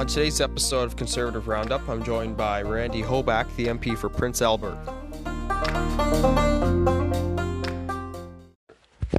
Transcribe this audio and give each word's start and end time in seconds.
On 0.00 0.06
today's 0.06 0.40
episode 0.40 0.84
of 0.84 0.96
Conservative 0.96 1.46
Roundup, 1.46 1.86
I'm 1.86 2.02
joined 2.02 2.34
by 2.34 2.62
Randy 2.62 3.02
Hoback, 3.02 3.54
the 3.56 3.66
MP 3.66 3.98
for 3.98 4.08
Prince 4.08 4.40
Albert. 4.40 4.78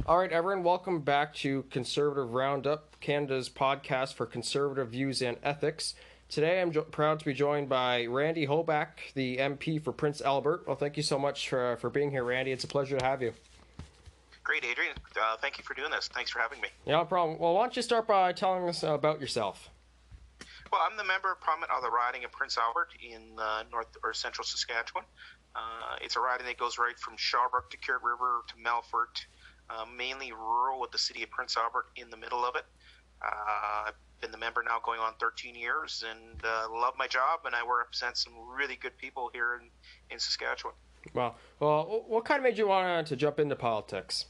All 0.06 0.18
right, 0.18 0.32
everyone, 0.32 0.64
welcome 0.64 0.98
back 0.98 1.34
to 1.34 1.62
Conservative 1.70 2.34
Roundup, 2.34 2.98
Canada's 2.98 3.48
podcast 3.48 4.14
for 4.14 4.26
conservative 4.26 4.88
views 4.88 5.22
and 5.22 5.36
ethics. 5.44 5.94
Today, 6.28 6.60
I'm 6.60 6.72
jo- 6.72 6.82
proud 6.82 7.20
to 7.20 7.26
be 7.26 7.32
joined 7.32 7.68
by 7.68 8.06
Randy 8.06 8.48
Hoback, 8.48 9.14
the 9.14 9.36
MP 9.36 9.80
for 9.80 9.92
Prince 9.92 10.20
Albert. 10.20 10.64
Well, 10.66 10.74
thank 10.74 10.96
you 10.96 11.04
so 11.04 11.16
much 11.16 11.48
for, 11.48 11.76
for 11.76 11.90
being 11.90 12.10
here, 12.10 12.24
Randy. 12.24 12.50
It's 12.50 12.64
a 12.64 12.66
pleasure 12.66 12.98
to 12.98 13.04
have 13.04 13.22
you. 13.22 13.34
Great, 14.42 14.64
Aidan. 14.64 14.86
Uh, 15.14 15.36
thank 15.40 15.58
you 15.58 15.62
for 15.62 15.74
doing 15.74 15.92
this. 15.92 16.08
Thanks 16.08 16.32
for 16.32 16.40
having 16.40 16.60
me. 16.60 16.70
Yeah, 16.86 16.96
no 16.96 17.04
problem. 17.04 17.38
Well, 17.38 17.54
why 17.54 17.62
don't 17.62 17.76
you 17.76 17.82
start 17.82 18.08
by 18.08 18.32
telling 18.32 18.68
us 18.68 18.82
about 18.82 19.20
yourself? 19.20 19.70
Well, 20.72 20.80
I'm 20.90 20.96
the 20.96 21.04
member 21.04 21.30
of 21.30 21.38
Parliament 21.42 21.70
of 21.70 21.82
the 21.82 21.90
riding 21.90 22.24
of 22.24 22.32
Prince 22.32 22.56
Albert 22.56 22.94
in 22.98 23.38
uh, 23.38 23.64
north 23.70 23.94
or 24.02 24.14
central 24.14 24.42
Saskatchewan. 24.42 25.04
Uh, 25.54 25.96
it's 26.00 26.16
a 26.16 26.20
riding 26.20 26.46
that 26.46 26.56
goes 26.56 26.78
right 26.78 26.98
from 26.98 27.14
Shellbrook 27.18 27.68
to 27.72 27.76
Carrot 27.76 28.02
River 28.02 28.40
to 28.48 28.54
Melfort, 28.54 29.22
uh, 29.68 29.84
mainly 29.84 30.32
rural 30.32 30.80
with 30.80 30.90
the 30.90 30.98
city 30.98 31.22
of 31.22 31.30
Prince 31.30 31.58
Albert 31.58 31.88
in 31.96 32.08
the 32.08 32.16
middle 32.16 32.42
of 32.42 32.56
it. 32.56 32.64
Uh, 33.20 33.88
I've 33.88 33.94
been 34.22 34.30
the 34.30 34.38
member 34.38 34.62
now 34.62 34.80
going 34.82 34.98
on 34.98 35.12
13 35.20 35.54
years 35.54 36.02
and 36.08 36.42
uh, 36.42 36.68
love 36.72 36.94
my 36.96 37.06
job, 37.06 37.40
and 37.44 37.54
I 37.54 37.60
represent 37.60 38.16
some 38.16 38.32
really 38.56 38.76
good 38.76 38.96
people 38.96 39.30
here 39.34 39.60
in, 39.60 39.68
in 40.10 40.18
Saskatchewan. 40.18 40.74
Well, 41.12 41.36
well, 41.60 42.04
what 42.08 42.24
kind 42.24 42.38
of 42.38 42.44
made 42.44 42.56
you 42.56 42.68
want 42.68 43.08
to 43.08 43.16
jump 43.16 43.38
into 43.38 43.56
politics? 43.56 44.24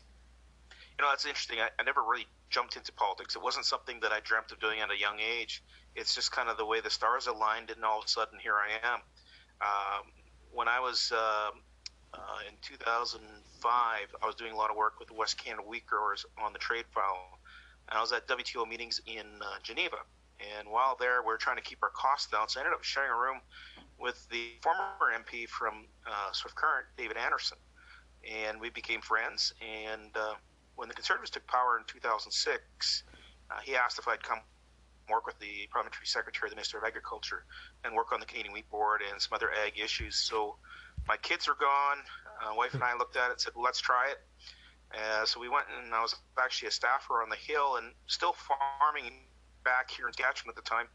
You 0.99 1.05
know, 1.05 1.11
that's 1.11 1.25
interesting. 1.25 1.61
I, 1.61 1.69
I 1.79 1.85
never 1.85 2.03
really 2.03 2.27
jumped 2.51 2.77
into 2.77 2.93
politics. 2.93 3.37
It 3.37 3.43
wasn't 3.43 3.65
something 3.65 4.01
that 4.01 4.11
I 4.11 4.19
dreamt 4.21 4.51
of 4.51 4.59
doing 4.59 4.81
at 4.81 4.91
a 4.91 4.99
young 4.99 5.21
age. 5.21 5.63
It's 5.95 6.15
just 6.15 6.33
kind 6.33 6.49
of 6.49 6.57
the 6.57 6.65
way 6.65 6.81
the 6.81 6.91
stars 6.91 7.27
aligned, 7.27 7.71
and 7.71 7.85
all 7.85 7.99
of 7.99 8.05
a 8.07 8.09
sudden, 8.09 8.39
here 8.39 8.55
I 8.57 8.87
am. 8.87 9.01
Um, 9.61 10.13
when 10.53 10.69
I 10.69 10.81
was 10.81 11.13
uh, 11.15 11.51
uh, 12.15 12.19
in 12.49 12.55
2005, 12.63 14.15
I 14.23 14.27
was 14.27 14.35
doing 14.35 14.53
a 14.53 14.57
lot 14.57 14.71
of 14.71 14.77
work 14.77 14.99
with 14.99 15.09
the 15.09 15.15
West 15.15 15.39
Canada 15.39 15.63
wheat 15.67 15.87
growers 15.87 16.25
on 16.43 16.53
the 16.53 16.59
trade 16.59 16.85
file, 16.95 17.39
and 17.89 17.99
I 17.99 18.01
was 18.01 18.13
at 18.13 18.27
WTO 18.29 18.69
meetings 18.69 19.01
in 19.07 19.27
uh, 19.41 19.59
Geneva. 19.63 19.99
And 20.59 20.69
while 20.69 20.97
there, 20.99 21.23
we 21.23 21.33
are 21.33 21.37
trying 21.37 21.57
to 21.57 21.63
keep 21.63 21.79
our 21.83 21.91
costs 21.91 22.31
down, 22.31 22.49
so 22.49 22.59
I 22.59 22.65
ended 22.65 22.75
up 22.75 22.83
sharing 22.83 23.11
a 23.11 23.17
room 23.17 23.41
with 23.99 24.27
the 24.31 24.53
former 24.61 25.13
MP 25.15 25.49
from 25.49 25.87
uh, 26.07 26.33
Swift 26.33 26.57
Current, 26.57 26.87
David 26.97 27.17
Anderson, 27.17 27.59
and 28.29 28.61
we 28.61 28.71
became 28.71 29.01
friends. 29.01 29.55
And 29.61 30.11
uh, 30.17 30.35
when 30.75 30.89
the 30.89 30.95
Conservatives 30.95 31.31
took 31.31 31.47
power 31.47 31.79
in 31.79 31.85
2006, 31.87 33.05
uh, 33.51 33.55
he 33.63 33.77
asked 33.77 33.99
if 33.99 34.09
I'd 34.09 34.23
come 34.23 34.41
work 35.13 35.27
with 35.27 35.39
the 35.39 35.69
parliamentary 35.71 36.07
secretary, 36.07 36.49
the 36.49 36.57
Minister 36.57 36.79
of 36.79 36.85
Agriculture, 36.85 37.45
and 37.85 37.95
work 37.95 38.13
on 38.13 38.21
the 38.21 38.27
Canadian 38.27 38.53
Wheat 38.53 38.69
Board 38.71 39.03
and 39.05 39.21
some 39.21 39.37
other 39.37 39.51
ag 39.53 39.79
issues. 39.79 40.17
So 40.17 40.57
my 41.07 41.17
kids 41.19 41.47
are 41.47 41.59
gone. 41.61 41.99
Uh, 42.41 42.55
wife 42.57 42.75
and 42.75 42.83
I 42.83 42.97
looked 42.97 43.17
at 43.17 43.29
it 43.29 43.33
and 43.33 43.41
said, 43.41 43.53
well, 43.55 43.65
let's 43.65 43.81
try 43.81 44.11
it. 44.11 44.19
Uh, 44.93 45.25
so 45.25 45.41
we 45.41 45.49
went 45.49 45.67
and 45.85 45.95
I 45.95 46.03
was 46.03 46.17
actually 46.39 46.69
a 46.69 46.73
staffer 46.73 47.23
on 47.23 47.29
the 47.29 47.37
Hill 47.37 47.77
and 47.77 47.93
still 48.07 48.35
farming 48.35 49.13
back 49.65 49.91
here 49.91 50.07
in 50.07 50.13
Saskatchewan 50.13 50.51
at 50.51 50.57
the 50.57 50.69
time. 50.69 50.87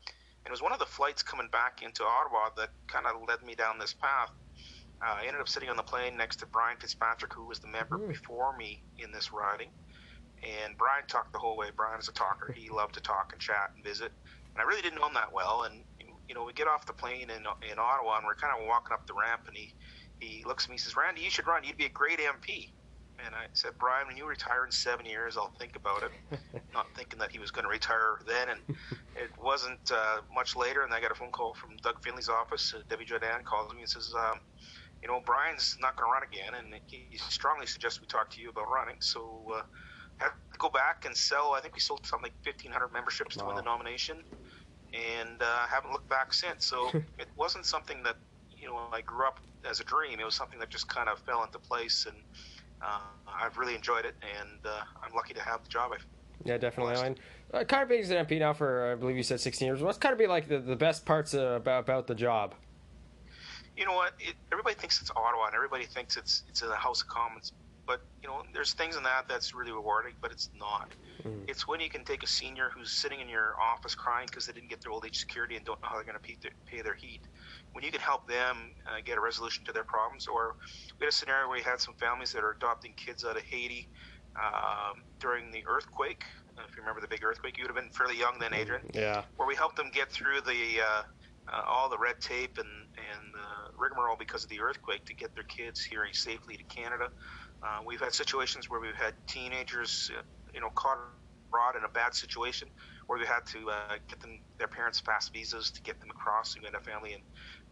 And 0.44 0.48
it 0.48 0.52
was 0.52 0.62
one 0.62 0.72
of 0.72 0.80
the 0.80 0.86
flights 0.86 1.23
coming 1.23 1.50
back 1.52 1.82
into 1.84 2.04
Ottawa 2.04 2.50
that 2.58 2.70
kind 2.88 3.06
of 3.06 3.22
led 3.28 3.42
me 3.44 3.56
down 3.56 3.80
this 3.80 3.94
path. 3.94 4.32
Uh, 5.02 5.18
I 5.22 5.26
ended 5.26 5.42
up 5.42 5.50
sitting 5.50 5.70
on 5.70 5.78
the 5.78 5.84
plane 5.84 6.18
next 6.18 6.38
to 6.38 6.45
Brian 6.45 6.78
Fitzpatrick, 6.78 7.34
who 7.34 7.45
was 7.45 7.60
the 7.60 7.68
member 7.68 7.98
mm. 7.98 8.08
before 8.08 8.56
me 8.58 8.82
in 8.98 9.12
this 9.12 9.32
riding. 9.32 9.70
And 10.44 10.78
Brian 10.78 11.04
talked 11.08 11.34
the 11.34 11.40
whole 11.40 11.58
way. 11.58 11.68
Brian 11.76 12.00
is 12.00 12.08
a 12.08 12.14
talker. 12.14 12.54
He 12.56 12.70
loved 12.70 12.94
to 12.96 13.02
talk 13.02 13.30
and 13.32 13.42
chat 13.42 13.72
and 13.76 13.84
visit. 13.84 14.12
And 14.54 14.62
I 14.62 14.64
really 14.64 14.82
didn't 14.82 15.00
know 15.00 15.08
him 15.08 15.14
that 15.16 15.34
well. 15.34 15.64
And 15.64 15.84
you 16.28 16.36
know, 16.36 16.44
we 16.44 16.54
get 16.54 16.68
off 16.68 16.86
the 16.86 16.94
plane 16.94 17.30
in 17.30 17.44
in 17.70 17.80
Ottawa, 17.80 18.17
and 18.17 18.26
we're 18.26 18.36
kind 18.36 18.54
of 18.60 18.67
walking 18.67 18.94
up 18.94 19.08
the 19.08 19.14
ramp, 19.14 19.42
and 19.48 19.56
he 19.56 19.73
he 20.20 20.44
looks 20.45 20.66
at 20.66 20.70
me, 20.70 20.76
and 20.76 20.82
says, 20.82 20.95
"Randy, 20.95 21.22
you 21.22 21.30
should 21.30 21.48
run. 21.48 21.64
You'd 21.64 21.78
be 21.78 21.86
a 21.86 21.89
great 21.89 22.20
MP." 22.20 22.72
And 23.26 23.34
I 23.34 23.45
said, 23.54 23.72
Brian, 23.80 24.06
when 24.06 24.16
you 24.16 24.28
retire 24.28 24.64
in 24.64 24.72
seven 24.72 25.06
years, 25.06 25.38
I'll 25.38 25.54
think 25.58 25.76
about 25.76 26.04
it. 26.04 26.11
Not 26.73 26.86
thinking 26.95 27.17
that 27.20 27.32
he 27.32 27.40
was 27.40 27.50
going 27.50 27.66
to 27.66 27.70
retire 27.70 28.20
then. 28.28 28.50
And 28.50 28.61
it 29.16 29.32
wasn't 29.42 29.92
uh, 29.92 30.22
much 30.34 30.56
later, 30.56 30.84
and 30.84 30.94
I 30.94 31.02
got 31.02 31.11
a 31.11 31.16
phone 31.16 31.32
call 31.32 31.56
from 31.56 31.78
Doug 31.82 32.02
Finley's 32.04 32.30
office. 32.30 32.76
Uh, 32.78 32.82
Debbie 32.90 33.06
Jordan 33.06 33.44
calls 33.44 33.73
me 33.73 33.82
and 33.82 33.90
says, 33.90 34.14
um, 34.16 34.40
you 35.02 35.08
know, 35.08 35.22
Brian's 35.26 35.78
not 35.82 35.98
going 35.98 36.08
to 36.08 36.14
run 36.14 36.23
again, 36.23 36.54
and 36.54 36.80
he 36.86 37.17
strongly 37.17 37.66
suggests 37.66 38.02
we 38.02 38.08
talk 38.08 38.30
to 38.32 38.42
you 38.42 38.50
about 38.50 38.70
running. 38.70 38.98
So 39.00 39.44
uh, 39.56 39.61
had 40.17 40.30
to 40.30 40.58
go 40.58 40.70
back 40.70 41.05
and 41.05 41.16
sell. 41.16 41.54
I 41.54 41.61
think 41.61 41.73
we 41.73 41.80
sold 41.80 42.05
something 42.05 42.32
like 42.32 42.45
1,500 42.45 42.92
memberships 42.94 43.38
wow. 43.38 43.44
to 43.44 43.48
win 43.48 43.55
the 43.55 43.61
nomination, 43.61 44.17
and 44.94 45.42
uh, 45.42 45.67
haven't 45.67 45.92
looked 45.92 46.10
back 46.10 46.33
since. 46.33 46.66
So 46.66 46.89
it 47.20 47.28
wasn't 47.36 47.66
something 47.66 48.04
that 48.04 48.16
you 48.58 48.67
know 48.67 48.88
I 48.92 49.02
grew 49.02 49.26
up 49.26 49.39
as 49.66 49.80
a 49.80 49.83
dream. 49.83 50.20
It 50.20 50.26
was 50.26 50.36
something 50.36 50.60
that 50.60 50.70
just 50.70 50.88
kind 50.88 51.10
of 51.10 51.20
fell 51.20 51.44
into 51.44 51.60
place, 51.60 52.08
and 52.08 52.17
uh, 52.82 53.00
I've 53.28 53.58
really 53.58 53.76
enjoyed 53.76 54.05
it, 54.05 54.16
and 54.22 54.66
uh, 54.66 54.82
I'm 55.04 55.14
lucky 55.14 55.33
to 55.33 55.42
have 55.42 55.64
the 55.64 55.70
job. 55.70 55.92
I've 55.94 56.05
yeah, 56.45 56.58
definitely. 56.58 56.95
I 56.95 57.04
mean, 57.04 57.17
uh, 57.54 57.64
kind 57.64 57.84
of 57.84 57.89
being 57.89 58.04
an 58.04 58.26
MP 58.26 58.39
now 58.39 58.54
for 58.54 58.92
I 58.92 58.95
believe 58.95 59.17
you 59.17 59.23
said 59.23 59.39
16 59.39 59.66
years. 59.66 59.82
What's 59.82 59.98
kind 59.98 60.14
of 60.14 60.20
be 60.20 60.28
like 60.28 60.48
the, 60.48 60.60
the 60.60 60.76
best 60.76 61.05
parts 61.05 61.34
uh, 61.34 61.58
about 61.58 61.80
about 61.82 62.08
the 62.08 62.16
job? 62.16 62.54
You 63.76 63.86
know 63.86 63.94
what? 63.94 64.14
It, 64.20 64.36
everybody 64.52 64.76
thinks 64.76 65.02
it's 65.02 65.11
Ottawa, 65.11 65.48
and 65.48 65.55
everybody 65.55 65.86
thinks 65.86 66.17
it's 66.17 66.44
it's 66.48 66.61
in 66.61 66.70
the 66.70 66.76
House 66.76 67.02
of 67.02 67.08
Commons 67.08 67.54
but 67.87 68.02
you 68.21 68.27
know, 68.27 68.43
there's 68.53 68.73
things 68.73 68.98
in 68.98 69.03
that 69.03 69.23
that's 69.30 69.55
really 69.55 69.71
rewarding, 69.71 70.14
but 70.21 70.31
it's 70.31 70.49
not. 70.59 70.92
Mm. 71.23 71.49
It's 71.49 71.67
when 71.67 71.80
you 71.80 71.89
can 71.89 72.03
take 72.03 72.21
a 72.21 72.27
senior 72.27 72.70
who's 72.75 72.92
sitting 72.92 73.21
in 73.21 73.30
your 73.30 73.53
office 73.59 73.95
crying 73.95 74.27
because 74.30 74.45
they 74.45 74.53
didn't 74.53 74.70
get 74.70 74.81
their 74.81 74.92
old 74.92 75.05
age 75.05 75.17
security 75.17 75.55
and 75.55 75.65
don't 75.65 75.81
know 75.81 75.87
how 75.87 75.95
they're 75.95 76.03
going 76.03 76.20
to 76.20 76.27
pay 76.27 76.37
their, 76.42 76.52
pay 76.65 76.81
their 76.81 76.95
heat. 76.95 77.21
When 77.71 77.83
you 77.83 77.92
can 77.92 78.02
help 78.02 78.27
them 78.27 78.73
uh, 78.86 78.99
get 79.05 79.17
a 79.17 79.21
resolution 79.21 79.64
to 79.65 79.71
their 79.71 79.86
problems, 79.86 80.27
or 80.27 80.55
we 80.99 81.05
had 81.05 81.09
a 81.09 81.15
scenario 81.15 81.48
where 81.48 81.58
we 81.58 81.64
had 81.64 81.80
some 81.80 81.95
families 81.95 82.33
that 82.33 82.43
are 82.43 82.52
adopting 82.52 82.93
kids 82.98 83.23
out 83.23 83.37
of 83.37 83.43
Haiti 83.43 83.87
um, 84.36 85.02
during 85.19 85.52
the 85.52 85.64
earthquake. 85.67 86.23
Uh, 86.58 86.64
if 86.67 86.75
you 86.75 86.81
remember 86.81 87.02
the 87.02 87.08
big 87.08 87.23
earthquake, 87.23 87.58
you 87.58 87.64
would 87.64 87.73
have 87.73 87.81
been 87.81 87.92
fairly 87.92 88.17
young 88.17 88.37
then, 88.39 88.54
Aidan. 88.54 88.81
Yeah. 88.93 89.23
Where 89.37 89.48
we 89.48 89.55
helped 89.55 89.77
them 89.77 89.89
get 89.93 90.11
through 90.11 90.42
the 90.42 90.81
uh, 90.81 91.04
uh, 91.54 91.61
all 91.65 91.89
the 91.89 91.98
red 91.98 92.19
tape 92.19 92.58
and 92.58 92.67
and 92.98 93.36
uh, 93.36 93.67
rigmarole 93.77 94.17
because 94.17 94.43
of 94.43 94.49
the 94.49 94.59
earthquake 94.59 95.05
to 95.05 95.14
get 95.14 95.33
their 95.33 95.45
kids 95.45 95.83
here 95.83 96.05
safely 96.11 96.58
to 96.58 96.64
Canada. 96.64 97.09
Uh, 97.64 97.80
we've 97.86 98.00
had 98.00 98.14
situations 98.14 98.70
where 98.70 98.80
we've 98.80 98.95
had 98.95 99.14
teenagers, 99.28 100.12
uh, 100.18 100.22
you 100.54 100.62
know, 100.62 100.70
caught 100.72 100.98
abroad 101.48 101.76
in 101.76 101.84
a 101.84 101.90
bad 101.90 102.14
situation, 102.14 102.68
where 103.08 103.18
we 103.18 103.26
had 103.26 103.45
to 103.45 103.70
uh, 103.70 103.98
get 104.08 104.20
them 104.20 104.40
their 104.58 104.68
parents 104.68 105.00
fast 105.00 105.34
visas 105.34 105.72
to 105.72 105.82
get 105.82 106.00
them 106.00 106.10
across. 106.10 106.58
We 106.58 106.66
had 106.66 106.76
a 106.76 106.80
family 106.80 107.14
in, 107.14 107.22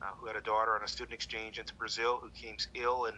uh, 0.02 0.12
who 0.18 0.28
had 0.28 0.36
a 0.36 0.42
daughter 0.42 0.76
on 0.76 0.84
a 0.84 0.88
student 0.88 1.14
exchange 1.14 1.60
into 1.60 1.76
Brazil 1.76 2.20
who 2.22 2.30
came 2.30 2.58
ill, 2.74 3.06
and 3.06 3.18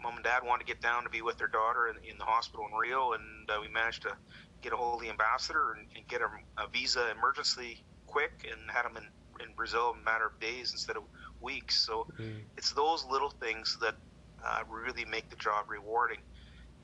mom 0.00 0.16
and 0.16 0.24
dad 0.24 0.42
wanted 0.44 0.66
to 0.66 0.72
get 0.72 0.80
down 0.80 1.02
to 1.02 1.10
be 1.10 1.22
with 1.22 1.36
their 1.36 1.48
daughter 1.48 1.88
in, 1.88 1.96
in 2.08 2.16
the 2.18 2.24
hospital 2.24 2.66
in 2.70 2.76
Rio, 2.76 3.12
and 3.12 3.50
uh, 3.50 3.58
we 3.60 3.68
managed 3.68 4.02
to 4.02 4.16
get 4.62 4.72
a 4.72 4.76
hold 4.76 4.94
of 4.94 5.00
the 5.00 5.10
ambassador 5.10 5.72
and, 5.72 5.86
and 5.96 6.06
get 6.08 6.20
a, 6.20 6.62
a 6.62 6.68
visa 6.68 7.10
emergency 7.10 7.82
quick, 8.06 8.48
and 8.50 8.70
had 8.70 8.84
them 8.84 8.96
in 8.96 9.04
in 9.40 9.52
Brazil 9.54 9.94
in 9.94 10.00
a 10.00 10.04
matter 10.04 10.26
of 10.26 10.40
days 10.40 10.72
instead 10.72 10.96
of 10.96 11.04
weeks. 11.40 11.80
So 11.80 12.06
mm. 12.18 12.40
it's 12.56 12.72
those 12.72 13.04
little 13.04 13.30
things 13.30 13.78
that 13.80 13.94
uh, 14.44 14.62
really 14.68 15.04
make 15.04 15.28
the 15.30 15.36
job 15.36 15.66
rewarding. 15.68 16.18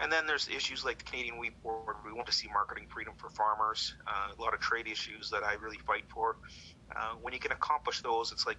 And 0.00 0.10
then 0.10 0.26
there's 0.26 0.48
issues 0.48 0.84
like 0.84 0.98
the 0.98 1.04
Canadian 1.04 1.38
Wheat 1.38 1.62
Board. 1.62 1.96
We 2.04 2.12
want 2.12 2.26
to 2.26 2.32
see 2.32 2.48
marketing 2.48 2.86
freedom 2.92 3.14
for 3.16 3.30
farmers. 3.30 3.94
Uh, 4.06 4.34
a 4.36 4.42
lot 4.42 4.52
of 4.52 4.60
trade 4.60 4.88
issues 4.88 5.30
that 5.30 5.44
I 5.44 5.54
really 5.54 5.78
fight 5.86 6.04
for. 6.12 6.36
Uh, 6.94 7.14
when 7.22 7.32
you 7.32 7.38
can 7.38 7.52
accomplish 7.52 8.00
those, 8.00 8.32
it's 8.32 8.46
like 8.46 8.58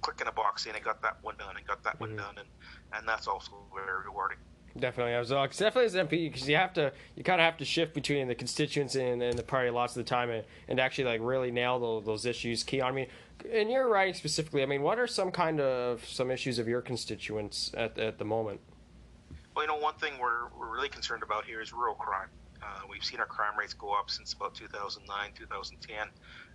clicking 0.00 0.26
a 0.26 0.32
box 0.32 0.66
and 0.66 0.76
I 0.76 0.80
got 0.80 1.00
that 1.02 1.18
one 1.22 1.36
done. 1.36 1.56
and 1.56 1.66
got 1.66 1.82
that 1.84 1.94
mm-hmm. 1.94 2.16
one 2.16 2.16
done, 2.16 2.34
and 2.38 2.48
and 2.94 3.08
that's 3.08 3.26
also 3.28 3.52
very 3.74 4.04
rewarding. 4.04 4.38
Definitely, 4.78 5.14
I 5.14 5.18
was 5.18 5.30
uh, 5.30 5.46
definitely 5.46 5.84
as 5.84 5.94
MP 5.94 6.32
because 6.32 6.48
you 6.48 6.56
have 6.56 6.72
to, 6.74 6.92
you 7.14 7.22
kind 7.22 7.42
of 7.42 7.44
have 7.44 7.58
to 7.58 7.64
shift 7.64 7.92
between 7.92 8.26
the 8.26 8.34
constituents 8.34 8.94
and, 8.94 9.22
and 9.22 9.38
the 9.38 9.42
party 9.42 9.68
lots 9.68 9.94
of 9.96 10.04
the 10.04 10.08
time, 10.08 10.30
and, 10.30 10.44
and 10.66 10.80
actually 10.80 11.04
like 11.04 11.20
really 11.22 11.50
nail 11.50 11.78
those, 11.78 12.06
those 12.06 12.26
issues. 12.26 12.64
Key 12.64 12.80
on 12.80 12.94
me, 12.94 13.08
in 13.44 13.70
your 13.70 13.88
writing 13.88 14.14
specifically, 14.14 14.62
I 14.62 14.66
mean, 14.66 14.82
what 14.82 14.98
are 14.98 15.06
some 15.06 15.30
kind 15.30 15.60
of 15.60 16.04
some 16.06 16.30
issues 16.30 16.58
of 16.58 16.68
your 16.68 16.80
constituents 16.80 17.72
at 17.76 17.98
at 17.98 18.18
the 18.18 18.24
moment? 18.24 18.60
Well, 19.54 19.64
you 19.64 19.68
know, 19.68 19.76
one 19.76 19.94
thing 19.94 20.14
we're 20.20 20.48
we're 20.58 20.72
really 20.72 20.88
concerned 20.88 21.22
about 21.22 21.44
here 21.44 21.60
is 21.60 21.72
rural 21.72 21.94
crime. 21.94 22.28
Uh, 22.62 22.82
we've 22.88 23.04
seen 23.04 23.20
our 23.20 23.26
crime 23.26 23.58
rates 23.58 23.74
go 23.74 23.92
up 23.92 24.08
since 24.08 24.32
about 24.32 24.54
2009, 24.54 25.30
2010. 25.36 26.08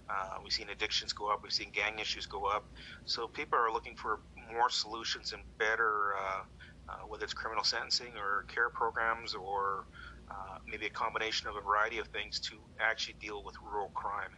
Uh, 0.09 0.37
we've 0.41 0.53
seen 0.53 0.69
addictions 0.69 1.11
go 1.11 1.29
up. 1.29 1.43
We've 1.43 1.51
seen 1.51 1.69
gang 1.71 1.99
issues 1.99 2.25
go 2.25 2.45
up. 2.45 2.65
So 3.05 3.27
people 3.27 3.59
are 3.59 3.71
looking 3.71 3.95
for 3.95 4.19
more 4.53 4.69
solutions 4.69 5.33
and 5.33 5.43
better, 5.57 6.15
uh, 6.15 6.43
uh 6.89 6.93
whether 7.07 7.25
it's 7.25 7.33
criminal 7.33 7.65
sentencing 7.65 8.13
or 8.17 8.45
care 8.47 8.69
programs 8.69 9.33
or 9.33 9.85
uh, 10.31 10.57
maybe 10.65 10.85
a 10.85 10.89
combination 10.89 11.47
of 11.47 11.55
a 11.57 11.61
variety 11.61 11.99
of 11.99 12.07
things 12.07 12.39
to 12.39 12.55
actually 12.79 13.15
deal 13.19 13.43
with 13.43 13.55
rural 13.61 13.89
crime. 13.89 14.31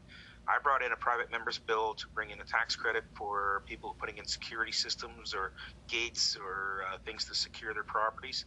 I 0.47 0.57
brought 0.63 0.81
in 0.81 0.91
a 0.91 0.95
private 0.95 1.31
member's 1.31 1.59
bill 1.59 1.93
to 1.93 2.05
bring 2.15 2.31
in 2.31 2.39
a 2.41 2.43
tax 2.43 2.75
credit 2.75 3.03
for 3.13 3.63
people 3.67 3.95
putting 3.99 4.17
in 4.17 4.25
security 4.25 4.71
systems 4.71 5.33
or 5.33 5.53
gates 5.87 6.37
or 6.39 6.83
uh, 6.91 6.97
things 7.05 7.25
to 7.25 7.35
secure 7.35 7.73
their 7.73 7.83
properties. 7.83 8.45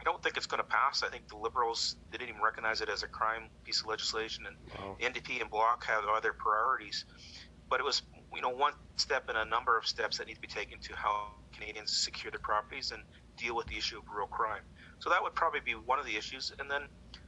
I 0.00 0.04
don't 0.04 0.22
think 0.22 0.36
it's 0.36 0.46
going 0.46 0.62
to 0.62 0.68
pass. 0.68 1.02
I 1.02 1.08
think 1.08 1.28
the 1.28 1.36
Liberals 1.36 1.96
they 2.10 2.18
didn't 2.18 2.30
even 2.30 2.42
recognize 2.42 2.80
it 2.80 2.88
as 2.88 3.02
a 3.02 3.06
crime 3.06 3.50
piece 3.64 3.80
of 3.80 3.86
legislation, 3.86 4.46
and 4.46 4.56
wow. 4.78 4.96
NDP 5.00 5.40
and 5.40 5.50
Bloc 5.50 5.84
have 5.84 6.04
other 6.08 6.32
priorities. 6.32 7.04
but 7.68 7.80
it 7.80 7.84
was 7.84 8.02
you 8.34 8.40
know 8.40 8.50
one 8.50 8.72
step 8.96 9.28
in 9.28 9.36
a 9.36 9.44
number 9.44 9.76
of 9.76 9.86
steps 9.86 10.18
that 10.18 10.26
need 10.26 10.34
to 10.34 10.40
be 10.40 10.48
taken 10.48 10.78
to 10.80 10.94
how 10.96 11.28
Canadians 11.52 11.92
secure 11.92 12.30
their 12.30 12.40
properties 12.40 12.90
and 12.92 13.02
deal 13.36 13.54
with 13.54 13.66
the 13.66 13.76
issue 13.76 13.98
of 13.98 14.04
rural 14.10 14.26
crime. 14.26 14.62
So 14.98 15.10
that 15.10 15.22
would 15.22 15.34
probably 15.34 15.60
be 15.64 15.72
one 15.72 15.98
of 15.98 16.06
the 16.06 16.16
issues. 16.16 16.52
And 16.58 16.70
then 16.70 16.82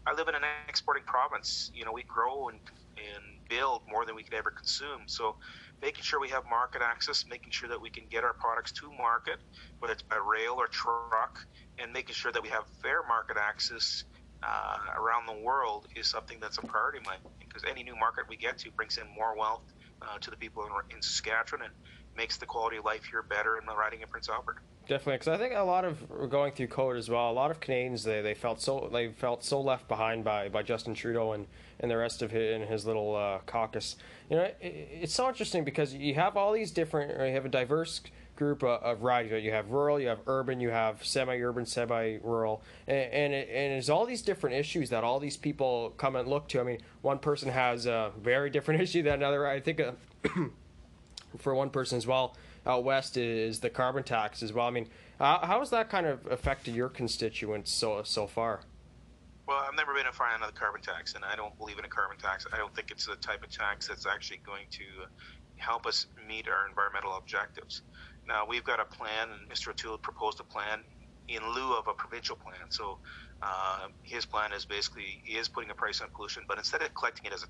I 0.06 0.14
live 0.14 0.28
in 0.28 0.34
an 0.34 0.42
exporting 0.68 1.04
province. 1.06 1.70
You 1.74 1.84
know, 1.84 1.92
we 1.92 2.04
grow 2.04 2.48
and 2.48 2.58
and 2.96 3.48
build 3.48 3.82
more 3.88 4.04
than 4.06 4.14
we 4.14 4.22
could 4.22 4.34
ever 4.34 4.50
consume. 4.50 5.02
So 5.06 5.36
making 5.82 6.02
sure 6.02 6.20
we 6.20 6.28
have 6.30 6.44
market 6.48 6.82
access, 6.82 7.24
making 7.28 7.50
sure 7.50 7.68
that 7.68 7.80
we 7.80 7.90
can 7.90 8.04
get 8.10 8.24
our 8.24 8.32
products 8.32 8.72
to 8.72 8.90
market, 8.92 9.38
whether 9.78 9.92
it's 9.92 10.02
by 10.02 10.16
rail 10.16 10.54
or 10.58 10.66
truck, 10.68 11.44
and 11.78 11.92
making 11.92 12.14
sure 12.14 12.32
that 12.32 12.42
we 12.42 12.48
have 12.48 12.64
fair 12.82 13.02
market 13.06 13.36
access 13.36 14.04
uh, 14.42 14.78
around 14.96 15.26
the 15.26 15.42
world 15.42 15.88
is 15.96 16.06
something 16.06 16.38
that's 16.40 16.58
a 16.58 16.62
priority 16.62 16.98
of 16.98 17.06
mine. 17.06 17.18
Because 17.38 17.64
any 17.64 17.82
new 17.82 17.96
market 17.96 18.24
we 18.28 18.36
get 18.36 18.58
to 18.58 18.70
brings 18.70 18.98
in 18.98 19.04
more 19.14 19.36
wealth 19.36 19.72
uh, 20.02 20.18
to 20.18 20.30
the 20.30 20.36
people 20.36 20.64
in, 20.64 20.96
in 20.96 21.02
Saskatchewan 21.02 21.62
and 21.62 21.72
makes 22.16 22.36
the 22.36 22.46
quality 22.46 22.76
of 22.76 22.84
life 22.84 23.04
here 23.04 23.22
better 23.22 23.58
in 23.58 23.66
the 23.66 23.74
riding 23.74 24.02
of 24.02 24.10
Prince 24.10 24.28
Albert. 24.28 24.58
Definitely, 24.86 25.14
because 25.14 25.28
I 25.28 25.38
think 25.38 25.54
a 25.54 25.60
lot 25.60 25.84
of 25.84 26.08
we're 26.10 26.26
going 26.26 26.52
through 26.52 26.68
COVID 26.68 26.98
as 26.98 27.08
well. 27.08 27.30
A 27.30 27.32
lot 27.32 27.50
of 27.50 27.58
Canadians 27.58 28.04
they, 28.04 28.20
they 28.20 28.34
felt 28.34 28.60
so 28.60 28.90
they 28.92 29.08
felt 29.08 29.42
so 29.42 29.60
left 29.60 29.88
behind 29.88 30.24
by, 30.24 30.50
by 30.50 30.62
Justin 30.62 30.94
Trudeau 30.94 31.32
and, 31.32 31.46
and 31.80 31.90
the 31.90 31.96
rest 31.96 32.22
of 32.22 32.30
his, 32.30 32.54
in 32.54 32.66
his 32.66 32.86
little 32.86 33.14
uh, 33.14 33.38
caucus. 33.46 33.96
You 34.30 34.36
know, 34.36 34.42
it, 34.42 34.56
it's 34.60 35.14
so 35.14 35.28
interesting 35.28 35.64
because 35.64 35.94
you 35.94 36.14
have 36.14 36.36
all 36.36 36.52
these 36.52 36.70
different, 36.70 37.10
you 37.10 37.34
have 37.34 37.44
a 37.44 37.48
diverse 37.48 38.00
group 38.36 38.62
of, 38.62 38.82
of 38.82 39.02
riding. 39.02 39.44
You 39.44 39.52
have 39.52 39.70
rural, 39.70 40.00
you 40.00 40.08
have 40.08 40.20
urban, 40.26 40.60
you 40.60 40.70
have 40.70 41.04
semi-urban, 41.04 41.66
semi-rural, 41.66 42.62
and 42.86 43.12
and, 43.12 43.34
it, 43.34 43.48
and 43.50 43.90
all 43.90 44.06
these 44.06 44.22
different 44.22 44.56
issues 44.56 44.90
that 44.90 45.04
all 45.04 45.20
these 45.20 45.36
people 45.36 45.94
come 45.96 46.16
and 46.16 46.28
look 46.28 46.48
to. 46.48 46.60
I 46.60 46.64
mean, 46.64 46.78
one 47.02 47.18
person 47.18 47.48
has 47.50 47.86
a 47.86 48.12
very 48.20 48.50
different 48.50 48.80
issue 48.82 49.02
than 49.02 49.14
another. 49.14 49.46
I 49.46 49.60
think. 49.60 49.80
Uh, 49.80 49.92
for 51.38 51.52
one 51.52 51.68
person 51.68 51.98
as 51.98 52.06
well 52.06 52.36
out 52.66 52.84
west 52.84 53.16
is 53.16 53.60
the 53.60 53.70
carbon 53.70 54.02
tax 54.02 54.42
as 54.42 54.52
well. 54.52 54.66
I 54.66 54.70
mean, 54.70 54.88
uh, 55.20 55.46
how 55.46 55.58
has 55.60 55.70
that 55.70 55.90
kind 55.90 56.06
of 56.06 56.26
affected 56.30 56.74
your 56.74 56.88
constituents 56.88 57.72
so 57.72 58.02
so 58.04 58.26
far? 58.26 58.60
Well, 59.46 59.60
I've 59.60 59.76
never 59.76 59.92
been 59.92 60.06
a 60.06 60.12
fan 60.12 60.40
of 60.40 60.48
the 60.48 60.56
carbon 60.58 60.80
tax, 60.80 61.14
and 61.14 61.24
I 61.24 61.36
don't 61.36 61.56
believe 61.58 61.78
in 61.78 61.84
a 61.84 61.88
carbon 61.88 62.16
tax. 62.16 62.46
I 62.52 62.56
don't 62.56 62.74
think 62.74 62.90
it's 62.90 63.04
the 63.04 63.16
type 63.16 63.42
of 63.44 63.50
tax 63.50 63.88
that's 63.88 64.06
actually 64.06 64.40
going 64.46 64.64
to 64.80 64.84
help 65.56 65.84
us 65.86 66.06
meet 66.28 66.48
our 66.48 66.66
environmental 66.68 67.16
objectives. 67.18 67.82
Now, 68.26 68.46
we've 68.48 68.64
got 68.64 68.80
a 68.80 68.86
plan, 68.88 69.28
and 69.28 69.44
Mr. 69.52 69.68
O'Toole 69.68 69.98
proposed 69.98 70.40
a 70.40 70.44
plan 70.44 70.80
in 71.28 71.42
lieu 71.54 71.76
of 71.76 71.84
a 71.88 71.94
provincial 71.94 72.36
plan. 72.36 72.68
So 72.70 72.98
uh, 73.42 73.88
his 74.02 74.24
plan 74.24 74.52
is 74.52 74.64
basically 74.64 75.20
he 75.24 75.36
is 75.36 75.48
putting 75.48 75.70
a 75.70 75.74
price 75.74 76.00
on 76.00 76.08
pollution, 76.14 76.44
but 76.48 76.58
instead 76.58 76.82
of 76.82 76.92
collecting 76.94 77.26
it 77.30 77.34
as 77.34 77.44
a 77.44 77.48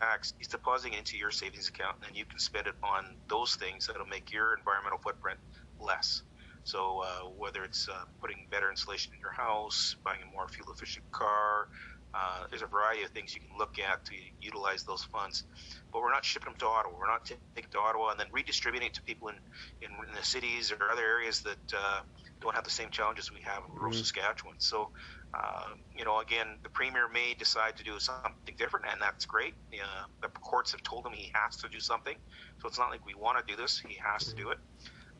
tax, 0.00 0.34
he's 0.38 0.48
depositing 0.48 0.94
it 0.94 0.98
into 0.98 1.16
your 1.16 1.30
savings 1.30 1.68
account, 1.68 1.96
and 2.06 2.16
you 2.16 2.24
can 2.26 2.38
spend 2.38 2.66
it 2.66 2.74
on 2.82 3.16
those 3.28 3.54
things 3.56 3.86
that'll 3.86 4.06
make 4.06 4.32
your 4.32 4.56
environmental 4.56 4.98
footprint 5.02 5.38
less. 5.80 6.22
So 6.68 7.00
uh, 7.02 7.30
whether 7.38 7.64
it's 7.64 7.88
uh, 7.88 8.04
putting 8.20 8.46
better 8.50 8.68
insulation 8.68 9.14
in 9.14 9.20
your 9.20 9.32
house, 9.32 9.96
buying 10.04 10.20
a 10.20 10.30
more 10.30 10.46
fuel-efficient 10.48 11.10
car, 11.12 11.68
uh, 12.12 12.44
there's 12.50 12.60
a 12.60 12.66
variety 12.66 13.04
of 13.04 13.10
things 13.10 13.34
you 13.34 13.40
can 13.40 13.56
look 13.56 13.78
at 13.78 14.04
to 14.04 14.12
utilize 14.42 14.82
those 14.82 15.02
funds. 15.04 15.44
But 15.90 16.02
we're 16.02 16.10
not 16.10 16.26
shipping 16.26 16.50
them 16.50 16.58
to 16.58 16.66
Ottawa. 16.66 16.94
We're 16.98 17.06
not 17.06 17.24
taking 17.24 17.40
it 17.56 17.70
to 17.70 17.78
Ottawa 17.78 18.10
and 18.10 18.20
then 18.20 18.26
redistributing 18.32 18.88
it 18.88 18.94
to 18.94 19.02
people 19.02 19.28
in, 19.28 19.36
in, 19.80 19.92
in 19.92 20.14
the 20.14 20.22
cities 20.22 20.70
or 20.70 20.90
other 20.90 21.02
areas 21.02 21.40
that 21.40 21.74
uh, 21.74 22.00
don't 22.42 22.54
have 22.54 22.64
the 22.64 22.70
same 22.70 22.90
challenges 22.90 23.32
we 23.32 23.40
have 23.40 23.62
in 23.66 23.74
rural 23.74 23.92
mm-hmm. 23.92 24.00
Saskatchewan. 24.00 24.56
So, 24.58 24.90
uh, 25.32 25.68
you 25.96 26.04
know, 26.04 26.20
again, 26.20 26.58
the 26.62 26.68
premier 26.68 27.08
may 27.08 27.32
decide 27.32 27.78
to 27.78 27.82
do 27.82 27.98
something 27.98 28.54
different, 28.58 28.84
and 28.92 29.00
that's 29.00 29.24
great. 29.24 29.54
Uh, 29.72 30.04
the 30.20 30.28
courts 30.28 30.72
have 30.72 30.82
told 30.82 31.06
him 31.06 31.12
he 31.12 31.32
has 31.32 31.56
to 31.56 31.68
do 31.70 31.80
something, 31.80 32.16
so 32.60 32.68
it's 32.68 32.78
not 32.78 32.90
like 32.90 33.06
we 33.06 33.14
want 33.14 33.38
to 33.38 33.44
do 33.50 33.56
this; 33.60 33.78
he 33.78 33.94
has 33.94 34.24
mm-hmm. 34.24 34.36
to 34.36 34.42
do 34.44 34.50
it. 34.50 34.58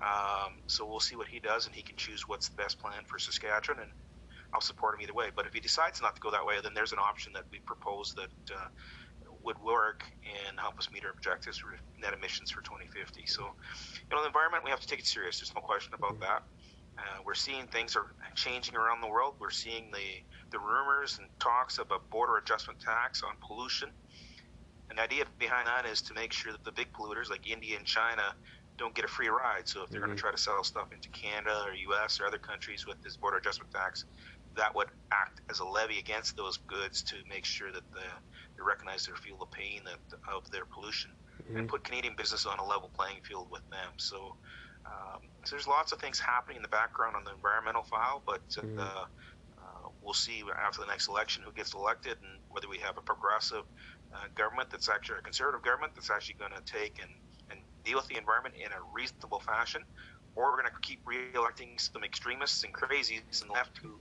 Um, 0.00 0.62
so 0.66 0.86
we'll 0.86 1.00
see 1.00 1.16
what 1.16 1.26
he 1.26 1.40
does, 1.40 1.66
and 1.66 1.74
he 1.74 1.82
can 1.82 1.96
choose 1.96 2.22
what's 2.28 2.48
the 2.48 2.56
best 2.56 2.78
plan 2.78 3.02
for 3.06 3.18
Saskatchewan, 3.18 3.82
and 3.82 3.90
I'll 4.54 4.60
support 4.60 4.94
him 4.94 5.02
either 5.02 5.14
way. 5.14 5.28
But 5.34 5.46
if 5.46 5.52
he 5.52 5.60
decides 5.60 6.00
not 6.00 6.14
to 6.14 6.20
go 6.20 6.30
that 6.30 6.44
way, 6.46 6.56
then 6.62 6.72
there's 6.74 6.92
an 6.92 6.98
option 6.98 7.32
that 7.34 7.44
we 7.50 7.58
propose 7.66 8.14
that 8.14 8.54
uh, 8.54 8.68
would 9.44 9.58
work 9.64 10.04
and 10.24 10.58
help 10.58 10.78
us 10.78 10.88
meet 10.92 11.04
our 11.04 11.10
objectives 11.10 11.58
for 11.58 11.74
net 12.00 12.14
emissions 12.14 12.50
for 12.50 12.62
2050. 12.62 13.26
So, 13.26 13.42
you 13.42 14.16
know, 14.16 14.22
the 14.22 14.28
environment 14.28 14.64
we 14.64 14.70
have 14.70 14.80
to 14.80 14.86
take 14.86 15.00
it 15.00 15.06
serious. 15.06 15.40
There's 15.40 15.54
no 15.54 15.62
question 15.62 15.94
about 15.94 16.20
that. 16.20 16.42
Uh, 16.98 17.22
we're 17.24 17.34
seeing 17.34 17.66
things 17.66 17.94
are 17.94 18.06
changing 18.34 18.74
around 18.74 19.00
the 19.00 19.06
world. 19.06 19.34
We're 19.40 19.50
seeing 19.50 19.90
the, 19.92 20.22
the 20.50 20.58
rumors 20.58 21.18
and 21.18 21.28
talks 21.38 21.78
of 21.78 21.86
a 21.90 21.98
border 22.10 22.38
adjustment 22.38 22.80
tax 22.80 23.22
on 23.22 23.34
pollution. 23.46 23.90
And 24.90 24.98
the 24.98 25.02
idea 25.02 25.24
behind 25.38 25.68
that 25.68 25.86
is 25.86 26.02
to 26.02 26.14
make 26.14 26.32
sure 26.32 26.50
that 26.50 26.64
the 26.64 26.72
big 26.72 26.88
polluters 26.92 27.30
like 27.30 27.46
India 27.46 27.76
and 27.76 27.86
China 27.86 28.34
don't 28.78 28.94
get 28.94 29.04
a 29.04 29.08
free 29.08 29.28
ride. 29.28 29.68
So 29.68 29.82
if 29.82 29.90
they're 29.90 30.00
mm-hmm. 30.00 30.06
going 30.06 30.16
to 30.16 30.22
try 30.22 30.30
to 30.30 30.38
sell 30.38 30.62
stuff 30.64 30.92
into 30.92 31.08
Canada 31.10 31.62
or 31.66 31.74
U.S. 31.74 32.20
or 32.20 32.26
other 32.26 32.38
countries 32.38 32.86
with 32.86 33.02
this 33.02 33.16
border 33.16 33.36
adjustment 33.36 33.72
tax, 33.72 34.04
that 34.56 34.74
would 34.74 34.88
act 35.12 35.40
as 35.50 35.60
a 35.60 35.64
levy 35.64 35.98
against 35.98 36.36
those 36.36 36.56
goods 36.56 37.02
to 37.02 37.16
make 37.28 37.44
sure 37.44 37.70
that 37.70 37.88
the, 37.92 38.00
they 38.56 38.62
recognize 38.62 39.06
their 39.06 39.16
feel 39.16 39.36
the 39.36 39.46
pain 39.46 39.82
that, 39.84 40.18
of 40.32 40.50
their 40.50 40.64
pollution 40.64 41.10
mm-hmm. 41.42 41.58
and 41.58 41.68
put 41.68 41.84
Canadian 41.84 42.14
business 42.16 42.46
on 42.46 42.58
a 42.58 42.64
level 42.64 42.90
playing 42.94 43.18
field 43.22 43.48
with 43.50 43.68
them. 43.70 43.90
So 43.96 44.34
um, 44.86 45.20
so 45.44 45.56
there's 45.56 45.66
lots 45.66 45.92
of 45.92 45.98
things 45.98 46.18
happening 46.18 46.56
in 46.56 46.62
the 46.62 46.68
background 46.68 47.16
on 47.16 47.24
the 47.24 47.32
environmental 47.32 47.82
file, 47.82 48.22
but 48.24 48.42
uh, 48.56 48.62
mm. 48.62 48.78
uh, 48.78 49.04
we'll 50.02 50.14
see 50.14 50.42
after 50.56 50.80
the 50.80 50.86
next 50.86 51.08
election 51.08 51.42
who 51.44 51.52
gets 51.52 51.74
elected 51.74 52.16
and 52.22 52.40
whether 52.50 52.68
we 52.68 52.78
have 52.78 52.96
a 52.96 53.00
progressive 53.00 53.64
uh, 54.14 54.24
government 54.34 54.70
that's 54.70 54.88
actually 54.88 55.18
a 55.18 55.22
conservative 55.22 55.62
government 55.62 55.92
that's 55.94 56.10
actually 56.10 56.36
going 56.38 56.52
to 56.52 56.72
take 56.72 57.00
and 57.02 57.10
deal 57.88 57.98
with 57.98 58.08
the 58.08 58.16
environment 58.16 58.54
in 58.56 58.70
a 58.72 58.80
reasonable 58.92 59.40
fashion, 59.40 59.82
or 60.36 60.50
we're 60.50 60.60
going 60.60 60.72
to 60.72 60.88
keep 60.88 61.00
re-electing 61.04 61.78
some 61.78 62.04
extremists 62.04 62.62
and 62.64 62.72
crazies 62.72 63.42
and 63.42 63.50
left 63.50 63.78
who 63.78 63.98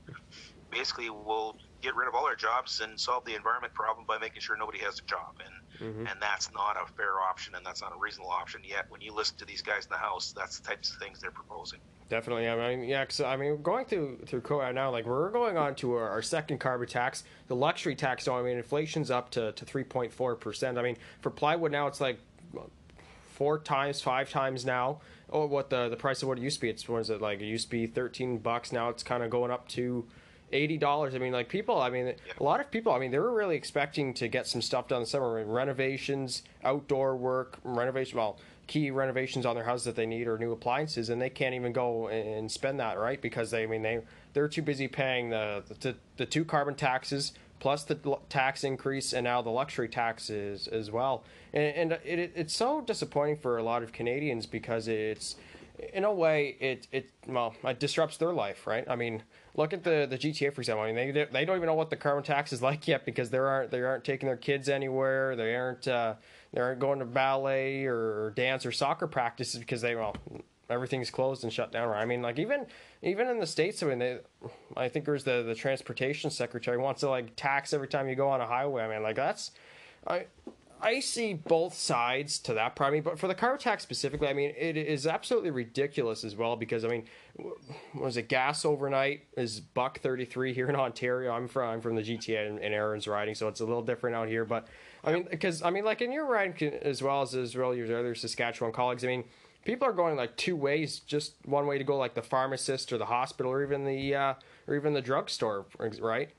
basically 0.70 1.10
will 1.10 1.56
get 1.82 1.96
rid 1.96 2.08
of 2.08 2.14
all 2.16 2.26
our 2.26 2.36
jobs 2.36 2.82
and 2.82 3.00
solve 3.00 3.24
the 3.24 3.34
environment 3.34 3.74
problem 3.74 4.06
by 4.06 4.18
making 4.18 4.42
sure 4.42 4.58
nobody 4.58 4.80
has 4.80 5.00
a 5.00 5.04
job. 5.04 5.40
And 5.46 5.56
mm-hmm. 5.90 6.08
and 6.08 6.22
that's 6.22 6.52
not 6.54 6.76
a 6.76 6.92
fair 6.94 7.22
option, 7.22 7.56
and 7.56 7.66
that's 7.66 7.82
not 7.82 7.94
a 7.96 8.00
reasonable 8.00 8.32
option. 8.32 8.62
Yet, 8.64 8.86
when 8.90 9.02
you 9.02 9.14
listen 9.14 9.38
to 9.38 9.46
these 9.46 9.62
guys 9.62 9.86
in 9.86 9.92
the 9.92 9.98
House, 9.98 10.34
that's 10.36 10.60
the 10.60 10.68
types 10.68 10.92
of 10.92 10.98
things 10.98 11.22
they're 11.22 11.32
proposing. 11.32 11.80
Definitely, 12.10 12.48
I 12.48 12.56
mean, 12.56 12.88
yeah, 12.88 13.04
cause, 13.04 13.20
I 13.20 13.36
mean, 13.36 13.62
going 13.62 13.86
through 13.86 14.20
through 14.26 14.42
now, 14.74 14.92
like 14.92 15.06
we're 15.06 15.30
going 15.30 15.58
on 15.58 15.76
to 15.76 15.94
our, 15.94 16.10
our 16.10 16.22
second 16.22 16.60
carbon 16.60 16.88
tax, 16.88 17.24
the 17.48 17.56
luxury 17.56 17.96
tax. 17.96 18.24
So 18.26 18.36
I 18.36 18.42
mean, 18.44 18.58
inflation's 18.58 19.12
up 19.12 19.30
to 19.32 19.52
to 19.54 19.66
three 19.66 19.84
point 19.84 20.14
four 20.14 20.36
percent. 20.36 20.78
I 20.78 20.84
mean, 20.84 20.98
for 21.22 21.30
plywood 21.30 21.72
now, 21.72 21.88
it's 21.88 22.02
like 22.02 22.20
four 23.38 23.60
times, 23.60 24.02
five 24.02 24.32
times 24.32 24.66
now. 24.66 25.00
Oh, 25.30 25.46
what 25.46 25.70
the 25.70 25.90
the 25.90 25.96
price 25.96 26.22
of 26.24 26.28
what 26.28 26.40
it 26.40 26.42
used 26.42 26.58
to 26.58 26.62
be? 26.62 26.70
It's 26.70 26.90
what 26.90 27.00
is 27.00 27.10
it 27.10 27.22
like? 27.22 27.40
It 27.40 27.46
used 27.46 27.68
to 27.68 27.72
be 27.72 27.86
thirteen 27.86 28.40
bucks. 28.40 28.72
Now 28.72 28.90
it's 28.90 29.04
kind 29.04 29.22
of 29.22 29.30
going 29.30 29.52
up 29.52 29.68
to 29.70 30.06
eighty 30.52 30.78
dollars. 30.78 31.14
I 31.14 31.20
mean, 31.20 31.34
like 31.34 31.48
people. 31.48 31.80
I 31.80 31.90
mean, 31.90 32.16
a 32.40 32.44
lot 32.44 32.60
of 32.60 32.72
people. 32.72 32.92
I 32.94 33.00
mean, 33.00 33.12
they 33.12 33.20
were 33.20 33.34
really 33.34 33.56
expecting 33.56 34.14
to 34.16 34.28
get 34.28 34.48
some 34.48 34.62
stuff 34.62 34.88
done 34.88 34.98
in 34.98 35.04
the 35.04 35.10
summer, 35.10 35.46
renovations, 35.46 36.44
outdoor 36.64 37.16
work, 37.16 37.60
renovation. 37.64 38.18
Well, 38.18 38.40
key 38.66 38.90
renovations 38.90 39.46
on 39.46 39.56
their 39.56 39.66
houses 39.66 39.86
that 39.86 39.96
they 39.96 40.06
need 40.06 40.28
or 40.28 40.38
new 40.38 40.52
appliances, 40.52 41.10
and 41.10 41.22
they 41.22 41.30
can't 41.30 41.54
even 41.54 41.74
go 41.74 42.08
and 42.08 42.52
spend 42.52 42.80
that 42.80 42.98
right 42.98 43.22
because 43.22 43.52
they. 43.52 43.64
I 43.64 43.68
mean, 43.68 43.84
they 43.84 44.02
they're 44.34 44.48
too 44.48 44.64
busy 44.64 44.88
paying 44.88 45.30
the 45.30 45.64
the, 45.82 45.96
the 46.16 46.26
two 46.26 46.46
carbon 46.46 46.74
taxes 46.74 47.34
plus 47.60 47.84
the 47.84 48.18
tax 48.30 48.64
increase 48.64 49.14
and 49.14 49.24
now 49.24 49.42
the 49.42 49.50
luxury 49.50 49.90
taxes 49.90 50.68
as 50.68 50.92
well. 50.92 51.24
And, 51.54 51.92
and 51.92 51.92
it, 52.04 52.34
it's 52.36 52.56
so 52.56 52.82
disappointing 52.82 53.38
for 53.38 53.58
a 53.58 53.64
lot 53.64 53.84
of 53.84 53.92
Canadians 53.92 54.46
because 54.46 54.88
it's 54.88 55.36
in 55.94 56.04
a 56.04 56.12
way 56.12 56.58
it 56.60 56.88
it 56.92 57.12
well 57.28 57.54
it 57.64 57.80
disrupts 57.80 58.18
their 58.18 58.34
life, 58.34 58.66
right? 58.66 58.86
I 58.90 58.96
mean 58.96 59.24
look 59.56 59.74
at 59.74 59.84
the 59.84 60.08
the 60.10 60.18
GTA 60.18 60.54
for 60.54 60.62
example. 60.62 60.84
I 60.84 60.94
mean, 60.94 61.14
they 61.14 61.26
they 61.26 61.46
don't 61.46 61.58
even 61.58 61.68
know 61.68 61.74
what 61.74 61.90
the 61.90 61.96
carbon 61.96 62.24
tax 62.24 62.54
is 62.54 62.62
like 62.70 62.88
yet 62.88 63.06
because 63.06 63.30
they 63.30 63.38
aren't 63.38 63.72
they 63.72 63.82
aren't 63.82 64.04
taking 64.04 64.28
their 64.28 64.38
kids 64.38 64.70
anywhere. 64.70 65.36
They 65.36 65.56
aren't 65.56 65.88
uh, 65.88 66.16
they 66.54 66.62
aren't 66.62 66.80
going 66.80 67.00
to 67.00 67.06
ballet 67.06 67.86
or 67.86 68.32
dance 68.36 68.66
or 68.66 68.72
soccer 68.72 69.08
practices 69.08 69.60
because 69.60 69.82
they 69.82 69.96
well 69.96 70.16
everything's 70.70 71.10
closed 71.10 71.44
and 71.44 71.52
shut 71.52 71.72
down. 71.72 71.90
Right? 71.90 72.02
I 72.02 72.06
mean, 72.06 72.22
like 72.22 72.40
even 72.40 72.66
even 73.02 73.28
in 73.28 73.40
the 73.40 73.48
states, 73.48 73.82
I 73.84 73.88
mean, 73.88 74.00
they, 74.00 74.20
I 74.76 74.90
think 74.90 75.06
there's 75.06 75.24
the 75.24 75.44
the 75.44 75.56
transportation 75.56 76.30
secretary 76.30 76.78
wants 76.78 77.02
to 77.02 77.10
like 77.10 77.36
tax 77.36 77.74
every 77.74 77.88
time 77.88 78.08
you 78.10 78.16
go 78.16 78.30
on 78.30 78.42
a 78.42 78.48
highway. 78.48 78.84
I 78.84 78.88
mean, 78.88 79.04
like 79.04 79.16
that's 79.16 79.52
I 80.06 80.26
I 80.80 81.00
see 81.00 81.34
both 81.34 81.74
sides 81.74 82.38
to 82.40 82.54
that 82.54 82.80
mean, 82.92 83.02
but 83.02 83.18
for 83.18 83.28
the 83.28 83.34
car 83.34 83.58
tax 83.58 83.82
specifically, 83.82 84.28
I 84.28 84.34
mean, 84.34 84.54
it 84.56 84.78
is 84.78 85.08
absolutely 85.08 85.50
ridiculous 85.50 86.24
as 86.24 86.36
well 86.36 86.56
because 86.56 86.86
I 86.86 86.88
mean, 86.88 87.06
was 87.96 88.18
it 88.18 88.30
gas 88.30 88.64
overnight 88.64 89.26
is 89.36 89.60
buck 89.60 90.00
thirty 90.00 90.26
three 90.26 90.54
here 90.54 90.70
in 90.70 90.76
Ontario. 90.76 91.32
I'm 91.32 91.48
from 91.48 91.70
I'm 91.70 91.82
from 91.82 91.96
the 91.96 92.04
GTA 92.04 92.48
and, 92.48 92.60
and 92.60 92.74
Erin's 92.74 93.08
riding, 93.08 93.34
so 93.34 93.48
it's 93.48 93.60
a 93.60 93.66
little 93.66 93.82
different 93.82 94.16
out 94.16 94.28
here. 94.28 94.46
But 94.46 94.68
I 95.04 95.14
mean, 95.14 95.28
because 95.30 95.64
I 95.64 95.72
mean, 95.72 95.84
like 95.84 96.02
in 96.02 96.12
your 96.12 96.26
riding 96.26 96.74
as 96.82 97.02
well 97.02 97.24
as 97.24 97.34
as 97.34 97.56
well 97.56 97.74
your 97.74 97.98
other 97.98 98.14
Saskatchewan 98.14 98.72
colleagues, 98.72 99.04
I 99.04 99.08
mean, 99.08 99.24
people 99.68 99.86
are 99.86 99.94
going 99.94 100.16
like 100.16 100.36
two 100.38 100.56
ways. 100.56 101.00
Just 101.00 101.34
one 101.46 101.68
way 101.68 101.78
to 101.78 101.84
go, 101.84 101.98
like 101.98 102.16
the 102.16 102.24
pharmacist 102.24 102.94
or 102.94 102.98
the 102.98 103.06
hospital 103.06 103.52
or 103.52 103.62
even 103.62 103.84
the 103.84 104.16
uh, 104.16 104.34
or 104.66 104.76
even 104.76 104.94
the 104.94 105.02
drugstore, 105.02 105.66
right? 105.78 106.30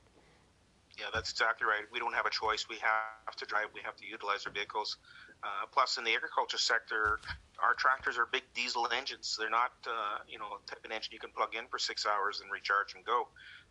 Yeah, 0.99 1.07
that's 1.15 1.31
exactly 1.31 1.67
right. 1.69 1.85
We 1.93 2.01
don't 2.01 2.15
have 2.15 2.27
a 2.27 2.31
choice. 2.31 2.67
We 2.69 2.77
have 2.81 3.37
to 3.37 3.45
drive. 3.45 3.67
We 3.75 3.83
have 3.85 3.95
to 3.97 4.07
utilize 4.07 4.47
our 4.47 4.53
vehicles. 4.53 4.97
Uh, 5.45 5.67
plus, 5.71 5.99
in 5.99 6.03
the 6.03 6.13
agriculture 6.15 6.59
sector, 6.59 7.21
our 7.63 7.75
tractors 7.75 8.19
are 8.19 8.27
big 8.33 8.43
diesel 8.55 8.89
engines. 8.91 9.37
They're 9.39 9.51
not, 9.51 9.71
uh, 9.87 10.19
you 10.27 10.39
know, 10.41 10.59
type 10.67 10.85
of 10.85 10.91
engine 10.91 11.13
you 11.13 11.21
can 11.21 11.31
plug 11.31 11.55
in 11.55 11.69
for 11.71 11.79
six 11.79 12.07
hours 12.07 12.41
and 12.41 12.51
recharge 12.51 12.95
and 12.97 13.05
go. 13.05 13.29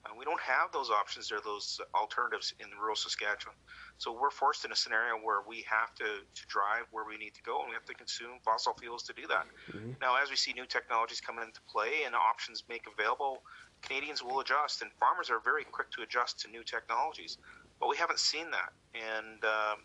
Uh, 0.08 0.16
we 0.18 0.24
don't 0.24 0.40
have 0.40 0.72
those 0.72 0.90
options 0.90 1.32
or 1.32 1.40
those 1.44 1.82
alternatives 1.96 2.54
in 2.60 2.68
rural 2.80 2.96
Saskatchewan. 2.96 3.56
So 3.98 4.12
we're 4.12 4.30
forced 4.30 4.64
in 4.64 4.72
a 4.72 4.76
scenario 4.76 5.16
where 5.16 5.42
we 5.48 5.66
have 5.70 5.94
to, 5.96 6.06
to 6.06 6.48
drive 6.48 6.86
where 6.92 7.06
we 7.06 7.18
need 7.18 7.34
to 7.34 7.44
go 7.44 7.60
and 7.60 7.70
we 7.70 7.74
have 7.74 7.86
to 7.86 7.94
consume 7.94 8.40
fossil 8.44 8.74
fuels 8.80 9.04
to 9.04 9.14
do 9.14 9.28
that. 9.28 9.46
Mm-hmm. 9.72 9.92
Now, 10.02 10.16
as 10.16 10.30
we 10.30 10.36
see 10.36 10.54
new 10.54 10.66
technologies 10.66 11.20
coming 11.20 11.44
into 11.44 11.60
play 11.68 12.06
and 12.06 12.16
options 12.16 12.64
make 12.70 12.84
available, 12.88 13.44
Canadians 13.82 14.24
will 14.24 14.40
adjust, 14.40 14.82
and 14.82 14.92
farmers 15.00 15.30
are 15.30 15.40
very 15.40 15.64
quick 15.64 15.92
to 15.92 16.02
adjust 16.02 16.40
to 16.42 16.50
new 16.50 16.64
technologies. 16.64 17.38
But 17.80 17.90
we 17.90 17.98
haven't 17.98 18.20
seen 18.20 18.50
that. 18.52 18.74
And 18.96 19.44
um, 19.44 19.78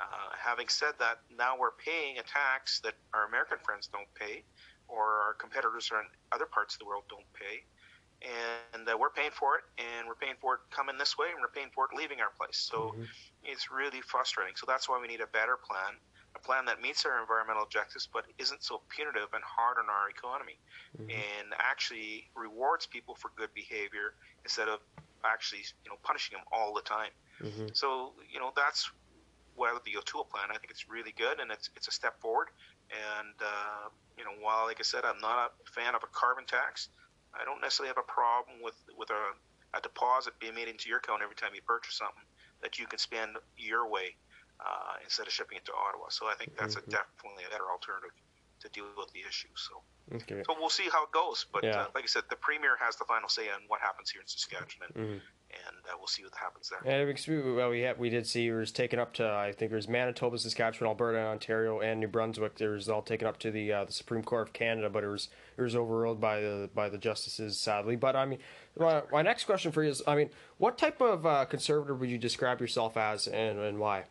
uh, 0.00 0.30
having 0.38 0.68
said 0.68 0.94
that, 0.98 1.20
now 1.36 1.58
we're 1.58 1.72
paying 1.72 2.18
a 2.18 2.22
tax 2.22 2.80
that 2.80 2.94
our 3.14 3.26
American 3.26 3.58
friends 3.64 3.88
don't 3.88 4.12
pay, 4.14 4.44
or 4.88 5.22
our 5.22 5.34
competitors 5.34 5.90
in 5.90 6.06
other 6.32 6.46
parts 6.46 6.74
of 6.74 6.80
the 6.80 6.86
world 6.86 7.04
don't 7.08 7.26
pay 7.32 7.64
and 8.22 8.88
uh, 8.88 8.96
we're 8.98 9.10
paying 9.10 9.30
for 9.32 9.56
it, 9.56 9.64
and 9.78 10.06
we're 10.06 10.18
paying 10.18 10.34
for 10.40 10.54
it 10.54 10.60
coming 10.70 10.96
this 10.98 11.18
way, 11.18 11.26
and 11.32 11.40
we're 11.40 11.52
paying 11.52 11.70
for 11.74 11.86
it 11.90 11.96
leaving 11.96 12.20
our 12.20 12.30
place. 12.38 12.56
So 12.56 12.94
mm-hmm. 12.94 13.04
it's 13.44 13.70
really 13.70 14.00
frustrating. 14.00 14.54
So 14.56 14.64
that's 14.66 14.88
why 14.88 15.00
we 15.00 15.08
need 15.08 15.20
a 15.20 15.30
better 15.30 15.58
plan, 15.58 15.98
a 16.36 16.38
plan 16.38 16.64
that 16.66 16.80
meets 16.80 17.04
our 17.04 17.20
environmental 17.20 17.62
objectives, 17.62 18.08
but 18.12 18.24
isn't 18.38 18.62
so 18.62 18.82
punitive 18.88 19.34
and 19.34 19.42
hard 19.42 19.78
on 19.78 19.90
our 19.90 20.08
economy, 20.10 20.58
mm-hmm. 20.94 21.10
and 21.10 21.54
actually 21.58 22.30
rewards 22.36 22.86
people 22.86 23.14
for 23.14 23.30
good 23.36 23.52
behavior 23.54 24.14
instead 24.44 24.68
of 24.68 24.80
actually 25.24 25.62
you 25.84 25.90
know 25.90 25.98
punishing 26.02 26.36
them 26.36 26.44
all 26.52 26.74
the 26.74 26.82
time. 26.82 27.10
Mm-hmm. 27.42 27.74
So 27.74 28.12
you 28.30 28.38
know 28.38 28.52
that's 28.54 28.90
why 29.54 29.76
the 29.84 29.96
O'Toole 29.98 30.24
plan. 30.24 30.48
I 30.50 30.58
think 30.58 30.70
it's 30.70 30.88
really 30.88 31.12
good, 31.16 31.40
and 31.40 31.50
it's 31.50 31.70
it's 31.76 31.88
a 31.88 31.92
step 31.92 32.20
forward. 32.20 32.48
And 32.90 33.34
uh, 33.40 33.88
you 34.18 34.24
know, 34.24 34.32
while 34.40 34.66
like 34.66 34.78
I 34.80 34.82
said, 34.82 35.04
I'm 35.04 35.20
not 35.20 35.52
a 35.52 35.70
fan 35.70 35.94
of 35.94 36.02
a 36.02 36.10
carbon 36.12 36.44
tax. 36.44 36.88
I 37.34 37.44
don't 37.44 37.60
necessarily 37.60 37.88
have 37.88 38.02
a 38.02 38.08
problem 38.08 38.60
with 38.62 38.76
with 38.96 39.10
a, 39.10 39.32
a 39.76 39.80
deposit 39.80 40.34
being 40.38 40.54
made 40.54 40.68
into 40.68 40.88
your 40.88 40.98
account 40.98 41.22
every 41.22 41.36
time 41.36 41.50
you 41.54 41.62
purchase 41.62 41.96
something 41.96 42.24
that 42.62 42.78
you 42.78 42.86
can 42.86 42.98
spend 42.98 43.36
your 43.56 43.88
way 43.88 44.14
uh, 44.60 45.00
instead 45.02 45.26
of 45.26 45.32
shipping 45.32 45.58
it 45.58 45.64
to 45.66 45.72
Ottawa. 45.72 46.06
So 46.10 46.26
I 46.26 46.34
think 46.34 46.56
that's 46.56 46.76
mm-hmm. 46.76 46.90
a 46.90 46.98
definitely 47.02 47.44
a 47.48 47.50
better 47.50 47.66
alternative 47.70 48.14
to 48.60 48.68
deal 48.70 48.86
with 48.96 49.10
the 49.10 49.26
issue. 49.26 49.50
So, 49.58 49.82
okay. 50.14 50.42
so 50.46 50.54
we'll 50.54 50.70
see 50.70 50.86
how 50.92 51.02
it 51.02 51.10
goes. 51.10 51.46
But 51.50 51.64
yeah. 51.64 51.82
uh, 51.82 51.86
like 51.96 52.04
I 52.04 52.06
said, 52.06 52.22
the 52.30 52.36
premier 52.36 52.78
has 52.78 52.94
the 52.94 53.04
final 53.04 53.28
say 53.28 53.50
on 53.50 53.66
what 53.66 53.80
happens 53.80 54.10
here 54.10 54.22
in 54.22 54.28
Saskatchewan. 54.28 54.90
And, 54.94 54.94
mm-hmm 54.94 55.18
and 55.66 55.76
uh, 55.86 55.96
we'll 55.98 56.06
see 56.06 56.22
what 56.22 56.34
happens 56.34 56.70
there. 56.70 56.80
And 56.84 57.56
well, 57.56 57.70
we 57.70 57.80
had, 57.80 57.98
we 57.98 58.10
did 58.10 58.26
see 58.26 58.46
it 58.46 58.52
was 58.52 58.72
taken 58.72 58.98
up 58.98 59.12
to 59.14 59.28
I 59.28 59.52
think 59.52 59.72
it 59.72 59.74
was 59.74 59.88
Manitoba, 59.88 60.38
Saskatchewan, 60.38 60.88
Alberta, 60.88 61.18
Ontario, 61.18 61.80
and 61.80 62.00
New 62.00 62.08
Brunswick. 62.08 62.60
It 62.60 62.68
was 62.68 62.88
all 62.88 63.02
taken 63.02 63.26
up 63.26 63.38
to 63.40 63.50
the 63.50 63.72
uh, 63.72 63.84
the 63.84 63.92
Supreme 63.92 64.22
Court 64.22 64.48
of 64.48 64.52
Canada, 64.52 64.90
but 64.90 65.04
it 65.04 65.08
was 65.08 65.28
it 65.56 65.62
was 65.62 65.76
overruled 65.76 66.20
by 66.20 66.40
the 66.40 66.70
by 66.74 66.88
the 66.88 66.98
justices, 66.98 67.58
sadly. 67.58 67.96
But 67.96 68.16
I 68.16 68.24
mean, 68.24 68.38
my, 68.78 69.02
my 69.12 69.22
next 69.22 69.44
question 69.44 69.72
for 69.72 69.82
you 69.82 69.90
is, 69.90 70.02
I 70.06 70.16
mean, 70.16 70.30
what 70.58 70.78
type 70.78 71.00
of 71.00 71.26
uh, 71.26 71.44
conservative 71.44 72.00
would 72.00 72.10
you 72.10 72.18
describe 72.18 72.60
yourself 72.60 72.96
as, 72.96 73.26
and 73.26 73.58
and 73.58 73.78
why? 73.78 74.04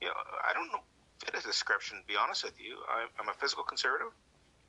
Yeah, 0.00 0.08
I 0.48 0.52
don't 0.52 0.68
know 0.68 0.80
fit 1.24 1.34
a 1.42 1.46
description. 1.46 1.98
To 1.98 2.06
be 2.06 2.16
honest 2.16 2.44
with 2.44 2.60
you, 2.60 2.76
I'm, 2.88 3.08
I'm 3.18 3.28
a 3.28 3.34
fiscal 3.34 3.64
conservative 3.64 4.08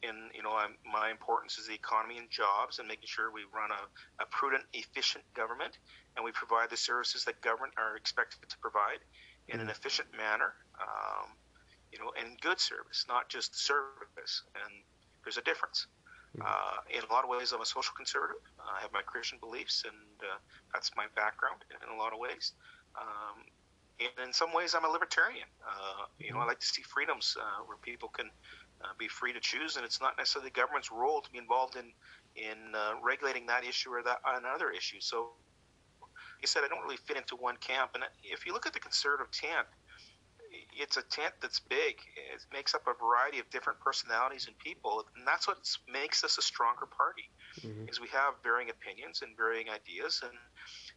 in 0.08 0.30
you 0.34 0.44
know 0.44 0.54
I'm, 0.54 0.76
my 0.86 1.10
importance 1.10 1.58
is 1.58 1.68
the 1.68 1.74
economy 1.74 2.18
and 2.18 2.30
jobs 2.30 2.80
and 2.80 2.88
making 2.88 3.08
sure 3.08 3.32
we 3.32 3.42
run 3.54 3.72
a, 3.72 4.24
a 4.24 4.26
prudent, 4.28 4.64
efficient 4.74 5.24
government 5.34 5.78
and 6.16 6.24
we 6.24 6.32
provide 6.32 6.70
the 6.70 6.78
services 6.78 7.26
that 7.26 7.42
government 7.42 7.74
are 7.78 7.98
expected 7.98 8.48
to 8.50 8.58
provide 8.60 9.00
in 9.48 9.60
an 9.60 9.68
mm-hmm. 9.68 9.72
efficient 9.72 10.08
manner, 10.18 10.54
um, 10.82 11.30
you 11.92 12.00
know, 12.00 12.12
and 12.20 12.40
good 12.42 12.60
service, 12.60 13.06
not 13.08 13.30
just 13.30 13.56
service. 13.56 14.44
And 14.56 14.84
there's 15.24 15.38
a 15.38 15.44
difference. 15.44 15.88
Mm-hmm. 16.38 16.48
Uh, 16.48 16.98
in 16.98 17.04
a 17.08 17.14
lot 17.14 17.24
of 17.24 17.30
ways, 17.30 17.52
I'm 17.52 17.62
a 17.62 17.66
social 17.66 17.94
conservative. 17.96 18.42
I 18.60 18.82
have 18.82 18.92
my 18.92 19.02
Christian 19.02 19.38
beliefs, 19.40 19.84
and 19.86 19.96
uh, 20.22 20.38
that's 20.74 20.92
my 20.98 21.06
background 21.16 21.64
in 21.70 21.94
a 21.94 21.98
lot 21.98 22.14
of 22.14 22.20
ways. 22.20 22.54
Um, 23.00 23.46
and 24.00 24.28
in 24.28 24.34
some 24.34 24.54
ways, 24.54 24.76
I'm 24.76 24.84
a 24.84 24.90
libertarian. 24.90 25.48
Uh, 25.64 26.06
you 26.20 26.32
know, 26.32 26.38
I 26.38 26.40
mm-hmm. 26.42 26.50
like 26.50 26.60
to 26.60 26.68
see 26.68 26.82
freedoms 26.82 27.38
uh, 27.40 27.64
where 27.66 27.78
people 27.78 28.10
can 28.10 28.30
uh, 28.84 28.88
be 28.98 29.08
free 29.08 29.34
to 29.34 29.40
choose, 29.40 29.76
and 29.76 29.86
it's 29.86 30.02
not 30.02 30.18
necessarily 30.18 30.50
the 30.50 30.60
government's 30.60 30.92
role 30.92 31.22
to 31.22 31.30
be 31.32 31.38
involved 31.38 31.76
in 31.76 31.92
in 32.36 32.76
uh, 32.76 32.94
regulating 33.02 33.46
that 33.48 33.64
issue 33.64 33.90
or 33.90 34.04
that 34.04 34.20
another 34.26 34.70
issue. 34.70 35.00
So, 35.00 35.32
like 36.02 36.44
I 36.44 36.46
said, 36.46 36.64
I 36.66 36.68
don't 36.68 36.84
really 36.84 36.98
fit 36.98 37.16
into 37.18 37.36
one 37.36 37.56
camp. 37.58 37.92
And 37.96 38.04
if 38.24 38.46
you 38.46 38.52
look 38.52 38.66
at 38.66 38.74
the 38.74 38.80
conservative 38.80 39.32
tent, 39.32 39.68
it's 40.76 40.98
a 40.98 41.02
tent 41.04 41.34
that's 41.42 41.60
big. 41.60 41.96
It 42.16 42.44
makes 42.52 42.76
up 42.76 42.84
a 42.88 42.94
variety 42.94 43.40
of 43.40 43.50
different 43.50 43.80
personalities 43.80 44.48
and 44.48 44.58
people, 44.60 45.04
and 45.16 45.26
that's 45.26 45.48
what 45.48 45.58
makes 45.92 46.24
us 46.24 46.38
a 46.38 46.42
stronger 46.42 46.86
party. 46.86 47.30
Mm-hmm. 47.62 47.88
Is 47.90 48.02
we 48.02 48.10
have 48.10 48.36
varying 48.44 48.70
opinions 48.70 49.22
and 49.22 49.36
varying 49.38 49.70
ideas, 49.70 50.22
and 50.24 50.34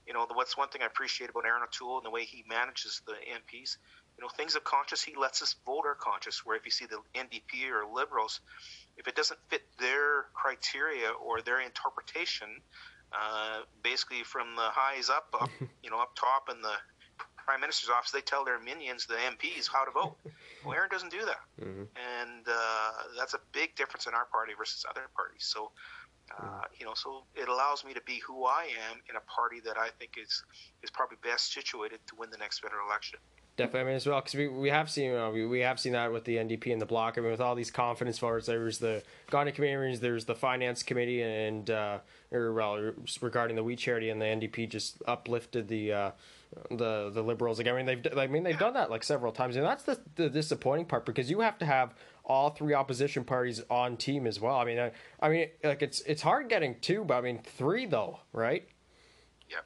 you 0.07 0.13
know, 0.13 0.27
what's 0.35 0.57
one 0.57 0.69
thing 0.69 0.83
I 0.83 0.87
appreciate 0.87 1.31
about 1.31 1.47
Erin 1.47 1.63
O'Toole 1.63 1.99
and 1.99 2.07
the 2.07 2.11
way 2.11 2.25
he 2.25 2.45
manages 2.49 3.03
the 3.07 3.13
MPs 3.13 3.79
you 4.19 4.25
know, 4.25 4.29
things 4.29 4.57
of 4.57 4.65
conscience, 4.65 5.01
he 5.03 5.15
lets 5.15 5.43
us 5.43 5.55
vote 5.65 5.85
our 5.87 5.95
conscience. 5.95 6.45
Where 6.45 6.57
if 6.57 6.65
you 6.65 6.73
see 6.73 6.87
the 6.87 6.99
NDP 7.15 7.71
or 7.71 7.87
Liberals, 7.87 8.41
if 8.97 9.07
it 9.07 9.15
doesn't 9.15 9.39
fit 9.49 9.63
their 9.79 10.27
criteria 10.35 11.11
or 11.11 11.41
their 11.41 11.61
interpretation, 11.61 12.49
uh, 13.13 13.61
basically 13.83 14.25
from 14.25 14.57
the 14.57 14.69
highs 14.75 15.09
up, 15.09 15.29
up 15.41 15.51
you 15.83 15.91
know, 15.91 16.01
up 16.01 16.17
top 16.17 16.49
in 16.51 16.61
the 16.63 16.75
prime 17.37 17.61
minister's 17.61 17.91
office, 17.91 18.11
they 18.11 18.21
tell 18.21 18.45
their 18.45 18.59
minions, 18.59 19.07
the 19.07 19.15
MPs, 19.15 19.69
how 19.73 19.85
to 19.85 19.91
vote. 19.93 20.17
Well, 20.65 20.75
Erin 20.75 20.89
doesn't 20.91 21.13
do 21.13 21.25
that, 21.25 21.41
mm-hmm. 21.63 21.85
and 21.95 22.45
uh, 22.47 22.91
that's 23.17 23.35
a 23.35 23.41
big 23.53 23.77
difference 23.77 24.07
in 24.07 24.15
our 24.15 24.27
party 24.27 24.53
versus 24.59 24.85
other 24.91 25.07
parties. 25.15 25.47
So, 25.47 25.71
uh, 26.37 26.43
mm-hmm. 26.43 26.61
you 26.81 26.85
know, 26.85 26.95
so 26.95 27.23
it 27.37 27.49
allows 27.49 27.85
me 27.85 27.95
to 27.95 28.03
be 28.05 28.21
who 28.27 28.45
I 28.45 28.69
am 28.91 29.01
in 29.09 29.15
a 29.15 29.21
party 29.21 29.61
that 29.65 29.79
I 29.79 29.89
think 29.99 30.19
is 30.21 30.45
is 30.83 30.91
probably 30.91 31.17
best 31.23 31.55
situated 31.55 32.01
to 32.09 32.17
win 32.17 32.31
the 32.31 32.37
next 32.37 32.59
federal 32.59 32.87
election. 32.89 33.21
Definitely, 33.59 33.81
I 33.81 33.85
mean 33.87 33.95
as 33.97 34.07
well 34.07 34.21
because 34.21 34.37
we, 34.37 34.47
we 34.47 34.71
have 34.71 34.89
seen 34.89 35.13
uh, 35.13 35.31
we, 35.33 35.45
we 35.45 35.59
have 35.61 35.81
seen 35.81 35.93
that 35.95 36.13
with 36.13 36.23
the 36.23 36.37
NDP 36.37 36.73
and 36.73 36.81
the 36.81 36.87
bloc. 36.87 37.19
I 37.19 37.23
mean 37.23 37.33
with 37.33 37.41
all 37.41 37.57
these 37.57 37.73
confidence 37.73 38.17
votes, 38.21 38.47
there's 38.47 38.79
the 38.79 39.03
Gandhi 39.33 39.51
committee, 39.51 39.97
there's 39.97 40.27
the 40.27 40.37
finance 40.37 40.85
committee, 40.85 41.23
and 41.23 41.69
uh, 41.69 41.99
or 42.31 42.53
well 42.53 42.93
regarding 43.21 43.57
the 43.57 43.65
WE 43.65 43.75
Charity, 43.75 44.11
and 44.11 44.23
the 44.23 44.27
NDP 44.27 44.71
just 44.71 45.03
uplifted 45.07 45.69
the. 45.69 45.93
Uh, 45.93 46.11
the 46.71 47.11
the 47.11 47.23
liberals 47.23 47.59
again. 47.59 47.75
I 47.75 47.83
mean 47.83 47.87
they've 47.87 48.19
I 48.19 48.27
mean 48.27 48.43
they've 48.43 48.59
done 48.59 48.73
that 48.73 48.89
like 48.91 49.03
several 49.03 49.33
times, 49.33 49.55
and 49.57 49.67
that's 49.67 49.83
the, 49.83 50.01
the 50.15 50.31
disappointing 50.31 50.87
part 50.87 51.05
because 51.05 51.31
you 51.31 51.41
have 51.41 51.59
to 51.59 51.67
have 51.67 51.95
all 52.25 52.49
three 52.49 52.73
opposition 52.73 53.23
parties 53.23 53.63
on 53.69 53.99
team 53.99 54.27
as 54.27 54.41
well. 54.41 54.57
I 54.57 54.65
mean 54.65 54.79
I, 54.79 54.93
I 55.21 55.29
mean 55.29 55.49
like 55.63 55.83
it's 55.83 56.01
it's 56.07 56.23
hard 56.23 56.49
getting 56.49 56.77
two, 56.81 57.05
but 57.05 57.19
I 57.19 57.21
mean 57.21 57.43
three 57.43 57.85
though, 57.85 58.21
right? 58.33 58.67
Yeah. 59.51 59.59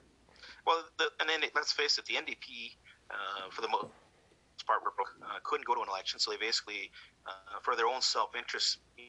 Well, 0.67 0.83
the, 0.99 1.05
and 1.21 1.29
then 1.29 1.49
let's 1.55 1.71
face 1.71 1.99
it, 1.99 2.07
the 2.07 2.15
NDP 2.15 2.73
uh, 3.13 3.51
for 3.51 3.61
the 3.61 3.69
most 3.69 3.93
part, 4.67 4.81
uh, 4.83 5.39
couldn't 5.45 5.67
go 5.67 5.75
to 5.75 5.83
an 5.83 5.89
election, 5.89 6.19
so 6.19 6.31
they 6.31 6.37
basically, 6.37 6.91
uh, 7.27 7.61
for 7.63 7.77
their 7.77 7.87
own 7.87 8.01
self-interest, 8.01 8.79
you 8.97 9.05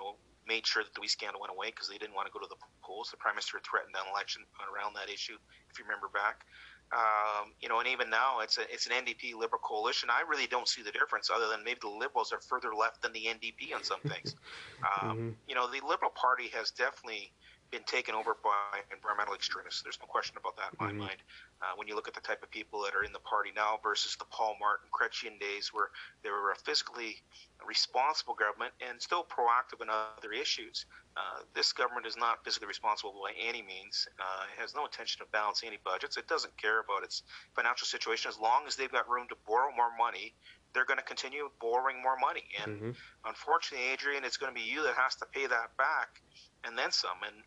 know, 0.00 0.16
made 0.46 0.66
sure 0.66 0.82
that 0.82 0.94
the 0.94 1.00
WE 1.00 1.08
scandal 1.08 1.40
went 1.40 1.52
away 1.52 1.70
because 1.70 1.88
they 1.88 1.98
didn't 1.98 2.14
want 2.14 2.26
to 2.26 2.32
go 2.32 2.38
to 2.38 2.48
the 2.48 2.56
polls. 2.82 3.10
The 3.10 3.16
prime 3.16 3.34
minister 3.34 3.58
threatened 3.62 3.94
an 3.94 4.06
election 4.10 4.42
around 4.62 4.94
that 4.94 5.10
issue, 5.10 5.36
if 5.70 5.78
you 5.78 5.84
remember 5.84 6.08
back. 6.08 6.46
Um, 6.94 7.50
you 7.58 7.68
know, 7.68 7.80
and 7.80 7.88
even 7.88 8.10
now 8.10 8.38
it's 8.40 8.58
a, 8.58 8.64
it's 8.70 8.86
an 8.86 8.92
NDP 8.92 9.34
Liberal 9.34 9.58
coalition. 9.58 10.08
I 10.08 10.22
really 10.22 10.46
don't 10.46 10.68
see 10.68 10.82
the 10.82 10.92
difference, 10.92 11.30
other 11.34 11.48
than 11.48 11.64
maybe 11.64 11.80
the 11.82 11.90
Liberals 11.90 12.32
are 12.32 12.38
further 12.38 12.74
left 12.78 13.02
than 13.02 13.12
the 13.12 13.26
NDP 13.26 13.74
on 13.74 13.82
some 13.82 14.00
things. 14.00 14.34
Um, 14.86 15.10
mm-hmm. 15.10 15.30
You 15.48 15.54
know, 15.54 15.66
the 15.66 15.80
Liberal 15.84 16.12
Party 16.14 16.48
has 16.52 16.70
definitely 16.70 17.32
been 17.70 17.84
taken 17.84 18.14
over 18.14 18.36
by 18.42 18.80
environmental 18.94 19.34
extremists. 19.34 19.82
There's 19.82 19.98
no 20.00 20.06
question 20.06 20.36
about 20.38 20.56
that 20.56 20.72
in 20.72 20.78
my 20.78 20.90
mm-hmm. 20.90 21.10
mind. 21.10 21.20
Uh, 21.62 21.72
when 21.76 21.88
you 21.88 21.94
look 21.94 22.06
at 22.06 22.14
the 22.14 22.20
type 22.20 22.42
of 22.42 22.50
people 22.50 22.82
that 22.84 22.94
are 22.94 23.02
in 23.02 23.12
the 23.12 23.24
party 23.24 23.50
now 23.54 23.80
versus 23.82 24.16
the 24.16 24.24
Paul 24.26 24.56
Martin 24.60 24.88
Chrétien 24.92 25.40
days, 25.40 25.72
where 25.72 25.90
they 26.22 26.30
were 26.30 26.52
a 26.52 26.58
fiscally 26.58 27.16
responsible 27.64 28.34
government 28.34 28.72
and 28.86 29.00
still 29.00 29.24
proactive 29.24 29.80
in 29.82 29.88
other 29.88 30.32
issues. 30.32 30.86
Uh, 31.16 31.40
this 31.54 31.72
government 31.72 32.06
is 32.06 32.16
not 32.16 32.44
fiscally 32.44 32.68
responsible 32.68 33.14
by 33.24 33.32
any 33.40 33.62
means. 33.62 34.06
Uh, 34.20 34.44
it 34.52 34.60
has 34.60 34.74
no 34.74 34.84
intention 34.84 35.22
of 35.22 35.32
balancing 35.32 35.66
any 35.66 35.78
budgets. 35.82 36.18
It 36.18 36.28
doesn't 36.28 36.54
care 36.60 36.80
about 36.80 37.02
its 37.02 37.22
financial 37.54 37.86
situation 37.86 38.28
as 38.28 38.38
long 38.38 38.64
as 38.66 38.76
they've 38.76 38.92
got 38.92 39.08
room 39.08 39.26
to 39.30 39.36
borrow 39.46 39.72
more 39.74 39.90
money. 39.96 40.34
They're 40.76 40.84
going 40.84 41.00
to 41.00 41.08
continue 41.08 41.48
borrowing 41.56 42.04
more 42.04 42.20
money, 42.20 42.44
and 42.60 42.76
mm-hmm. 42.76 42.90
unfortunately, 43.24 43.88
Aidan, 43.88 44.28
it's 44.28 44.36
going 44.36 44.52
to 44.52 44.54
be 44.54 44.68
you 44.68 44.84
that 44.84 44.92
has 44.92 45.16
to 45.16 45.26
pay 45.32 45.48
that 45.48 45.72
back 45.80 46.20
and 46.68 46.76
then 46.76 46.92
some. 46.92 47.16
And 47.24 47.40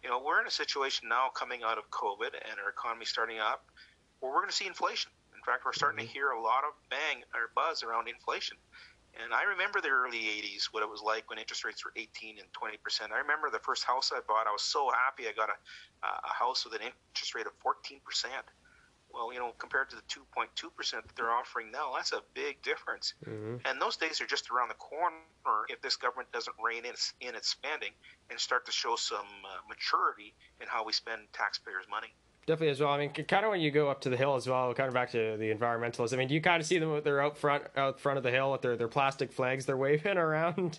you 0.00 0.08
know, 0.08 0.24
we're 0.24 0.40
in 0.40 0.48
a 0.48 0.50
situation 0.50 1.12
now 1.12 1.28
coming 1.28 1.60
out 1.60 1.76
of 1.76 1.84
COVID 1.92 2.32
and 2.32 2.56
our 2.64 2.72
economy 2.72 3.04
starting 3.04 3.38
up 3.38 3.68
where 4.24 4.32
we're 4.32 4.40
going 4.40 4.48
to 4.48 4.56
see 4.56 4.66
inflation. 4.66 5.12
In 5.36 5.44
fact, 5.44 5.68
we're 5.68 5.76
starting 5.76 6.00
mm-hmm. 6.00 6.08
to 6.08 6.16
hear 6.16 6.30
a 6.32 6.40
lot 6.40 6.64
of 6.64 6.72
bang 6.88 7.20
or 7.36 7.52
buzz 7.52 7.84
around 7.84 8.08
inflation. 8.08 8.56
And 9.20 9.34
I 9.34 9.44
remember 9.44 9.84
the 9.84 9.92
early 9.92 10.24
80s, 10.40 10.72
what 10.72 10.82
it 10.82 10.88
was 10.88 11.02
like 11.04 11.28
when 11.28 11.38
interest 11.38 11.64
rates 11.68 11.84
were 11.84 11.92
18 11.94 12.40
and 12.40 12.48
20%. 12.56 13.12
I 13.12 13.20
remember 13.20 13.50
the 13.52 13.60
first 13.60 13.84
house 13.84 14.08
I 14.08 14.24
bought, 14.26 14.48
I 14.48 14.52
was 14.56 14.64
so 14.64 14.88
happy 14.88 15.28
I 15.28 15.36
got 15.36 15.50
a, 15.52 15.58
a 16.08 16.32
house 16.32 16.64
with 16.64 16.72
an 16.80 16.88
interest 16.88 17.34
rate 17.34 17.44
of 17.44 17.52
14%. 17.60 18.00
Well, 19.12 19.32
you 19.32 19.38
know, 19.38 19.52
compared 19.58 19.90
to 19.90 19.96
the 19.96 20.02
2.2% 20.02 20.90
that 20.90 21.16
they're 21.16 21.30
offering 21.30 21.70
now, 21.70 21.92
that's 21.94 22.12
a 22.12 22.22
big 22.34 22.62
difference. 22.62 23.14
Mm-hmm. 23.26 23.56
And 23.66 23.80
those 23.80 23.96
days 23.96 24.20
are 24.20 24.26
just 24.26 24.50
around 24.50 24.68
the 24.68 24.74
corner 24.74 25.16
if 25.68 25.80
this 25.82 25.96
government 25.96 26.32
doesn't 26.32 26.56
rein 26.62 26.84
in, 26.84 26.94
in 27.20 27.34
its 27.34 27.48
spending 27.48 27.92
and 28.30 28.38
start 28.38 28.64
to 28.66 28.72
show 28.72 28.96
some 28.96 29.18
uh, 29.18 29.58
maturity 29.68 30.34
in 30.60 30.66
how 30.66 30.84
we 30.84 30.92
spend 30.92 31.22
taxpayers' 31.32 31.84
money 31.90 32.14
definitely 32.46 32.70
as 32.70 32.80
well. 32.80 32.90
I 32.90 32.98
mean, 32.98 33.12
kind 33.12 33.44
of 33.44 33.50
when 33.50 33.60
you 33.60 33.70
go 33.70 33.88
up 33.88 34.00
to 34.02 34.10
the 34.10 34.16
hill 34.16 34.34
as 34.34 34.48
well, 34.48 34.72
kind 34.74 34.88
of 34.88 34.94
back 34.94 35.10
to 35.12 35.36
the 35.36 35.52
environmentalists. 35.52 36.12
I 36.12 36.16
mean, 36.16 36.28
do 36.28 36.34
you 36.34 36.40
kind 36.40 36.60
of 36.60 36.66
see 36.66 36.78
them 36.78 36.92
with 36.92 37.04
their 37.04 37.20
out 37.20 37.38
front, 37.38 37.64
out 37.76 38.00
front 38.00 38.18
of 38.18 38.24
the 38.24 38.30
hill 38.30 38.52
with 38.52 38.62
their, 38.62 38.76
their 38.76 38.88
plastic 38.88 39.32
flags 39.32 39.66
they're 39.66 39.76
waving 39.76 40.16
around? 40.18 40.78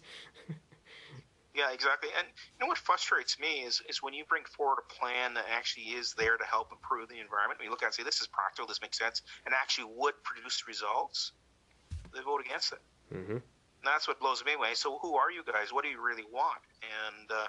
Yeah, 1.56 1.72
exactly. 1.72 2.10
And 2.18 2.28
you 2.28 2.60
know 2.60 2.68
what 2.68 2.78
frustrates 2.78 3.40
me 3.40 3.62
is 3.62 3.82
is 3.88 4.02
when 4.02 4.14
you 4.14 4.26
bring 4.28 4.44
forward 4.44 4.80
a 4.82 4.94
plan 4.94 5.36
that 5.36 5.46
actually 5.52 5.94
is 5.94 6.14
there 6.14 6.38
to 6.38 6.46
help 6.46 6.72
improve 6.72 7.10
the 7.10 7.20
environment. 7.20 7.60
We 7.62 7.70
look 7.70 7.84
at 7.84 7.86
it 7.86 7.88
and 7.88 7.96
say 7.96 8.04
this 8.04 8.22
is 8.22 8.28
practical, 8.28 8.68
this 8.68 8.82
makes 8.82 8.98
sense, 8.98 9.22
and 9.46 9.54
actually 9.54 9.94
would 9.96 10.16
produce 10.24 10.68
results. 10.68 11.32
They 12.14 12.22
vote 12.22 12.42
against 12.46 12.74
it. 12.74 12.82
Mm-hmm. 13.14 13.38
And 13.38 13.86
that's 13.86 14.08
what 14.08 14.20
blows 14.20 14.44
me 14.46 14.54
away. 14.54 14.74
So 14.74 14.98
who 15.02 15.16
are 15.16 15.30
you 15.30 15.44
guys? 15.44 15.72
What 15.72 15.84
do 15.84 15.90
you 15.90 16.02
really 16.02 16.26
want? 16.32 16.62
And 16.82 17.30
uh, 17.30 17.48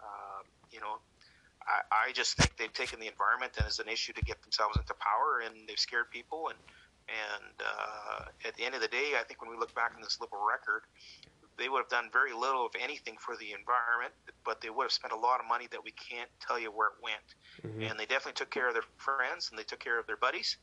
uh, 0.00 0.40
you 0.70 0.80
know, 0.80 0.98
I, 1.64 2.08
I 2.08 2.12
just 2.12 2.36
think 2.36 2.56
they've 2.56 2.72
taken 2.72 3.00
the 3.00 3.06
environment 3.06 3.52
as 3.64 3.78
an 3.78 3.88
issue 3.88 4.12
to 4.12 4.22
get 4.22 4.42
themselves 4.42 4.76
into 4.76 4.94
power, 4.94 5.40
and 5.44 5.68
they've 5.68 5.78
scared 5.78 6.10
people. 6.10 6.48
And 6.48 6.58
and 7.08 7.56
uh, 7.64 8.24
at 8.44 8.54
the 8.56 8.64
end 8.64 8.74
of 8.74 8.82
the 8.82 8.88
day, 8.88 9.16
I 9.18 9.24
think 9.24 9.40
when 9.40 9.50
we 9.50 9.56
look 9.56 9.74
back 9.74 9.92
on 9.96 10.02
this 10.02 10.20
liberal 10.20 10.44
record, 10.44 10.82
they 11.58 11.68
would 11.68 11.78
have 11.78 11.88
done 11.88 12.08
very 12.12 12.32
little, 12.32 12.66
if 12.72 12.80
anything, 12.80 13.16
for 13.18 13.36
the 13.36 13.52
environment, 13.52 14.14
but 14.44 14.60
they 14.60 14.70
would 14.70 14.84
have 14.84 14.92
spent 14.92 15.12
a 15.12 15.18
lot 15.18 15.40
of 15.40 15.46
money 15.46 15.66
that 15.70 15.82
we 15.82 15.90
can't 15.92 16.30
tell 16.40 16.58
you 16.58 16.70
where 16.70 16.88
it 16.88 16.98
went. 17.02 17.28
Mm-hmm. 17.66 17.90
And 17.90 17.98
they 17.98 18.06
definitely 18.06 18.38
took 18.38 18.50
care 18.50 18.68
of 18.68 18.74
their 18.74 18.86
friends 18.96 19.50
and 19.50 19.58
they 19.58 19.64
took 19.64 19.80
care 19.80 19.98
of 19.98 20.06
their 20.06 20.16
buddies, 20.16 20.56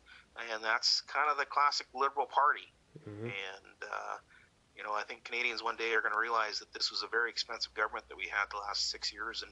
and 0.51 0.63
that's 0.63 1.01
kind 1.01 1.29
of 1.29 1.37
the 1.37 1.45
classic 1.45 1.87
liberal 1.93 2.25
party. 2.25 2.71
Mm-hmm. 3.03 3.27
And 3.27 3.77
uh, 3.83 4.17
you 4.75 4.83
know, 4.83 4.93
I 4.93 5.03
think 5.03 5.23
Canadians 5.23 5.63
one 5.63 5.77
day 5.77 5.93
are 5.93 6.01
going 6.01 6.13
to 6.13 6.19
realize 6.19 6.59
that 6.59 6.73
this 6.73 6.91
was 6.91 7.03
a 7.03 7.07
very 7.07 7.29
expensive 7.29 7.73
government 7.73 8.07
that 8.09 8.17
we 8.17 8.27
had 8.29 8.45
the 8.51 8.57
last 8.57 8.91
six 8.91 9.11
years, 9.11 9.43
and 9.43 9.51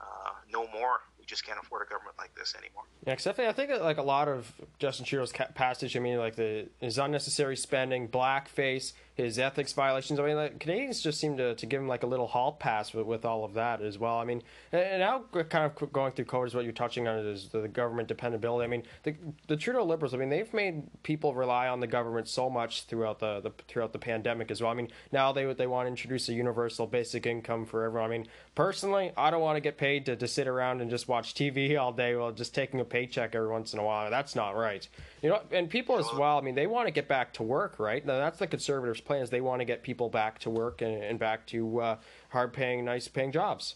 uh, 0.00 0.30
no 0.50 0.66
more. 0.68 1.00
We 1.18 1.26
just 1.26 1.44
can't 1.44 1.58
afford 1.60 1.86
a 1.86 1.90
government 1.90 2.16
like 2.18 2.34
this 2.34 2.54
anymore. 2.56 2.84
Yeah, 3.06 3.12
except 3.12 3.38
I 3.38 3.52
think 3.52 3.70
like 3.80 3.98
a 3.98 4.02
lot 4.02 4.28
of 4.28 4.52
Justin 4.78 5.04
Trudeau's 5.04 5.32
passage. 5.54 5.96
I 5.96 6.00
mean, 6.00 6.18
like 6.18 6.36
the 6.36 6.68
his 6.78 6.98
unnecessary 6.98 7.56
spending, 7.56 8.08
blackface, 8.08 8.92
his 9.22 9.38
ethics 9.38 9.72
violations. 9.72 10.18
I 10.18 10.24
mean, 10.24 10.36
like, 10.36 10.60
Canadians 10.60 11.00
just 11.00 11.20
seem 11.20 11.36
to, 11.36 11.54
to 11.54 11.66
give 11.66 11.80
him 11.80 11.88
like 11.88 12.02
a 12.02 12.06
little 12.06 12.26
hall 12.26 12.52
pass 12.52 12.92
with, 12.92 13.06
with 13.06 13.24
all 13.24 13.44
of 13.44 13.54
that 13.54 13.82
as 13.82 13.98
well. 13.98 14.18
I 14.18 14.24
mean, 14.24 14.42
and 14.72 15.00
now 15.00 15.24
kind 15.48 15.70
of 15.70 15.92
going 15.92 16.12
through 16.12 16.26
COVID 16.26 16.48
is 16.48 16.54
what 16.54 16.64
you're 16.64 16.72
touching 16.72 17.08
on 17.08 17.18
is 17.18 17.48
the 17.48 17.68
government 17.68 18.08
dependability. 18.08 18.64
I 18.64 18.68
mean, 18.68 18.82
the 19.02 19.14
the 19.46 19.56
Trudeau 19.56 19.84
Liberals. 19.84 20.14
I 20.14 20.16
mean, 20.16 20.28
they've 20.28 20.52
made 20.52 20.82
people 21.02 21.34
rely 21.34 21.68
on 21.68 21.80
the 21.80 21.86
government 21.86 22.28
so 22.28 22.50
much 22.50 22.84
throughout 22.84 23.18
the, 23.18 23.40
the 23.40 23.50
throughout 23.68 23.92
the 23.92 23.98
pandemic 23.98 24.50
as 24.50 24.60
well. 24.60 24.70
I 24.70 24.74
mean, 24.74 24.88
now 25.12 25.32
they 25.32 25.52
they 25.52 25.66
want 25.66 25.86
to 25.86 25.90
introduce 25.90 26.28
a 26.28 26.32
universal 26.32 26.86
basic 26.86 27.26
income 27.26 27.66
for 27.66 27.84
everyone. 27.84 28.10
I 28.10 28.18
mean, 28.18 28.26
personally, 28.54 29.12
I 29.16 29.30
don't 29.30 29.40
want 29.40 29.56
to 29.56 29.60
get 29.60 29.78
paid 29.78 30.06
to, 30.06 30.16
to 30.16 30.28
sit 30.28 30.46
around 30.46 30.80
and 30.80 30.90
just 30.90 31.08
watch 31.08 31.34
TV 31.34 31.78
all 31.78 31.92
day 31.92 32.16
while 32.16 32.32
just 32.32 32.54
taking 32.54 32.80
a 32.80 32.84
paycheck 32.84 33.34
every 33.34 33.48
once 33.48 33.72
in 33.72 33.78
a 33.78 33.84
while. 33.84 34.10
That's 34.10 34.34
not 34.34 34.56
right. 34.56 34.86
You 35.22 35.30
know, 35.30 35.40
and 35.50 35.68
people 35.68 35.98
as 35.98 36.06
well. 36.16 36.38
I 36.38 36.40
mean, 36.40 36.54
they 36.54 36.66
want 36.66 36.86
to 36.86 36.92
get 36.92 37.08
back 37.08 37.34
to 37.34 37.42
work, 37.42 37.78
right? 37.78 38.04
Now, 38.04 38.18
that's 38.18 38.38
the 38.38 38.46
conservatives' 38.46 39.00
plan 39.10 39.22
is 39.22 39.30
they 39.30 39.40
want 39.40 39.60
to 39.60 39.64
get 39.64 39.82
people 39.82 40.08
back 40.08 40.38
to 40.38 40.48
work 40.50 40.82
and, 40.82 41.02
and 41.02 41.18
back 41.18 41.44
to 41.44 41.80
uh, 41.80 41.96
hard-paying, 42.28 42.84
nice-paying 42.84 43.32
jobs. 43.32 43.74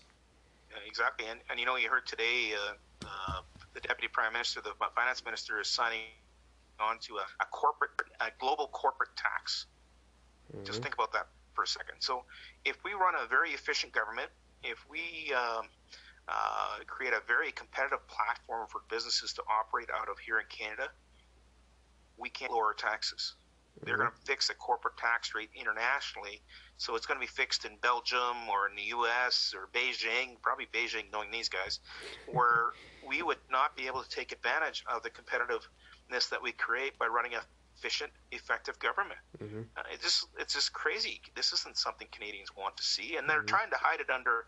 Yeah, 0.71 0.77
exactly, 0.87 1.27
and, 1.29 1.41
and 1.51 1.59
you 1.59 1.67
know, 1.67 1.75
you 1.75 1.91
heard 1.91 2.07
today 2.07 2.53
uh, 2.55 2.75
uh, 3.05 3.41
the 3.75 3.81
deputy 3.81 4.07
prime 4.07 4.33
minister, 4.33 4.61
the 4.61 4.71
finance 4.95 5.25
minister, 5.25 5.61
is 5.61 5.67
signing 5.67 6.03
on 6.79 6.99
to 7.01 7.17
a, 7.17 7.27
a 7.41 7.47
corporate, 7.51 7.91
a 8.21 8.27
global 8.39 8.69
corporate 8.69 9.11
tax. 9.17 9.67
Mm-hmm. 10.55 10.65
Just 10.65 10.83
think 10.83 10.95
about 10.95 11.13
that 11.13 11.27
for 11.53 11.65
a 11.65 11.67
second. 11.67 11.97
So, 11.99 12.23
if 12.65 12.77
we 12.85 12.93
run 12.93 13.15
a 13.21 13.27
very 13.27 13.51
efficient 13.51 13.93
government, 13.93 14.29
if 14.63 14.87
we 14.89 15.35
um, 15.35 15.67
uh, 16.29 16.79
create 16.87 17.13
a 17.13 17.23
very 17.27 17.51
competitive 17.51 18.07
platform 18.07 18.69
for 18.69 18.83
businesses 18.89 19.33
to 19.33 19.43
operate 19.51 19.89
out 19.93 20.09
of 20.09 20.17
here 20.21 20.39
in 20.39 20.47
Canada, 20.49 20.91
we 22.19 22.29
can't 22.29 22.53
lower 22.53 22.73
taxes. 22.73 23.35
Mm-hmm. 23.77 23.87
They're 23.87 23.97
going 23.97 24.11
to 24.11 24.27
fix 24.27 24.49
the 24.49 24.55
corporate 24.55 24.97
tax 24.97 25.35
rate 25.35 25.51
internationally, 25.55 26.43
so 26.77 26.95
it's 26.95 27.07
going 27.07 27.19
to 27.19 27.27
be 27.27 27.31
fixed 27.31 27.65
in 27.65 27.77
Belgium 27.83 28.49
or 28.51 28.69
in 28.69 28.77
the 28.77 28.89
U.S. 28.97 29.55
or 29.55 29.69
Beijing, 29.73 30.41
probably 30.43 30.67
Beijing, 30.73 31.11
knowing 31.13 31.31
these 31.31 31.49
guys, 31.49 31.81
where 32.33 32.73
we 33.09 33.23
would 33.23 33.39
not 33.51 33.77
be 33.77 33.87
able 33.87 34.03
to 34.03 34.09
take 34.09 34.33
advantage 34.33 34.85
of 34.87 35.03
the 35.03 35.11
competitiveness 35.11 36.29
that 36.31 36.43
we 36.43 36.53
create 36.53 36.99
by 36.99 37.07
running 37.07 37.35
a 37.35 37.41
efficient, 37.77 38.11
effective 38.33 38.79
government. 38.79 39.19
Mm-hmm. 39.43 39.63
Uh, 39.77 39.83
it's 39.93 40.03
just 40.03 40.27
it's 40.39 40.55
just 40.55 40.73
crazy. 40.73 41.21
This 41.35 41.53
isn't 41.53 41.77
something 41.77 42.09
Canadians 42.13 42.51
want 42.57 42.77
to 42.77 42.83
see, 42.83 43.17
and 43.17 43.29
they're 43.29 43.39
mm-hmm. 43.39 43.47
trying 43.47 43.71
to 43.71 43.77
hide 43.77 44.01
it 44.01 44.11
under 44.11 44.47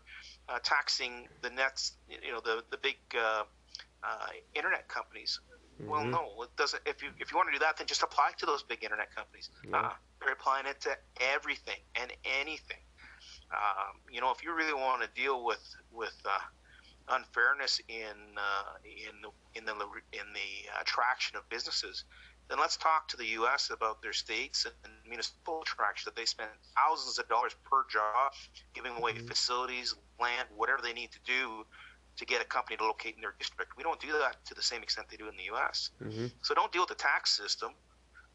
uh, 0.49 0.59
taxing 0.63 1.27
the 1.41 1.49
nets. 1.49 1.93
You 2.09 2.31
know, 2.31 2.39
the 2.43 2.63
the 2.71 2.77
big 2.77 2.97
uh, 3.15 3.43
uh 4.03 4.27
internet 4.55 4.87
companies. 4.87 5.39
Mm-hmm. 5.79 5.89
Well, 5.89 6.05
no, 6.05 6.43
it 6.43 6.55
doesn't. 6.57 6.81
If 6.85 7.03
you 7.03 7.09
if 7.19 7.31
you 7.31 7.37
want 7.37 7.49
to 7.49 7.53
do 7.53 7.59
that, 7.59 7.77
then 7.77 7.87
just 7.87 8.01
apply 8.01 8.31
to 8.37 8.45
those 8.45 8.63
big 8.63 8.83
internet 8.83 9.15
companies. 9.15 9.49
Uh, 9.71 9.91
they're 10.19 10.33
applying 10.33 10.65
it 10.65 10.81
to 10.81 10.97
everything 11.21 11.79
and 11.95 12.11
anything. 12.41 12.81
Um, 13.51 14.01
you 14.11 14.19
know, 14.19 14.31
if 14.31 14.43
you 14.43 14.53
really 14.55 14.73
want 14.73 15.01
to 15.03 15.09
deal 15.19 15.45
with 15.45 15.63
with 15.91 16.15
uh, 16.25 16.39
unfairness 17.09 17.79
in 17.87 18.37
uh, 18.37 18.77
in 18.83 19.21
the 19.21 19.29
in 19.59 19.65
the 19.65 19.73
in 20.13 20.33
the 20.33 20.81
attraction 20.81 21.37
of 21.37 21.47
businesses, 21.49 22.05
then 22.49 22.59
let's 22.59 22.77
talk 22.77 23.07
to 23.09 23.17
the 23.17 23.25
U.S. 23.41 23.69
about 23.69 24.01
their 24.01 24.13
states 24.13 24.65
and 24.65 24.93
municipal 25.07 25.61
attraction 25.61 26.03
that 26.05 26.19
they 26.19 26.25
spend 26.25 26.49
thousands 26.75 27.19
of 27.19 27.27
dollars 27.29 27.55
per 27.69 27.85
job 27.89 28.33
giving 28.73 28.93
away 28.97 29.13
mm-hmm. 29.13 29.27
facilities, 29.27 29.95
land, 30.19 30.47
whatever 30.55 30.81
they 30.81 30.93
need 30.93 31.11
to 31.11 31.19
do 31.25 31.65
to 32.17 32.25
get 32.25 32.41
a 32.41 32.45
company 32.45 32.77
to 32.77 32.83
locate 32.83 33.15
in 33.15 33.21
their 33.21 33.35
district. 33.39 33.77
We 33.77 33.83
don't 33.83 33.99
do 33.99 34.11
that 34.11 34.43
to 34.45 34.53
the 34.53 34.61
same 34.61 34.83
extent 34.83 35.07
they 35.09 35.17
do 35.17 35.29
in 35.29 35.37
the 35.37 35.45
U.S. 35.53 35.91
Mm-hmm. 36.03 36.27
So 36.41 36.53
don't 36.53 36.71
deal 36.71 36.81
with 36.81 36.89
the 36.89 36.95
tax 36.95 37.37
system. 37.37 37.71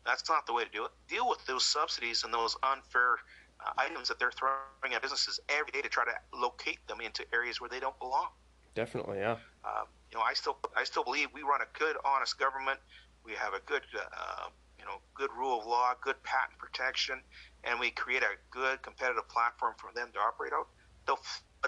That's 0.07 0.29
not 0.29 0.47
the 0.47 0.53
way 0.53 0.65
to 0.65 0.71
do 0.71 0.85
it. 0.85 0.91
Deal 1.09 1.29
with 1.29 1.45
those 1.47 1.65
subsidies 1.65 2.25
and 2.25 2.33
those 2.33 2.57
unfair 2.63 3.19
uh, 3.61 3.71
items 3.79 4.09
that 4.09 4.19
they're 4.19 4.33
throwing 4.33 4.95
at 4.95 5.03
businesses 5.03 5.41
every 5.49 5.71
day 5.73 5.83
to 5.83 5.89
try 5.89 6.05
to 6.05 6.15
locate 6.37 6.79
them 6.89 7.01
into 7.01 7.25
areas 7.33 7.61
where 7.61 7.71
they 7.71 7.81
don't 7.81 7.99
belong. 7.99 8.29
Definitely, 8.75 9.19
yeah. 9.19 9.37
Um, 9.65 9.87
you 10.11 10.19
know, 10.19 10.25
I 10.25 10.35
still, 10.35 10.59
I 10.77 10.85
still 10.85 11.05
believe 11.05 11.29
we 11.35 11.43
run 11.43 11.61
a 11.61 11.79
good, 11.79 11.97
honest 12.05 12.39
government. 12.39 12.79
We 13.25 13.33
have 13.33 13.55
a 13.55 13.61
good, 13.67 13.83
uh, 13.95 14.49
you 14.79 14.85
know, 14.85 14.99
good 15.15 15.31
rule 15.37 15.61
of 15.61 15.67
law, 15.67 15.93
good 16.01 16.21
patent 16.23 16.59
protection, 16.59 17.21
and 17.65 17.79
we 17.79 17.91
create 17.91 18.23
a 18.23 18.35
good 18.51 18.83
competitive 18.83 19.29
platform 19.29 19.75
for 19.77 19.91
them 19.95 20.09
to 20.15 20.19
operate 20.19 20.53
out. 20.53 20.69
They'll 21.07 21.21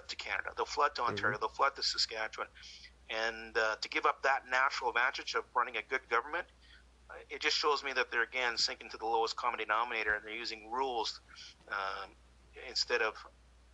to 0.08 0.16
Canada. 0.16 0.50
They'll 0.56 0.66
flood 0.66 0.94
to. 0.96 1.02
Ontario. 1.02 1.36
Mm-hmm. 1.36 1.42
They'll 1.42 1.48
flood 1.48 1.76
to 1.76 1.82
Saskatchewan. 1.82 2.48
And 3.10 3.56
uh, 3.56 3.76
to 3.80 3.88
give 3.88 4.06
up 4.06 4.22
that 4.22 4.42
natural 4.50 4.90
advantage 4.90 5.34
of 5.34 5.44
running 5.54 5.76
a 5.76 5.82
good 5.88 6.08
government, 6.08 6.46
uh, 7.10 7.14
it 7.28 7.40
just 7.40 7.56
shows 7.56 7.84
me 7.84 7.92
that 7.92 8.10
they're 8.10 8.22
again 8.22 8.56
sinking 8.56 8.90
to 8.90 8.96
the 8.96 9.06
lowest 9.06 9.36
common 9.36 9.58
denominator, 9.58 10.14
and 10.14 10.24
they're 10.24 10.34
using 10.34 10.70
rules 10.70 11.20
um, 11.68 12.10
instead 12.68 13.02
of 13.02 13.14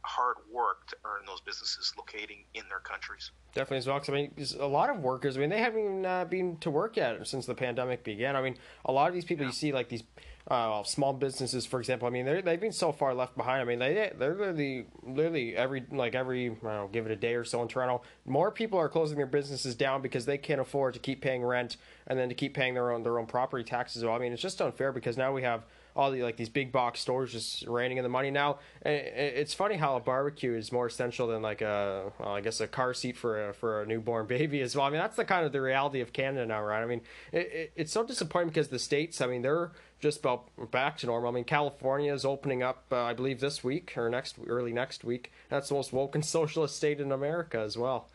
hard 0.03 0.37
work 0.51 0.87
to 0.89 0.97
earn 1.05 1.25
those 1.27 1.41
businesses 1.43 1.93
locating 1.97 2.45
in 2.55 2.63
their 2.69 2.81
countries. 2.81 3.31
Definitely 3.55 3.79
as 3.79 3.87
well. 3.87 4.03
I 4.09 4.13
mean, 4.13 4.33
a 4.59 4.67
lot 4.67 4.91
of 4.91 5.01
workers. 5.01 5.37
I 5.37 5.41
mean, 5.41 5.51
they 5.51 5.59
haven't 5.59 5.81
even 5.81 6.07
uh, 6.07 6.25
been 6.25 6.57
to 6.59 6.71
work 6.71 6.97
yet 6.97 7.27
since 7.27 7.47
the 7.47 7.55
pandemic 7.55 8.03
began. 8.03 8.35
I 8.35 8.43
mean, 8.43 8.57
a 8.85 8.93
lot 8.93 9.09
of 9.09 9.15
these 9.15 9.25
people 9.25 9.45
yeah. 9.45 9.51
you 9.51 9.55
see, 9.55 9.73
like 9.73 9.89
these 9.89 10.03
uh, 10.51 10.83
small 10.83 11.13
businesses, 11.13 11.65
for 11.65 11.79
example. 11.79 12.09
I 12.09 12.11
mean, 12.11 12.27
they 12.27 12.41
they've 12.41 12.61
been 12.61 12.73
so 12.73 12.91
far 12.91 13.15
left 13.15 13.37
behind. 13.37 13.61
I 13.61 13.65
mean, 13.65 13.79
they 13.79 14.13
they're 14.19 14.35
literally 14.35 14.87
literally 15.05 15.57
every 15.57 15.85
like 15.93 16.17
every 16.17 16.47
I 16.47 16.49
don't 16.49 16.63
know, 16.65 16.89
give 16.93 17.07
it 17.07 17.13
a 17.13 17.17
day 17.17 17.35
or 17.35 17.45
so 17.45 17.63
in 17.63 17.69
Toronto, 17.69 18.03
more 18.27 18.51
people 18.51 18.77
are 18.79 18.89
closing 18.89 19.17
their 19.17 19.27
businesses 19.27 19.77
down 19.77 20.03
because 20.03 20.27
they 20.27 20.39
can't 20.39 20.61
afford 20.61 20.95
to 20.95 21.01
keep 21.01 21.21
paying 21.21 21.45
rent 21.45 21.77
and 22.09 22.19
then 22.19 22.29
to 22.29 22.35
keep 22.35 22.53
paying 22.53 22.75
their 22.75 22.91
own 22.91 23.05
their 23.05 23.19
own 23.19 23.27
property 23.27 23.63
taxes. 23.63 24.05
Well, 24.05 24.15
I 24.15 24.19
mean, 24.19 24.33
it's 24.33 24.43
just 24.43 24.61
unfair 24.61 24.93
because 24.93 25.17
now 25.17 25.33
we 25.33 25.43
have 25.43 25.63
all 25.97 26.11
the 26.11 26.23
like 26.23 26.37
these 26.37 26.49
big 26.49 26.73
box 26.73 27.01
stores 27.01 27.33
just 27.33 27.67
raining 27.67 27.99
in 27.99 28.03
the 28.03 28.09
money 28.09 28.31
now. 28.31 28.59
It's 28.83 29.55
funny 29.55 29.77
how 29.77 29.97
a 29.97 30.01
barbecue 30.01 30.55
is 30.55 30.73
more 30.73 30.87
essential 30.87 31.27
than 31.27 31.43
like 31.43 31.61
a 31.63 32.13
well, 32.19 32.35
I 32.35 32.41
guess 32.41 32.61
a 32.61 32.67
car 32.67 32.95
seat 32.95 33.17
for 33.17 33.51
a, 33.51 33.55
for 33.55 33.83
a 33.83 33.87
newborn 33.87 34.27
baby 34.29 34.61
as 34.61 34.77
well. 34.77 34.87
I 34.87 34.91
mean 34.91 35.01
that's 35.01 35.17
the 35.17 35.25
kind 35.25 35.45
of 35.45 35.53
the 35.53 35.61
reality 35.61 36.01
of 36.01 36.13
Canada 36.13 36.47
now, 36.47 36.63
right? 36.63 36.83
I 36.83 36.87
mean 36.87 37.03
it, 37.33 37.53
it, 37.53 37.73
it's 37.77 37.93
so 37.93 38.05
disappointing 38.05 38.49
because 38.49 38.69
the 38.69 38.79
states, 38.79 39.21
I 39.21 39.27
mean 39.27 39.43
they're 39.43 39.73
just 40.01 40.21
about 40.21 40.49
back 40.71 40.99
to 40.99 41.07
normal. 41.07 41.31
I 41.31 41.35
mean 41.35 41.45
California 41.45 42.13
is 42.13 42.25
opening 42.25 42.63
up, 42.63 42.85
uh, 42.93 43.03
I 43.03 43.15
believe 43.15 43.41
this 43.41 43.63
week 43.65 43.97
or 43.97 44.09
next 44.09 44.37
early 44.47 44.73
next 44.73 45.05
week. 45.05 45.33
That's 45.49 45.69
the 45.69 45.75
most 45.75 45.93
woken 45.93 46.23
socialist 46.25 46.77
state 46.77 47.01
in 47.01 47.13
America 47.13 47.59
as 47.59 47.77
well. 47.77 48.09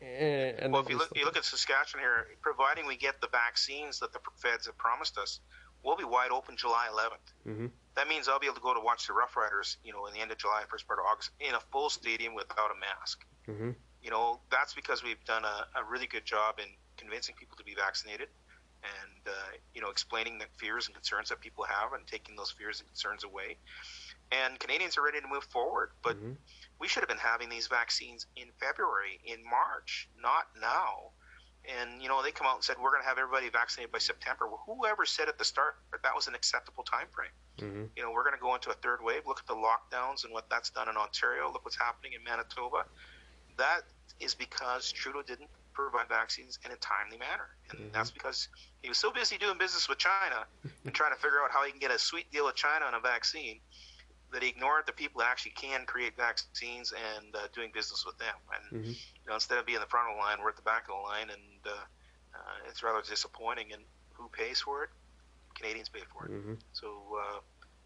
And 0.00 0.72
well, 0.72 0.82
if 0.82 0.88
you 0.88 0.96
look, 0.96 1.10
you 1.16 1.24
look 1.24 1.36
at 1.36 1.44
Saskatchewan 1.44 2.02
here, 2.02 2.26
providing 2.40 2.86
we 2.86 2.96
get 2.96 3.20
the 3.20 3.28
vaccines 3.28 3.98
that 3.98 4.12
the 4.12 4.20
feds 4.36 4.66
have 4.66 4.78
promised 4.78 5.18
us, 5.18 5.40
we'll 5.88 5.96
be 5.96 6.04
wide 6.04 6.30
open 6.30 6.54
July 6.54 6.86
11th. 6.92 7.50
Mm-hmm. 7.50 7.66
That 7.96 8.08
means 8.08 8.28
I'll 8.28 8.38
be 8.38 8.46
able 8.46 8.56
to 8.56 8.60
go 8.60 8.74
to 8.74 8.80
watch 8.80 9.06
the 9.06 9.14
Rough 9.14 9.36
Riders, 9.36 9.78
you 9.82 9.92
know, 9.92 10.06
in 10.06 10.12
the 10.12 10.20
end 10.20 10.30
of 10.30 10.36
July, 10.36 10.62
first 10.68 10.86
part 10.86 10.98
of 10.98 11.06
August, 11.10 11.30
in 11.40 11.54
a 11.54 11.60
full 11.72 11.88
stadium 11.88 12.34
without 12.34 12.70
a 12.70 12.78
mask. 12.78 13.24
Mm-hmm. 13.48 13.70
You 14.02 14.10
know, 14.10 14.38
that's 14.50 14.74
because 14.74 15.02
we've 15.02 15.24
done 15.24 15.44
a, 15.44 15.80
a, 15.80 15.82
really 15.82 16.06
good 16.06 16.24
job 16.24 16.60
in 16.60 16.66
convincing 16.96 17.34
people 17.36 17.56
to 17.56 17.64
be 17.64 17.74
vaccinated 17.74 18.28
and, 18.84 19.26
uh, 19.26 19.56
you 19.74 19.80
know, 19.80 19.88
explaining 19.88 20.38
the 20.38 20.44
fears 20.58 20.86
and 20.86 20.94
concerns 20.94 21.30
that 21.30 21.40
people 21.40 21.64
have 21.64 21.94
and 21.94 22.06
taking 22.06 22.36
those 22.36 22.52
fears 22.52 22.78
and 22.78 22.86
concerns 22.86 23.24
away. 23.24 23.56
And 24.30 24.60
Canadians 24.60 24.98
are 24.98 25.02
ready 25.02 25.20
to 25.20 25.26
move 25.26 25.44
forward, 25.44 25.90
but 26.02 26.16
mm-hmm. 26.16 26.32
we 26.78 26.86
should 26.86 27.00
have 27.00 27.08
been 27.08 27.16
having 27.16 27.48
these 27.48 27.66
vaccines 27.66 28.26
in 28.36 28.48
February, 28.60 29.18
in 29.24 29.38
March, 29.42 30.08
not 30.22 30.46
now 30.60 31.10
and 31.68 32.00
you 32.00 32.08
know 32.08 32.22
they 32.22 32.30
come 32.30 32.46
out 32.46 32.56
and 32.56 32.64
said 32.64 32.76
we're 32.82 32.90
going 32.90 33.02
to 33.02 33.08
have 33.08 33.18
everybody 33.18 33.48
vaccinated 33.50 33.92
by 33.92 33.98
September. 33.98 34.48
Well, 34.48 34.62
whoever 34.64 35.04
said 35.04 35.28
at 35.28 35.38
the 35.38 35.44
start 35.44 35.76
that 35.92 36.02
that 36.02 36.14
was 36.14 36.26
an 36.26 36.34
acceptable 36.34 36.82
time 36.82 37.06
frame? 37.12 37.34
Mm-hmm. 37.58 37.84
You 37.96 38.02
know, 38.02 38.10
we're 38.10 38.24
going 38.24 38.36
to 38.36 38.40
go 38.40 38.54
into 38.54 38.70
a 38.70 38.74
third 38.74 39.00
wave. 39.02 39.22
Look 39.26 39.40
at 39.40 39.46
the 39.46 39.54
lockdowns 39.54 40.24
and 40.24 40.32
what 40.32 40.48
that's 40.50 40.70
done 40.70 40.88
in 40.88 40.96
Ontario. 40.96 41.52
Look 41.52 41.64
what's 41.64 41.78
happening 41.78 42.12
in 42.16 42.24
Manitoba. 42.24 42.84
That 43.56 43.82
is 44.20 44.34
because 44.34 44.90
Trudeau 44.92 45.22
didn't 45.22 45.50
provide 45.74 46.08
vaccines 46.08 46.58
in 46.64 46.72
a 46.72 46.76
timely 46.76 47.18
manner, 47.18 47.54
and 47.70 47.78
mm-hmm. 47.78 47.92
that's 47.92 48.10
because 48.10 48.48
he 48.82 48.88
was 48.88 48.98
so 48.98 49.12
busy 49.12 49.38
doing 49.38 49.58
business 49.58 49.88
with 49.88 49.98
China 49.98 50.46
and 50.84 50.94
trying 50.94 51.12
to 51.12 51.20
figure 51.20 51.38
out 51.44 51.50
how 51.50 51.64
he 51.64 51.70
can 51.70 51.80
get 51.80 51.90
a 51.90 51.98
sweet 51.98 52.30
deal 52.32 52.46
with 52.46 52.56
China 52.56 52.86
on 52.86 52.94
a 52.94 53.00
vaccine 53.00 53.60
that 54.32 54.42
ignored 54.42 54.84
the 54.86 54.92
people 54.92 55.20
that 55.20 55.28
actually 55.28 55.52
can 55.52 55.86
create 55.86 56.16
vaccines 56.16 56.92
and 56.92 57.34
uh, 57.34 57.48
doing 57.54 57.70
business 57.72 58.04
with 58.04 58.18
them. 58.18 58.34
And 58.54 58.82
mm-hmm. 58.82 58.90
you 58.90 59.26
know, 59.26 59.34
instead 59.34 59.58
of 59.58 59.66
being 59.66 59.80
the 59.80 59.86
front 59.86 60.10
of 60.10 60.16
the 60.16 60.20
line, 60.20 60.38
we're 60.42 60.50
at 60.50 60.56
the 60.56 60.62
back 60.62 60.82
of 60.88 60.94
the 60.96 61.02
line, 61.08 61.30
and 61.30 61.60
uh, 61.66 61.70
uh, 62.34 62.68
it's 62.68 62.82
rather 62.82 63.00
disappointing. 63.02 63.72
And 63.72 63.82
who 64.12 64.28
pays 64.28 64.60
for 64.60 64.84
it? 64.84 64.90
Canadians 65.54 65.88
pay 65.88 66.02
for 66.12 66.26
it. 66.26 66.32
Mm-hmm. 66.32 66.54
So 66.72 66.86
uh, 67.18 67.40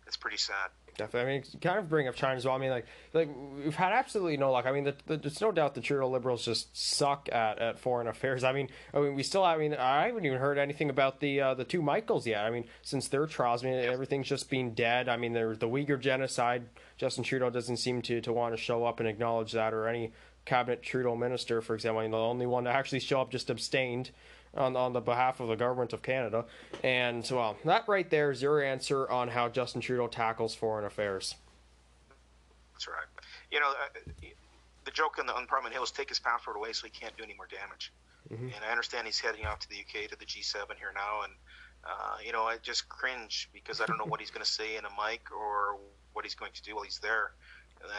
it's 0.06 0.16
pretty 0.16 0.36
sad. 0.36 0.70
Definitely. 0.96 1.32
I 1.32 1.34
mean, 1.34 1.44
kind 1.60 1.78
of 1.78 1.88
bring 1.88 2.06
up 2.06 2.14
China 2.14 2.36
as 2.36 2.44
well. 2.44 2.54
I 2.54 2.58
mean, 2.58 2.70
like, 2.70 2.86
like 3.14 3.28
we've 3.56 3.74
had 3.74 3.92
absolutely 3.92 4.36
no 4.36 4.52
luck. 4.52 4.66
I 4.66 4.72
mean, 4.72 4.84
the, 4.84 4.94
the, 5.06 5.16
there's 5.16 5.40
no 5.40 5.50
doubt 5.50 5.74
the 5.74 5.80
Trudeau 5.80 6.08
Liberals 6.08 6.44
just 6.44 6.76
suck 6.76 7.28
at, 7.32 7.58
at 7.58 7.78
foreign 7.78 8.06
affairs. 8.06 8.44
I 8.44 8.52
mean, 8.52 8.68
I 8.92 9.00
mean, 9.00 9.14
we 9.14 9.22
still. 9.22 9.42
I 9.44 9.56
mean, 9.56 9.74
I 9.74 10.06
haven't 10.06 10.26
even 10.26 10.38
heard 10.38 10.58
anything 10.58 10.90
about 10.90 11.20
the 11.20 11.40
uh, 11.40 11.54
the 11.54 11.64
two 11.64 11.80
Michaels 11.80 12.26
yet. 12.26 12.44
I 12.44 12.50
mean, 12.50 12.64
since 12.82 13.08
their 13.08 13.26
trials, 13.26 13.64
I 13.64 13.70
mean, 13.70 13.84
everything's 13.84 14.28
just 14.28 14.50
been 14.50 14.74
dead. 14.74 15.08
I 15.08 15.16
mean, 15.16 15.32
there's 15.32 15.58
the 15.58 15.68
Uyghur 15.68 15.98
genocide. 15.98 16.64
Justin 16.98 17.24
Trudeau 17.24 17.48
doesn't 17.48 17.78
seem 17.78 18.02
to 18.02 18.20
to 18.20 18.32
want 18.32 18.54
to 18.54 18.60
show 18.60 18.84
up 18.84 19.00
and 19.00 19.08
acknowledge 19.08 19.52
that, 19.52 19.72
or 19.72 19.88
any 19.88 20.12
cabinet 20.44 20.82
Trudeau 20.82 21.16
minister, 21.16 21.62
for 21.62 21.74
example. 21.74 22.00
I 22.00 22.02
mean, 22.02 22.10
the 22.10 22.18
only 22.18 22.46
one 22.46 22.64
to 22.64 22.70
actually 22.70 23.00
show 23.00 23.20
up 23.20 23.30
just 23.30 23.48
abstained 23.48 24.10
on, 24.56 24.76
on 24.76 24.92
the 24.92 25.00
behalf 25.00 25.40
of 25.40 25.48
the 25.48 25.56
government 25.56 25.92
of 25.92 26.02
Canada. 26.02 26.44
And 26.82 27.28
well, 27.30 27.56
that 27.64 27.88
right 27.88 28.08
there 28.08 28.30
is 28.30 28.42
your 28.42 28.62
answer 28.62 29.10
on 29.10 29.28
how 29.28 29.48
Justin 29.48 29.80
Trudeau 29.80 30.08
tackles 30.08 30.54
foreign 30.54 30.84
affairs. 30.84 31.34
That's 32.72 32.88
right. 32.88 33.06
You 33.50 33.60
know, 33.60 33.70
uh, 33.70 34.28
the 34.84 34.90
joke 34.90 35.18
on 35.18 35.26
the 35.26 35.34
on 35.34 35.46
Parliament 35.46 35.74
Hill 35.74 35.84
is 35.84 35.90
take 35.90 36.08
his 36.08 36.18
passport 36.18 36.56
away 36.56 36.72
so 36.72 36.86
he 36.86 36.90
can't 36.90 37.16
do 37.16 37.24
any 37.24 37.34
more 37.34 37.46
damage. 37.46 37.92
Mm-hmm. 38.32 38.46
And 38.46 38.64
I 38.66 38.70
understand 38.70 39.06
he's 39.06 39.20
heading 39.20 39.46
off 39.46 39.58
to 39.60 39.68
the 39.68 39.76
UK 39.76 40.08
to 40.10 40.18
the 40.18 40.24
G7 40.24 40.54
here 40.78 40.92
now, 40.94 41.22
and 41.24 41.32
uh, 41.84 42.16
you 42.24 42.32
know 42.32 42.44
I 42.44 42.56
just 42.62 42.88
cringe 42.88 43.50
because 43.52 43.80
I 43.80 43.86
don't 43.86 43.98
know 43.98 44.06
what 44.06 44.20
he's 44.20 44.30
going 44.30 44.44
to 44.44 44.50
say 44.50 44.76
in 44.76 44.84
a 44.84 44.90
mic 44.90 45.22
or 45.32 45.78
what 46.12 46.24
he's 46.24 46.34
going 46.34 46.52
to 46.52 46.62
do 46.62 46.74
while 46.74 46.84
he's 46.84 46.98
there 46.98 47.32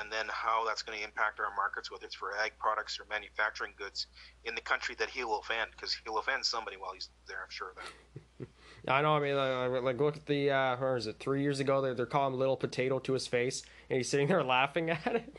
and 0.02 0.12
then 0.12 0.26
how 0.30 0.66
that's 0.66 0.82
going 0.82 0.98
to 0.98 1.04
impact 1.04 1.40
our 1.40 1.54
markets, 1.56 1.92
whether 1.92 2.06
it's 2.06 2.16
for 2.16 2.36
ag 2.38 2.54
products 2.60 3.00
or 3.00 3.06
manufacturing 3.10 3.74
goods 3.78 4.08
in 4.46 4.56
the 4.56 4.62
country 4.62 4.96
that 5.00 5.10
he'll 5.10 5.40
offend, 5.40 5.72
because 5.72 5.96
he'll 6.04 6.18
offend 6.18 6.46
somebody 6.46 6.78
while 6.78 6.94
he's 6.94 7.10
there. 7.28 7.38
I'm 7.44 7.50
sure 7.50 7.70
of 7.70 7.76
that. 7.76 8.48
I 8.88 9.02
know. 9.02 9.16
I 9.16 9.20
mean, 9.20 9.36
like, 9.36 9.84
like 9.84 10.02
look 10.02 10.18
at 10.18 10.26
the 10.26 10.52
uh, 10.52 10.78
where 10.78 10.98
is 10.98 11.08
it? 11.08 11.18
Three 11.20 11.42
years 11.42 11.60
ago, 11.60 11.82
they're 11.82 11.94
they're 11.94 12.06
calling 12.06 12.38
little 12.38 12.58
potato 12.58 13.00
to 13.00 13.14
his 13.14 13.28
face, 13.28 13.64
and 13.90 13.98
he's 13.98 14.10
sitting 14.10 14.28
there 14.28 14.44
laughing 14.44 14.90
at 14.90 15.08
it. 15.08 15.38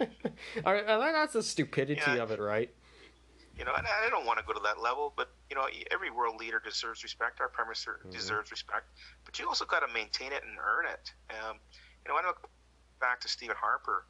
All 0.64 0.72
right, 0.72 0.86
that's 0.86 1.34
the 1.34 1.42
stupidity 1.42 2.00
yeah, 2.06 2.22
of 2.22 2.30
it, 2.30 2.40
right? 2.40 2.70
You 3.58 3.66
know, 3.66 3.72
and 3.76 3.86
I 3.86 4.08
don't 4.08 4.24
want 4.24 4.38
to 4.38 4.44
go 4.46 4.54
to 4.54 4.60
that 4.64 4.80
level, 4.80 5.12
but 5.16 5.30
you 5.50 5.56
know, 5.56 5.66
every 5.90 6.10
world 6.10 6.40
leader 6.40 6.62
deserves 6.64 7.02
respect. 7.02 7.40
Our 7.40 7.48
prime 7.48 7.66
minister 7.66 8.00
mm-hmm. 8.00 8.10
deserves 8.10 8.50
respect, 8.50 8.86
but 9.26 9.38
you 9.38 9.46
also 9.46 9.66
got 9.66 9.80
to 9.80 9.92
maintain 9.92 10.32
it 10.32 10.42
and 10.42 10.56
earn 10.58 10.86
it. 10.86 11.12
Um, 11.30 11.58
you 12.06 12.12
know, 12.12 12.18
I 12.18 12.22
know 12.22 12.32
back 13.02 13.20
to 13.20 13.28
Stephen 13.28 13.56
Harper, 13.60 14.06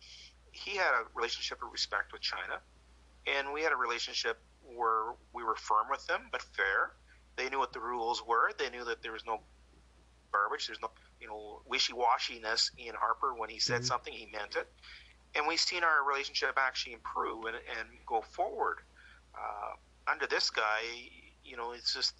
he 0.53 0.77
had 0.77 0.93
a 0.93 1.05
relationship 1.15 1.59
of 1.65 1.73
respect 1.73 2.13
with 2.13 2.23
China, 2.23 2.61
and 3.27 3.53
we 3.53 3.63
had 3.63 3.73
a 3.73 3.77
relationship 3.77 4.39
where 4.63 5.15
we 5.33 5.43
were 5.43 5.57
firm 5.57 5.87
with 5.91 6.07
them 6.07 6.29
but 6.31 6.43
fair. 6.43 6.93
They 7.37 7.49
knew 7.49 7.59
what 7.59 7.73
the 7.73 7.81
rules 7.81 8.23
were. 8.25 8.53
They 8.57 8.71
knew 8.71 8.85
that 8.85 9.03
there 9.03 9.13
was 9.13 9.25
no 9.27 9.41
garbage. 10.31 10.67
There's 10.69 10.81
no 10.81 10.91
you 11.21 11.27
know 11.27 11.63
wishy-washiness 11.67 12.71
in 12.79 12.95
Harper 12.95 13.35
when 13.35 13.49
he 13.49 13.59
said 13.59 13.77
mm-hmm. 13.77 13.85
something, 13.85 14.13
he 14.13 14.27
meant 14.27 14.55
it. 14.55 14.69
And 15.35 15.47
we've 15.49 15.61
seen 15.61 15.83
our 15.83 16.07
relationship 16.07 16.55
actually 16.59 16.93
improve 16.93 17.47
and, 17.47 17.57
and 17.57 17.89
go 18.07 18.21
forward. 18.21 18.79
Uh, 19.35 19.73
under 20.07 20.27
this 20.27 20.51
guy, 20.51 20.81
you 21.43 21.57
know, 21.57 21.73
it's 21.73 21.95
just 21.95 22.15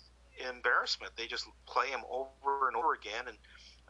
embarrassment. 0.49 1.13
They 1.17 1.27
just 1.27 1.47
play 1.67 1.89
him 1.89 2.01
over 2.11 2.69
and 2.69 2.77
over 2.77 2.95
again, 2.95 3.29
and 3.29 3.37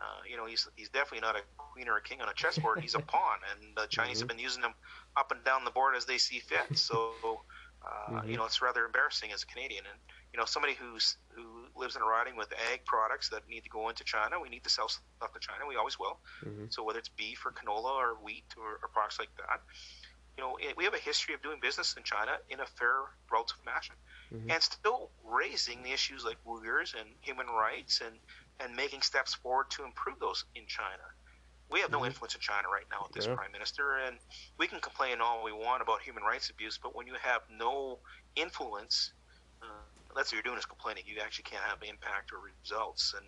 uh, 0.03 0.23
you 0.29 0.37
know, 0.37 0.47
he's 0.47 0.69
he's 0.75 0.89
definitely 0.89 1.21
not 1.21 1.37
a 1.37 1.43
queen 1.57 1.89
or 1.89 1.97
a 1.97 2.03
king 2.03 2.21
on 2.21 2.29
a 2.29 2.35
chessboard. 2.35 2.81
He's 2.81 2.95
a 2.95 3.01
pawn, 3.13 3.39
and 3.51 3.77
the 3.77 3.87
Chinese 3.87 4.17
mm-hmm. 4.17 4.23
have 4.23 4.29
been 4.29 4.39
using 4.39 4.63
him 4.63 4.75
up 5.17 5.31
and 5.31 5.43
down 5.45 5.65
the 5.65 5.71
board 5.71 5.95
as 5.97 6.05
they 6.05 6.19
see 6.19 6.41
fit. 6.41 6.67
So, 6.77 7.13
uh, 7.23 8.11
mm-hmm. 8.11 8.31
you 8.31 8.37
know, 8.37 8.45
it's 8.45 8.61
rather 8.61 8.85
embarrassing 8.85 9.33
as 9.33 9.43
a 9.43 9.47
Canadian. 9.47 9.85
And 9.87 9.99
you 10.33 10.39
know, 10.39 10.45
somebody 10.45 10.75
who's 10.75 11.17
who 11.29 11.67
lives 11.77 11.95
in 11.95 12.03
a 12.03 12.05
riding 12.05 12.37
with 12.37 12.49
ag 12.73 12.85
products 12.85 13.29
that 13.31 13.49
need 13.49 13.63
to 13.65 13.71
go 13.71 13.89
into 13.89 14.05
China, 14.05 14.41
we 14.41 14.49
need 14.49 14.65
to 14.65 14.71
sell 14.71 14.89
stuff 14.89 15.33
to 15.33 15.41
China. 15.41 15.67
We 15.69 15.77
always 15.77 15.99
will. 15.99 16.19
Mm-hmm. 16.45 16.67
So 16.71 16.83
whether 16.83 16.99
it's 16.99 17.09
beef 17.09 17.45
or 17.47 17.53
canola 17.53 17.95
or 17.95 18.15
wheat 18.23 18.47
or, 18.59 18.81
or 18.83 18.89
products 18.93 19.19
like 19.19 19.31
that, 19.37 19.61
you 20.37 20.43
know, 20.43 20.57
we 20.77 20.85
have 20.85 20.95
a 20.95 20.99
history 20.99 21.35
of 21.35 21.43
doing 21.43 21.59
business 21.61 21.95
in 21.97 22.03
China 22.03 22.33
in 22.49 22.61
a 22.61 22.67
fair, 22.67 22.95
relative 23.31 23.59
fashion, 23.65 23.95
mm-hmm. 24.33 24.51
and 24.51 24.63
still 24.63 25.11
raising 25.25 25.83
the 25.83 25.93
issues 25.93 26.25
like 26.25 26.39
Uyghurs 26.47 26.95
and 26.99 27.09
human 27.21 27.47
rights 27.47 28.01
and 28.05 28.17
and 28.61 28.75
making 28.77 29.03
steps 29.03 29.35
forward 29.35 29.71
to 29.71 29.85
improve 29.85 30.19
those 30.21 30.45
in 30.55 30.67
China. 30.67 31.03
We 31.71 31.81
have 31.81 31.91
no 31.91 31.99
mm-hmm. 31.99 32.07
influence 32.07 32.35
in 32.35 32.41
China 32.41 32.69
right 32.69 32.85
now 32.91 33.05
with 33.07 33.13
this 33.13 33.27
yeah. 33.27 33.35
prime 33.35 33.51
minister, 33.51 33.97
and 34.07 34.17
we 34.59 34.67
can 34.67 34.81
complain 34.81 35.21
all 35.21 35.43
we 35.43 35.53
want 35.53 35.81
about 35.81 36.03
human 36.03 36.23
rights 36.23 36.51
abuse, 36.51 36.79
but 36.83 36.95
when 36.95 37.07
you 37.07 37.15
have 37.23 37.41
no 37.51 37.99
influence, 38.37 39.13
uh, 39.63 39.67
that's 40.15 40.31
what 40.31 40.37
you're 40.37 40.43
doing 40.43 40.59
is 40.59 40.67
complaining. 40.67 41.05
You 41.07 41.23
actually 41.23 41.45
can't 41.45 41.65
have 41.65 41.79
impact 41.83 42.31
or 42.33 42.39
results, 42.41 43.15
and 43.17 43.25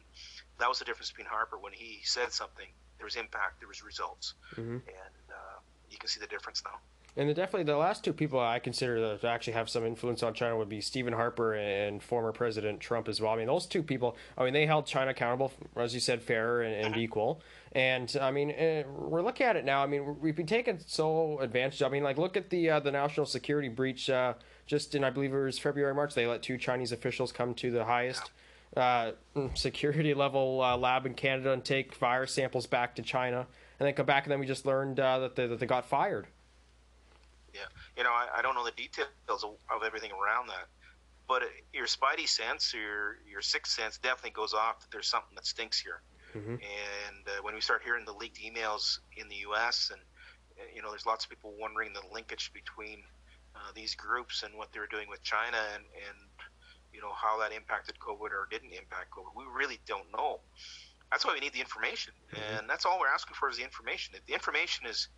that 0.58 0.68
was 0.68 0.78
the 0.78 0.84
difference 0.84 1.10
between 1.10 1.26
Harper 1.26 1.58
when 1.58 1.72
he 1.72 2.00
said 2.04 2.32
something. 2.32 2.68
There 2.98 3.06
was 3.06 3.16
impact, 3.16 3.60
there 3.60 3.68
was 3.68 3.82
results, 3.82 4.34
mm-hmm. 4.52 4.76
and 4.76 5.24
uh, 5.30 5.58
you 5.90 5.96
can 5.96 6.08
see 6.08 6.20
the 6.20 6.26
difference 6.26 6.62
now. 6.64 6.78
And 7.16 7.28
the, 7.28 7.34
definitely 7.34 7.64
the 7.64 7.76
last 7.76 8.02
two 8.02 8.12
people 8.12 8.40
I 8.40 8.58
consider 8.58 9.16
to 9.16 9.28
actually 9.28 9.52
have 9.52 9.68
some 9.68 9.86
influence 9.86 10.22
on 10.24 10.34
China 10.34 10.56
would 10.56 10.68
be 10.68 10.80
Stephen 10.80 11.12
Harper 11.12 11.54
and 11.54 12.02
former 12.02 12.32
President 12.32 12.80
Trump 12.80 13.08
as 13.08 13.20
well. 13.20 13.32
I 13.32 13.36
mean, 13.36 13.46
those 13.46 13.66
two 13.66 13.84
people, 13.84 14.16
I 14.36 14.44
mean, 14.44 14.52
they 14.52 14.66
held 14.66 14.86
China 14.86 15.12
accountable, 15.12 15.52
as 15.76 15.94
you 15.94 16.00
said, 16.00 16.22
fair 16.22 16.62
and, 16.62 16.86
and 16.86 16.96
equal. 16.96 17.40
And 17.70 18.16
I 18.20 18.32
mean, 18.32 18.50
eh, 18.50 18.82
we're 18.86 19.22
looking 19.22 19.46
at 19.46 19.54
it 19.54 19.64
now. 19.64 19.82
I 19.82 19.86
mean, 19.86 20.20
we've 20.20 20.34
been 20.34 20.46
taken 20.46 20.80
so 20.86 21.38
advantage. 21.38 21.82
I 21.82 21.88
mean, 21.88 22.02
like 22.02 22.18
look 22.18 22.36
at 22.36 22.50
the 22.50 22.70
uh, 22.70 22.80
the 22.80 22.90
national 22.90 23.26
security 23.26 23.68
breach. 23.68 24.10
Uh, 24.10 24.34
just 24.66 24.94
in, 24.94 25.04
I 25.04 25.10
believe 25.10 25.34
it 25.34 25.38
was 25.38 25.58
February, 25.58 25.94
March, 25.94 26.14
they 26.14 26.26
let 26.26 26.42
two 26.42 26.56
Chinese 26.56 26.90
officials 26.90 27.32
come 27.32 27.54
to 27.54 27.70
the 27.70 27.84
highest 27.84 28.30
uh, 28.76 29.12
security 29.54 30.14
level 30.14 30.62
uh, 30.62 30.76
lab 30.76 31.06
in 31.06 31.14
Canada 31.14 31.52
and 31.52 31.64
take 31.64 31.94
virus 31.94 32.32
samples 32.32 32.66
back 32.66 32.96
to 32.96 33.02
China, 33.02 33.46
and 33.78 33.86
then 33.86 33.94
come 33.94 34.06
back, 34.06 34.24
and 34.24 34.32
then 34.32 34.40
we 34.40 34.46
just 34.46 34.66
learned 34.66 34.98
uh, 34.98 35.18
that 35.20 35.36
they, 35.36 35.46
that 35.46 35.60
they 35.60 35.66
got 35.66 35.86
fired. 35.86 36.26
Yeah, 37.64 37.76
you 37.96 38.04
know, 38.04 38.10
I, 38.10 38.38
I 38.38 38.42
don't 38.42 38.54
know 38.54 38.64
the 38.64 38.72
details 38.72 39.08
of, 39.28 39.56
of 39.74 39.82
everything 39.84 40.10
around 40.12 40.48
that, 40.48 40.66
but 41.28 41.42
it, 41.42 41.50
your 41.72 41.86
spidey 41.86 42.28
sense, 42.28 42.74
your 42.74 43.18
your 43.28 43.42
sixth 43.42 43.72
sense, 43.72 43.98
definitely 43.98 44.30
goes 44.30 44.54
off 44.54 44.80
that 44.80 44.90
there's 44.90 45.08
something 45.08 45.34
that 45.34 45.46
stinks 45.46 45.78
here. 45.78 46.02
Mm-hmm. 46.34 46.54
And 46.54 47.24
uh, 47.26 47.42
when 47.42 47.54
we 47.54 47.60
start 47.60 47.82
hearing 47.84 48.04
the 48.04 48.12
leaked 48.12 48.40
emails 48.40 48.98
in 49.16 49.28
the 49.28 49.36
U.S. 49.48 49.90
and 49.92 50.00
uh, 50.58 50.64
you 50.74 50.82
know, 50.82 50.90
there's 50.90 51.06
lots 51.06 51.24
of 51.24 51.30
people 51.30 51.52
wondering 51.58 51.92
the 51.92 52.02
linkage 52.12 52.52
between 52.52 52.98
uh, 53.54 53.70
these 53.74 53.94
groups 53.94 54.42
and 54.42 54.54
what 54.56 54.72
they 54.72 54.80
were 54.80 54.90
doing 54.90 55.08
with 55.08 55.22
China 55.22 55.58
and 55.74 55.84
and 56.08 56.18
you 56.92 57.00
know 57.00 57.12
how 57.12 57.38
that 57.40 57.52
impacted 57.52 57.98
COVID 57.98 58.30
or 58.30 58.46
didn't 58.50 58.72
impact 58.72 59.10
COVID. 59.10 59.34
We 59.36 59.44
really 59.52 59.80
don't 59.86 60.10
know. 60.12 60.40
That's 61.10 61.24
why 61.24 61.34
we 61.34 61.40
need 61.40 61.52
the 61.52 61.60
information, 61.60 62.12
mm-hmm. 62.32 62.58
and 62.58 62.70
that's 62.70 62.84
all 62.84 62.98
we're 62.98 63.12
asking 63.12 63.34
for 63.34 63.48
is 63.48 63.56
the 63.56 63.64
information. 63.64 64.14
If 64.16 64.26
the 64.26 64.34
information 64.34 64.86
is 64.86 65.08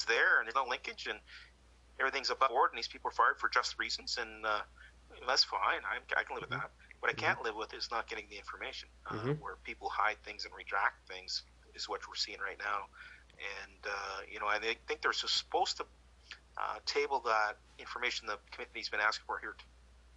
it's 0.00 0.06
there 0.06 0.38
and 0.38 0.46
there's 0.46 0.54
no 0.54 0.64
linkage 0.64 1.06
and 1.10 1.18
everything's 2.00 2.30
above 2.30 2.48
board 2.48 2.70
and 2.72 2.78
these 2.78 2.88
people 2.88 3.10
are 3.10 3.14
fired 3.14 3.38
for 3.38 3.48
just 3.48 3.78
reasons 3.78 4.18
and 4.20 4.44
uh, 4.44 4.60
that's 5.26 5.44
fine. 5.44 5.80
I, 5.84 5.98
I 6.18 6.24
can 6.24 6.34
live 6.34 6.48
with 6.48 6.50
that. 6.50 6.70
What 7.00 7.10
I 7.10 7.14
can't 7.14 7.38
mm-hmm. 7.38 7.46
live 7.46 7.56
with 7.56 7.74
is 7.74 7.88
not 7.90 8.08
getting 8.08 8.26
the 8.30 8.36
information, 8.36 8.88
uh, 9.06 9.14
mm-hmm. 9.14 9.32
where 9.42 9.56
people 9.64 9.88
hide 9.88 10.16
things 10.24 10.44
and 10.44 10.54
retract 10.54 11.08
things 11.08 11.42
is 11.74 11.88
what 11.88 12.00
we're 12.08 12.14
seeing 12.14 12.38
right 12.40 12.58
now. 12.58 12.86
And 13.40 13.80
uh, 13.86 14.20
you 14.30 14.38
know, 14.40 14.46
I 14.46 14.58
think 14.58 15.00
they're 15.00 15.12
supposed 15.12 15.78
to 15.78 15.84
uh, 16.58 16.78
table 16.84 17.22
that 17.24 17.56
information 17.78 18.26
the 18.26 18.38
committee's 18.50 18.88
been 18.88 19.00
asking 19.00 19.24
for 19.26 19.38
here 19.40 19.56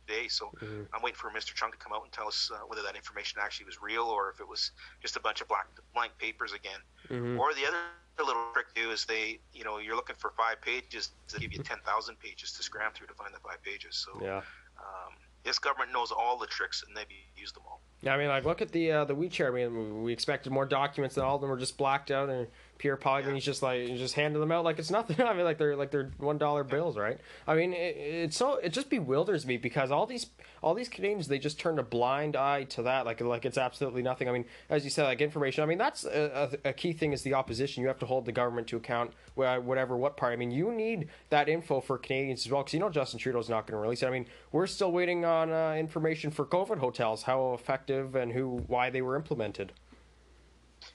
today. 0.05 0.27
So 0.27 0.51
mm-hmm. 0.59 0.83
I'm 0.93 1.01
waiting 1.01 1.17
for 1.17 1.29
Mr. 1.29 1.53
Chung 1.53 1.71
to 1.71 1.77
come 1.77 1.93
out 1.93 2.03
and 2.03 2.11
tell 2.11 2.27
us 2.27 2.51
uh, 2.53 2.59
whether 2.67 2.81
that 2.83 2.95
information 2.95 3.39
actually 3.41 3.65
was 3.65 3.81
real 3.81 4.03
or 4.03 4.29
if 4.29 4.41
it 4.41 4.47
was 4.47 4.71
just 5.01 5.15
a 5.15 5.21
bunch 5.21 5.41
of 5.41 5.47
black 5.47 5.67
blank 5.93 6.11
papers 6.19 6.51
again. 6.51 6.79
Mm-hmm. 7.09 7.39
Or 7.39 7.53
the 7.53 7.65
other 7.65 7.77
little 8.21 8.43
trick 8.53 8.67
too 8.75 8.91
is 8.91 9.05
they, 9.05 9.39
you 9.53 9.63
know, 9.63 9.79
you're 9.79 9.95
looking 9.95 10.15
for 10.15 10.31
five 10.37 10.61
pages, 10.61 11.09
they 11.33 11.39
give 11.39 11.51
you 11.51 11.63
ten 11.63 11.79
thousand 11.83 12.19
pages 12.19 12.51
to 12.53 12.61
scram 12.61 12.91
through 12.93 13.07
to 13.07 13.13
find 13.15 13.33
the 13.33 13.39
five 13.39 13.63
pages. 13.63 13.95
So 13.95 14.23
yeah. 14.23 14.41
Um, 14.77 15.13
this 15.43 15.57
government 15.59 15.91
knows 15.91 16.11
all 16.11 16.37
the 16.37 16.45
tricks 16.47 16.83
and 16.87 16.95
they've 16.95 17.05
used 17.35 17.55
them 17.55 17.63
all. 17.65 17.81
Yeah, 18.01 18.13
I 18.13 18.17
mean, 18.17 18.27
like 18.27 18.45
look 18.45 18.61
at 18.61 18.71
the 18.71 18.91
uh, 18.91 19.05
the 19.05 19.15
WeChat. 19.15 19.47
I 19.47 19.51
mean, 19.51 20.03
we 20.03 20.13
expected 20.13 20.51
more 20.51 20.65
documents, 20.65 21.17
and 21.17 21.25
all 21.25 21.35
of 21.35 21.41
them 21.41 21.49
were 21.49 21.57
just 21.57 21.77
blacked 21.77 22.11
out, 22.11 22.29
and 22.29 22.47
Pierre 22.77 22.97
Poilievre, 22.97 23.33
he's 23.33 23.45
just 23.45 23.61
like 23.61 23.87
he's 23.87 23.99
just 23.99 24.15
handing 24.15 24.39
them 24.39 24.51
out 24.51 24.63
like 24.63 24.79
it's 24.79 24.91
nothing. 24.91 25.21
I 25.25 25.33
mean, 25.33 25.45
like 25.45 25.57
they're 25.57 25.75
like 25.75 25.91
they're 25.91 26.11
one 26.17 26.37
dollar 26.37 26.63
bills, 26.63 26.97
right? 26.97 27.19
I 27.47 27.55
mean, 27.55 27.73
it, 27.73 27.95
it's 27.97 28.37
so 28.37 28.55
it 28.55 28.73
just 28.73 28.89
bewilders 28.89 29.45
me 29.45 29.57
because 29.57 29.91
all 29.91 30.05
these 30.05 30.27
all 30.61 30.73
these 30.73 30.89
Canadians 30.89 31.27
they 31.27 31.39
just 31.39 31.59
turn 31.59 31.79
a 31.79 31.83
blind 31.83 32.35
eye 32.35 32.63
to 32.65 32.83
that, 32.83 33.05
like 33.05 33.21
like 33.21 33.45
it's 33.45 33.57
absolutely 33.57 34.01
nothing. 34.01 34.27
I 34.27 34.31
mean, 34.31 34.45
as 34.69 34.83
you 34.83 34.89
said, 34.89 35.03
like 35.03 35.21
information. 35.21 35.63
I 35.63 35.67
mean, 35.67 35.77
that's 35.77 36.03
a, 36.03 36.51
a, 36.65 36.69
a 36.69 36.73
key 36.73 36.93
thing 36.93 37.13
is 37.13 37.21
the 37.21 37.33
opposition. 37.35 37.81
You 37.81 37.87
have 37.87 37.99
to 37.99 38.05
hold 38.05 38.25
the 38.25 38.31
government 38.31 38.67
to 38.67 38.77
account, 38.77 39.11
whatever 39.35 39.95
what 39.95 40.17
part. 40.17 40.33
I 40.33 40.35
mean, 40.35 40.51
you 40.51 40.71
need 40.71 41.09
that 41.29 41.47
info 41.49 41.79
for 41.79 41.97
Canadians 41.97 42.45
as 42.45 42.51
well, 42.51 42.63
because 42.63 42.73
you 42.73 42.79
know 42.79 42.89
Justin 42.89 43.19
Trudeau's 43.19 43.49
not 43.49 43.67
going 43.67 43.77
to 43.77 43.81
release 43.81 44.03
it. 44.03 44.07
I 44.07 44.11
mean, 44.11 44.25
we're 44.51 44.67
still 44.67 44.91
waiting 44.91 45.25
on 45.25 45.51
uh, 45.51 45.75
information 45.77 46.31
for 46.31 46.45
COVID 46.45 46.79
hotels, 46.79 47.23
how 47.23 47.53
effective 47.53 48.15
and 48.15 48.31
who 48.31 48.63
why 48.67 48.89
they 48.89 49.01
were 49.01 49.15
implemented. 49.15 49.73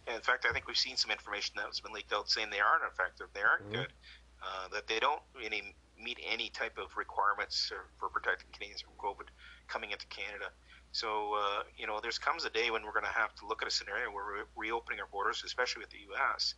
And 0.08 0.16
in 0.16 0.22
fact, 0.22 0.46
I 0.48 0.52
think 0.52 0.66
we've 0.66 0.76
seen 0.76 0.96
some 0.96 1.10
information 1.10 1.54
that 1.56 1.66
has 1.66 1.80
been 1.80 1.92
leaked 1.92 2.12
out 2.12 2.30
saying 2.30 2.48
they 2.50 2.64
aren't 2.64 2.84
effective, 2.90 3.28
they 3.34 3.42
aren't 3.42 3.68
mm-hmm. 3.68 3.84
good, 3.84 3.92
uh, 4.42 4.68
that 4.72 4.88
they 4.88 4.98
don't 4.98 5.20
really 5.36 5.74
meet 6.02 6.18
any 6.24 6.48
type 6.48 6.78
of 6.78 6.96
requirements 6.96 7.70
for 7.98 8.08
protecting 8.08 8.48
Canadians 8.52 8.80
from 8.80 8.94
COVID 8.96 9.28
coming 9.68 9.90
into 9.90 10.06
Canada. 10.06 10.48
So, 10.92 11.34
uh, 11.34 11.62
you 11.76 11.86
know, 11.86 12.00
there's 12.00 12.18
comes 12.18 12.44
a 12.44 12.50
day 12.50 12.70
when 12.70 12.84
we're 12.84 12.92
going 12.92 13.04
to 13.04 13.12
have 13.12 13.34
to 13.36 13.46
look 13.46 13.60
at 13.60 13.68
a 13.68 13.70
scenario 13.70 14.10
where 14.10 14.24
we're 14.24 14.44
reopening 14.56 15.00
our 15.00 15.08
borders, 15.12 15.42
especially 15.44 15.80
with 15.80 15.90
the 15.90 15.98
U.S. 16.10 16.54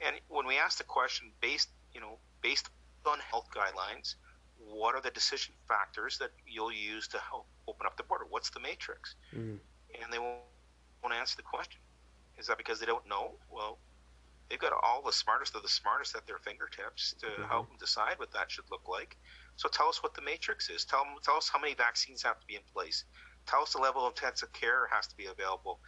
And 0.00 0.16
when 0.28 0.46
we 0.46 0.58
ask 0.58 0.76
the 0.76 0.84
question 0.84 1.30
based, 1.40 1.70
you 1.94 2.00
know, 2.00 2.18
based 2.42 2.68
on 3.06 3.18
health 3.20 3.48
guidelines, 3.54 4.16
what 4.58 4.94
are 4.94 5.00
the 5.00 5.10
decision 5.10 5.54
factors 5.66 6.18
that 6.18 6.30
you'll 6.46 6.72
use 6.72 7.08
to 7.08 7.18
help 7.18 7.46
open 7.66 7.86
up 7.86 7.96
the 7.96 8.02
border? 8.02 8.26
What's 8.28 8.50
the 8.50 8.60
matrix? 8.60 9.14
Mm. 9.34 9.58
And 10.02 10.12
they 10.12 10.18
won't, 10.18 10.40
won't 11.02 11.14
answer 11.14 11.36
the 11.36 11.42
question. 11.42 11.80
Is 12.40 12.46
that 12.46 12.58
because 12.58 12.80
they 12.80 12.86
don't 12.86 13.06
know? 13.06 13.34
Well, 13.50 13.78
they've 14.48 14.58
got 14.58 14.72
all 14.82 15.02
the 15.04 15.12
smartest 15.12 15.54
of 15.54 15.62
the 15.62 15.68
smartest 15.68 16.16
at 16.16 16.26
their 16.26 16.38
fingertips 16.38 17.14
to 17.20 17.26
mm-hmm. 17.26 17.44
help 17.44 17.68
them 17.68 17.76
decide 17.78 18.18
what 18.18 18.32
that 18.32 18.50
should 18.50 18.64
look 18.70 18.88
like. 18.88 19.16
So 19.56 19.68
tell 19.68 19.88
us 19.88 20.02
what 20.02 20.14
the 20.14 20.22
matrix 20.22 20.70
is. 20.70 20.84
Tell, 20.84 21.04
them, 21.04 21.14
tell 21.22 21.36
us 21.36 21.48
how 21.52 21.60
many 21.60 21.74
vaccines 21.74 22.22
have 22.22 22.40
to 22.40 22.46
be 22.46 22.56
in 22.56 22.62
place. 22.72 23.04
Tell 23.46 23.62
us 23.62 23.74
the 23.74 23.78
level 23.78 24.06
of 24.06 24.12
intensive 24.12 24.52
care 24.52 24.88
has 24.90 25.06
to 25.08 25.16
be 25.16 25.26
available. 25.26 25.80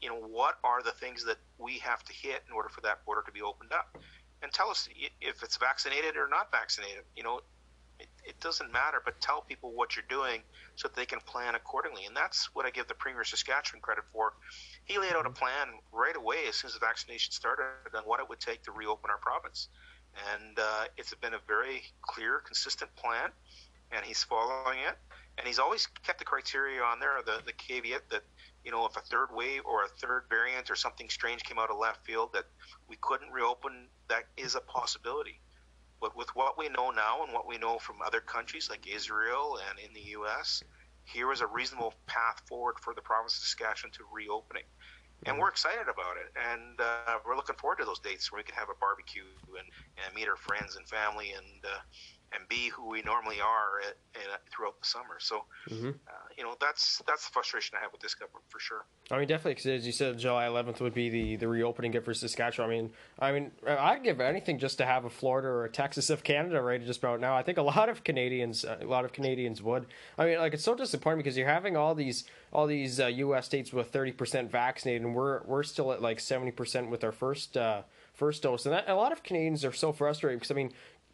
You 0.00 0.08
know, 0.10 0.20
what 0.20 0.58
are 0.62 0.82
the 0.82 0.92
things 0.92 1.24
that 1.24 1.38
we 1.58 1.78
have 1.78 2.04
to 2.04 2.12
hit 2.12 2.44
in 2.46 2.54
order 2.54 2.68
for 2.68 2.80
that 2.82 3.04
border 3.04 3.22
to 3.26 3.32
be 3.32 3.42
opened 3.42 3.72
up? 3.72 3.98
And 4.42 4.52
tell 4.52 4.70
us 4.70 4.88
if 5.20 5.42
it's 5.42 5.56
vaccinated 5.56 6.16
or 6.16 6.28
not 6.28 6.52
vaccinated. 6.52 7.02
You 7.16 7.24
know, 7.24 7.40
it, 8.28 8.40
doesn't 8.40 8.72
matter, 8.72 9.00
but 9.04 9.20
tell 9.20 9.40
people 9.42 9.72
what 9.72 9.96
you're 9.96 10.04
doing 10.08 10.42
so 10.76 10.88
that 10.88 10.94
they 10.94 11.06
can 11.06 11.20
plan 11.20 11.54
accordingly. 11.54 12.04
And 12.06 12.16
that's 12.16 12.54
what 12.54 12.66
I 12.66 12.70
give 12.70 12.86
the 12.86 12.94
Premier 12.94 13.22
of 13.22 13.26
Saskatchewan 13.26 13.80
credit 13.80 14.04
for. 14.12 14.34
He 14.84 14.98
laid 14.98 15.12
out 15.12 15.26
a 15.26 15.30
plan 15.30 15.68
right 15.92 16.16
away 16.16 16.46
as 16.48 16.56
soon 16.56 16.68
as 16.68 16.74
the 16.74 16.80
vaccination 16.80 17.32
started 17.32 17.64
on 17.94 18.02
what 18.04 18.20
it 18.20 18.28
would 18.28 18.40
take 18.40 18.62
to 18.64 18.72
reopen 18.72 19.10
our 19.10 19.18
province. 19.18 19.68
And 20.34 20.58
uh, 20.58 20.84
it's 20.96 21.14
been 21.14 21.34
a 21.34 21.40
very 21.46 21.82
clear, 22.02 22.40
consistent 22.44 22.94
plan, 22.96 23.30
and 23.92 24.04
he's 24.04 24.22
following 24.22 24.78
it. 24.78 24.96
And 25.36 25.46
he's 25.46 25.60
always 25.60 25.86
kept 26.04 26.18
the 26.18 26.24
criteria 26.24 26.82
on 26.82 26.98
there, 26.98 27.20
the, 27.24 27.40
the 27.46 27.52
caveat 27.52 28.10
that, 28.10 28.22
you 28.64 28.72
know, 28.72 28.86
if 28.86 28.96
a 28.96 29.00
third 29.00 29.28
wave 29.32 29.62
or 29.64 29.84
a 29.84 29.88
third 29.88 30.24
variant 30.28 30.68
or 30.68 30.74
something 30.74 31.08
strange 31.08 31.44
came 31.44 31.58
out 31.60 31.70
of 31.70 31.78
left 31.78 32.04
field 32.04 32.32
that 32.32 32.46
we 32.88 32.96
couldn't 33.00 33.30
reopen, 33.30 33.86
that 34.08 34.24
is 34.36 34.56
a 34.56 34.60
possibility. 34.60 35.40
But 36.00 36.16
with 36.16 36.34
what 36.34 36.56
we 36.56 36.68
know 36.68 36.90
now 36.90 37.24
and 37.24 37.32
what 37.32 37.46
we 37.46 37.58
know 37.58 37.78
from 37.78 37.96
other 38.02 38.20
countries 38.20 38.70
like 38.70 38.86
Israel 38.86 39.58
and 39.68 39.78
in 39.78 39.92
the 39.94 40.10
U.S., 40.10 40.62
here 41.04 41.32
is 41.32 41.40
a 41.40 41.46
reasonable 41.46 41.94
path 42.06 42.42
forward 42.46 42.78
for 42.80 42.94
the 42.94 43.00
province 43.00 43.36
of 43.36 43.42
Saskatchewan 43.42 43.92
to 43.92 44.04
reopening. 44.12 44.64
And 45.24 45.34
mm-hmm. 45.34 45.40
we're 45.40 45.48
excited 45.48 45.88
about 45.88 46.16
it, 46.16 46.30
and 46.38 46.80
uh, 46.80 47.18
we're 47.26 47.34
looking 47.34 47.56
forward 47.56 47.78
to 47.78 47.84
those 47.84 47.98
dates 47.98 48.30
where 48.30 48.38
we 48.38 48.44
can 48.44 48.54
have 48.54 48.68
a 48.68 48.78
barbecue 48.78 49.22
and, 49.58 49.66
and 50.04 50.14
meet 50.14 50.28
our 50.28 50.36
friends 50.36 50.76
and 50.76 50.86
family 50.86 51.32
and 51.32 51.64
uh, 51.64 51.78
and 52.32 52.46
be 52.48 52.68
who 52.68 52.88
we 52.88 53.02
normally 53.02 53.40
are 53.40 53.80
at, 53.80 53.96
at, 54.14 54.40
throughout 54.50 54.78
the 54.80 54.86
summer. 54.86 55.16
So, 55.18 55.44
mm-hmm. 55.70 55.88
uh, 55.88 56.12
you 56.36 56.44
know, 56.44 56.54
that's 56.60 57.02
that's 57.06 57.26
the 57.26 57.32
frustration 57.32 57.76
I 57.78 57.82
have 57.82 57.92
with 57.92 58.00
this 58.00 58.14
government 58.14 58.44
for 58.48 58.60
sure. 58.60 58.84
I 59.10 59.18
mean, 59.18 59.28
definitely, 59.28 59.52
because 59.52 59.66
as 59.66 59.86
you 59.86 59.92
said, 59.92 60.18
July 60.18 60.46
11th 60.46 60.80
would 60.80 60.94
be 60.94 61.08
the, 61.08 61.36
the 61.36 61.48
reopening 61.48 61.92
gift 61.92 62.04
for 62.04 62.14
Saskatchewan. 62.14 62.70
I 62.70 62.72
mean, 62.72 62.90
I 63.18 63.32
mean, 63.32 63.50
I'd 63.66 64.02
give 64.04 64.20
anything 64.20 64.58
just 64.58 64.78
to 64.78 64.86
have 64.86 65.04
a 65.04 65.10
Florida 65.10 65.48
or 65.48 65.64
a 65.64 65.70
Texas 65.70 66.10
of 66.10 66.22
Canada 66.22 66.60
right 66.60 66.84
just 66.84 66.98
about 66.98 67.20
now. 67.20 67.36
I 67.36 67.42
think 67.42 67.58
a 67.58 67.62
lot 67.62 67.88
of 67.88 68.04
Canadians, 68.04 68.64
a 68.64 68.84
lot 68.84 69.04
of 69.04 69.12
Canadians 69.12 69.62
would. 69.62 69.86
I 70.18 70.26
mean, 70.26 70.38
like 70.38 70.54
it's 70.54 70.64
so 70.64 70.74
disappointing 70.74 71.18
because 71.18 71.36
you're 71.36 71.48
having 71.48 71.76
all 71.76 71.94
these 71.94 72.24
all 72.52 72.66
these 72.66 73.00
uh, 73.00 73.06
U.S. 73.06 73.46
states 73.46 73.72
with 73.72 73.92
30% 73.92 74.50
vaccinated, 74.50 75.02
and 75.02 75.14
we're 75.14 75.42
we're 75.44 75.62
still 75.62 75.92
at 75.92 76.02
like 76.02 76.18
70% 76.18 76.90
with 76.90 77.04
our 77.04 77.12
first. 77.12 77.56
Uh, 77.56 77.82
first 78.18 78.42
dose. 78.42 78.66
And 78.66 78.74
that, 78.74 78.88
a 78.88 78.96
lot 78.96 79.12
of 79.12 79.22
Canadians 79.22 79.64
are 79.64 79.72
so 79.72 79.92
frustrated 79.92 80.40
because 80.40 80.50
I 80.50 80.54
mean, 80.54 80.72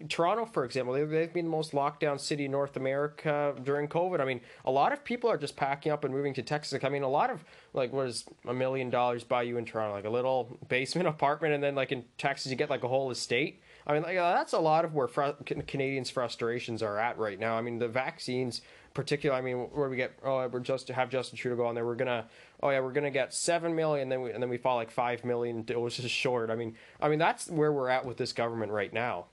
Toronto, 0.09 0.45
for 0.45 0.65
example, 0.65 0.93
they've, 0.93 1.33
been 1.33 1.45
the 1.45 1.51
most 1.51 1.73
locked 1.73 2.01
down 2.01 2.19
city 2.19 2.47
in 2.47 2.51
North 2.51 2.77
America 2.77 3.55
during 3.63 3.87
COVID. 3.87 4.21
I 4.21 4.25
mean, 4.25 4.41
a 4.65 4.71
lot 4.71 4.93
of 4.93 5.05
people 5.05 5.31
are 5.31 5.39
just 5.39 5.55
packing 5.55 5.93
up 5.93 6.03
and 6.03 6.13
moving 6.13 6.35
to 6.35 6.43
Texas. 6.43 6.83
I 6.83 6.89
mean, 6.89 7.05
a 7.05 7.09
lot 7.09 7.31
of 7.31 7.45
like, 7.75 7.93
what 7.93 8.09
is 8.09 8.25
a 8.47 8.53
million 8.53 8.91
dollars 8.91 9.23
buy 9.23 9.43
you 9.43 9.57
in 9.57 9.65
Toronto? 9.65 9.95
Like 9.95 10.05
a 10.05 10.11
little 10.11 10.59
basement 10.69 11.07
apartment, 11.15 11.55
and 11.55 11.63
then 11.63 11.77
like 11.77 11.93
in 11.93 12.05
Texas, 12.19 12.51
you 12.51 12.57
get 12.57 12.71
like 12.71 12.83
a 12.83 12.89
whole 12.89 13.11
estate. 13.13 13.63
I 13.87 13.93
mean, 13.93 14.03
like, 14.03 14.17
that's 14.17 14.53
a 14.53 14.59
lot 14.59 14.85
of 14.85 14.95
where 14.95 15.07
fr- 15.07 15.43
Canadians' 15.45 16.11
frustrations 16.11 16.83
are 16.83 16.99
at 16.99 17.17
right 17.17 17.39
now. 17.39 17.57
I 17.57 17.61
mean, 17.61 17.79
the 17.79 17.89
vaccines, 17.89 18.63
particularly. 18.95 19.39
I 19.39 19.45
mean, 19.45 19.69
where 19.73 19.89
we 19.89 19.97
get 19.97 20.19
oh, 20.25 20.49
we're 20.49 20.59
just 20.59 20.89
to 20.89 20.95
have 20.95 21.09
Justin 21.09 21.39
Trudeau 21.39 21.57
go 21.57 21.67
on 21.67 21.77
there. 21.77 21.87
We're 21.87 21.95
gonna 21.95 22.27
oh 22.65 22.71
yeah, 22.71 22.81
we're 22.81 22.93
gonna 22.93 23.13
get 23.13 23.33
seven 23.33 23.77
million, 23.77 24.09
then 24.09 24.23
we 24.23 24.33
and 24.33 24.43
then 24.43 24.51
we 24.51 24.57
fall 24.57 24.75
like 24.75 24.91
five 24.91 25.25
million 25.25 25.63
doses 25.63 26.11
short. 26.11 26.51
I 26.51 26.57
mean, 26.57 26.75
I 27.01 27.09
mean 27.09 27.21
that's 27.21 27.49
where 27.49 27.73
we're 27.73 27.91
at 27.91 28.05
with 28.05 28.17
this 28.17 28.33
government 28.33 28.73
right 28.73 28.93
now 28.93 29.27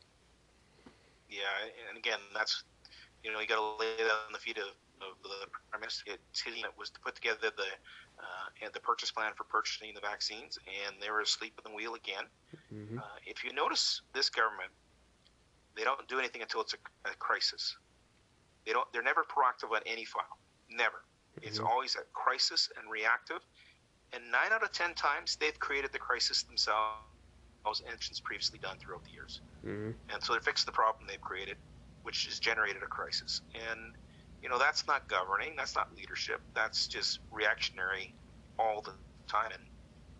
yeah, 1.32 1.72
and 1.90 1.98
again, 1.98 2.20
that's 2.36 2.64
you 3.24 3.32
know 3.32 3.40
you 3.40 3.48
got 3.48 3.56
to 3.56 3.80
lay 3.80 3.96
that 3.98 4.12
on 4.28 4.34
the 4.34 4.40
feet 4.40 4.58
of, 4.58 4.76
of 5.00 5.16
the 5.24 5.48
prime 5.72 5.80
minister. 5.80 6.12
It's 6.12 6.42
his 6.42 6.56
was 6.78 6.92
to 6.92 7.00
put 7.00 7.16
together 7.16 7.50
the 7.56 7.72
uh, 8.20 8.70
the 8.74 8.80
purchase 8.80 9.10
plan 9.10 9.32
for 9.36 9.46
purchasing 9.46 9.96
the 9.96 10.02
vaccines, 10.02 10.60
and 10.68 10.96
they 11.02 11.10
were 11.10 11.22
asleep 11.22 11.54
at 11.58 11.64
the 11.64 11.72
wheel 11.72 11.96
again. 11.96 12.28
Mm-hmm. 12.74 13.00
Uh, 13.00 13.18
if 13.26 13.44
you 13.44 13.54
notice, 13.54 14.02
this 14.14 14.30
government 14.30 14.70
they 15.76 15.84
don't 15.84 16.06
do 16.08 16.20
anything 16.20 16.42
until 16.42 16.62
it's 16.62 16.74
a, 16.74 17.10
a 17.10 17.14
crisis. 17.16 17.78
They 18.66 18.74
don't. 18.74 18.92
They're 18.92 19.04
never 19.04 19.24
proactive 19.24 19.74
on 19.74 19.82
any 19.86 20.06
file. 20.06 20.38
Never. 20.70 21.04
Mm-hmm. 21.40 21.48
It's 21.48 21.60
always 21.60 21.96
a 21.96 22.04
crisis 22.14 22.70
and 22.78 22.92
reactive. 22.92 23.40
And 24.14 24.24
nine 24.30 24.52
out 24.52 24.64
of 24.64 24.74
ten 24.74 24.94
times, 24.94 25.38
they've 25.40 25.58
created 25.60 25.94
the 25.94 26.00
crisis 26.00 26.44
themselves 26.44 27.00
engines 27.66 28.20
previously 28.20 28.60
done 28.60 28.78
throughout 28.80 29.04
the 29.04 29.12
years. 29.12 29.42
Mm-hmm. 29.66 29.92
And 30.14 30.24
so 30.24 30.34
they 30.34 30.40
fixed 30.40 30.66
the 30.66 30.72
problem 30.72 31.06
they've 31.08 31.22
created, 31.22 31.58
which 32.04 32.26
has 32.26 32.40
generated 32.40 32.84
a 32.84 32.88
crisis. 32.88 33.42
And, 33.54 33.94
you 34.42 34.50
know, 34.50 34.58
that's 34.58 34.88
not 34.88 35.08
governing, 35.08 35.54
that's 35.56 35.76
not 35.76 35.96
leadership, 35.96 36.42
that's 36.54 36.88
just 36.88 37.20
reactionary 37.32 38.14
all 38.58 38.82
the 38.82 38.94
time. 39.28 39.52
And, 39.54 39.64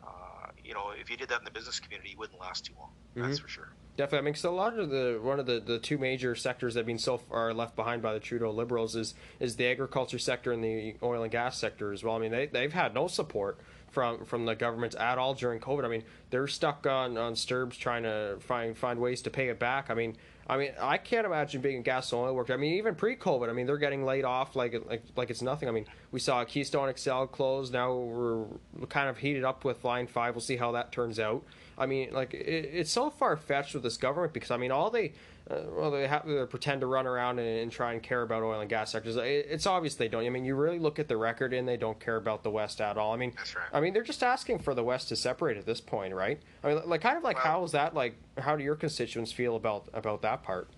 uh, 0.04 0.52
you 0.64 0.74
know, 0.74 0.92
if 1.00 1.10
you 1.10 1.18
did 1.18 1.30
that 1.30 1.40
in 1.40 1.46
the 1.46 1.52
business 1.52 1.80
community, 1.80 2.12
you 2.12 2.18
wouldn't 2.18 2.40
last 2.40 2.66
too 2.66 2.74
long. 2.80 2.90
Mm-hmm. 3.16 3.28
That's 3.28 3.40
for 3.40 3.48
sure. 3.48 3.70
Definitely. 3.98 4.20
I 4.20 4.22
mean, 4.32 4.36
so 4.36 4.50
a 4.50 4.56
lot 4.56 4.80
of 4.80 4.90
the 4.90 5.20
one 5.22 5.40
of 5.40 5.46
the, 5.46 5.60
the 5.60 5.78
two 5.78 5.98
major 5.98 6.34
sectors 6.34 6.76
that 6.76 6.80
have 6.80 6.88
been 6.88 6.98
so 6.98 7.18
far 7.18 7.54
left 7.54 7.76
behind 7.76 8.02
by 8.02 8.14
the 8.14 8.22
Trudeau 8.22 8.50
Liberals 8.50 8.96
is 8.96 9.14
is 9.40 9.58
the 9.58 9.68
agriculture 9.68 10.18
sector 10.18 10.54
and 10.54 10.64
the 10.64 10.96
oil 11.04 11.24
and 11.24 11.32
gas 11.32 11.58
sector 11.58 11.92
as 11.92 12.04
well. 12.04 12.16
I 12.16 12.20
mean, 12.20 12.32
they 12.32 12.46
they've 12.46 12.72
had 12.72 12.94
no 12.94 13.08
support 13.08 13.60
from 13.92 14.26
from 14.26 14.46
the 14.46 14.56
governments 14.56 14.96
at 14.96 15.18
all 15.18 15.34
during 15.34 15.60
COVID. 15.60 15.86
I 15.86 15.88
mean, 15.88 16.04
they're 16.30 16.48
stuck 16.48 16.88
on 16.88 17.18
on 17.18 17.34
CERBs 17.34 17.78
trying 17.78 18.04
to 18.04 18.38
find 18.40 18.78
find 18.78 19.00
ways 19.00 19.22
to 19.24 19.30
pay 19.30 19.50
it 19.50 19.60
back. 19.60 19.90
I 19.90 19.94
mean, 19.94 20.16
I 20.48 20.58
mean, 20.58 20.72
I 20.82 20.98
can't 20.98 21.26
imagine 21.26 21.62
being 21.62 21.78
a 21.78 21.82
gas 21.82 22.12
and 22.12 22.22
oil 22.22 22.34
worker. 22.34 22.54
I 22.54 22.58
mean, 22.58 22.74
even 22.74 22.96
pre-COVID, 22.96 23.50
I 23.50 23.54
mean, 23.54 23.68
they're 23.68 23.78
getting 23.78 24.04
laid 24.04 24.26
off 24.26 24.56
like 24.56 24.74
like 24.88 25.04
like 25.16 25.30
it's 25.30 25.42
nothing. 25.42 25.70
I 25.70 25.72
mean, 25.72 25.86
we 26.12 26.20
saw 26.20 26.44
Keystone 26.44 26.94
XL 26.96 27.26
close. 27.26 27.72
Now 27.72 27.94
we're 27.94 28.46
kind 28.90 29.10
of 29.10 29.18
heated 29.18 29.44
up 29.44 29.64
with 29.64 29.84
Line 29.84 30.08
Five. 30.08 30.36
We'll 30.36 30.42
see 30.42 30.58
how 30.58 30.72
that 30.72 30.92
turns 30.92 31.20
out. 31.20 31.44
I 31.78 31.86
mean, 31.86 32.14
like 32.14 32.34
it, 32.34 32.70
it's 32.74 32.92
so 32.92 33.10
far 33.10 33.36
fetched 33.38 33.74
with 33.74 33.84
this 33.84 33.98
government 33.98 34.34
because 34.34 34.52
I 34.52 34.58
mean, 34.58 34.72
all 34.72 34.90
they 34.90 35.14
uh, 35.50 35.62
well, 35.72 35.92
they 35.92 36.08
have 36.08 36.26
to 36.26 36.46
pretend 36.46 36.82
to 36.82 36.88
run 36.88 37.08
around 37.08 37.40
and, 37.40 37.48
and, 37.48 37.72
try 37.72 37.94
and 37.94 38.04
care 38.04 38.22
about 38.22 38.44
oil 38.44 38.60
and 38.60 38.70
gas 38.70 38.92
sectors. 38.92 39.18
It's 39.18 39.66
obvious 39.66 39.96
they 39.96 40.08
don't. 40.08 40.26
I 40.26 40.30
mean, 40.30 40.46
you 40.46 40.56
really 40.56 40.80
look 40.80 41.00
at 41.00 41.08
the 41.08 41.18
record 41.18 41.54
and 41.54 41.68
they 41.68 41.78
don't 41.78 42.00
care 42.00 42.16
about 42.16 42.44
the 42.44 42.52
West 42.52 42.80
at 42.80 42.98
all. 42.98 43.14
I 43.14 43.18
mean, 43.18 43.34
right. 43.56 43.66
I 43.74 43.82
mean, 43.82 43.94
they're 43.94 44.04
just 44.04 44.24
asking 44.24 44.60
for 44.60 44.76
the 44.76 44.84
West 44.84 45.10
to 45.10 45.16
separate 45.16 45.58
at 45.58 45.66
this 45.66 45.82
point, 45.82 46.14
right? 46.14 46.40
I 46.64 46.68
mean, 46.68 46.82
like, 46.86 47.02
kind 47.02 47.18
of 47.18 47.24
like, 47.24 47.38
well, 47.38 47.46
how 47.46 47.64
is 47.64 47.72
that 47.72 47.96
like? 47.96 48.16
How 48.38 48.56
do 48.56 48.64
your 48.64 48.76
constituents 48.76 49.32
feel 49.32 49.56
about 49.56 49.90
about 49.94 50.22
that 50.22 50.44
part? 50.44 50.70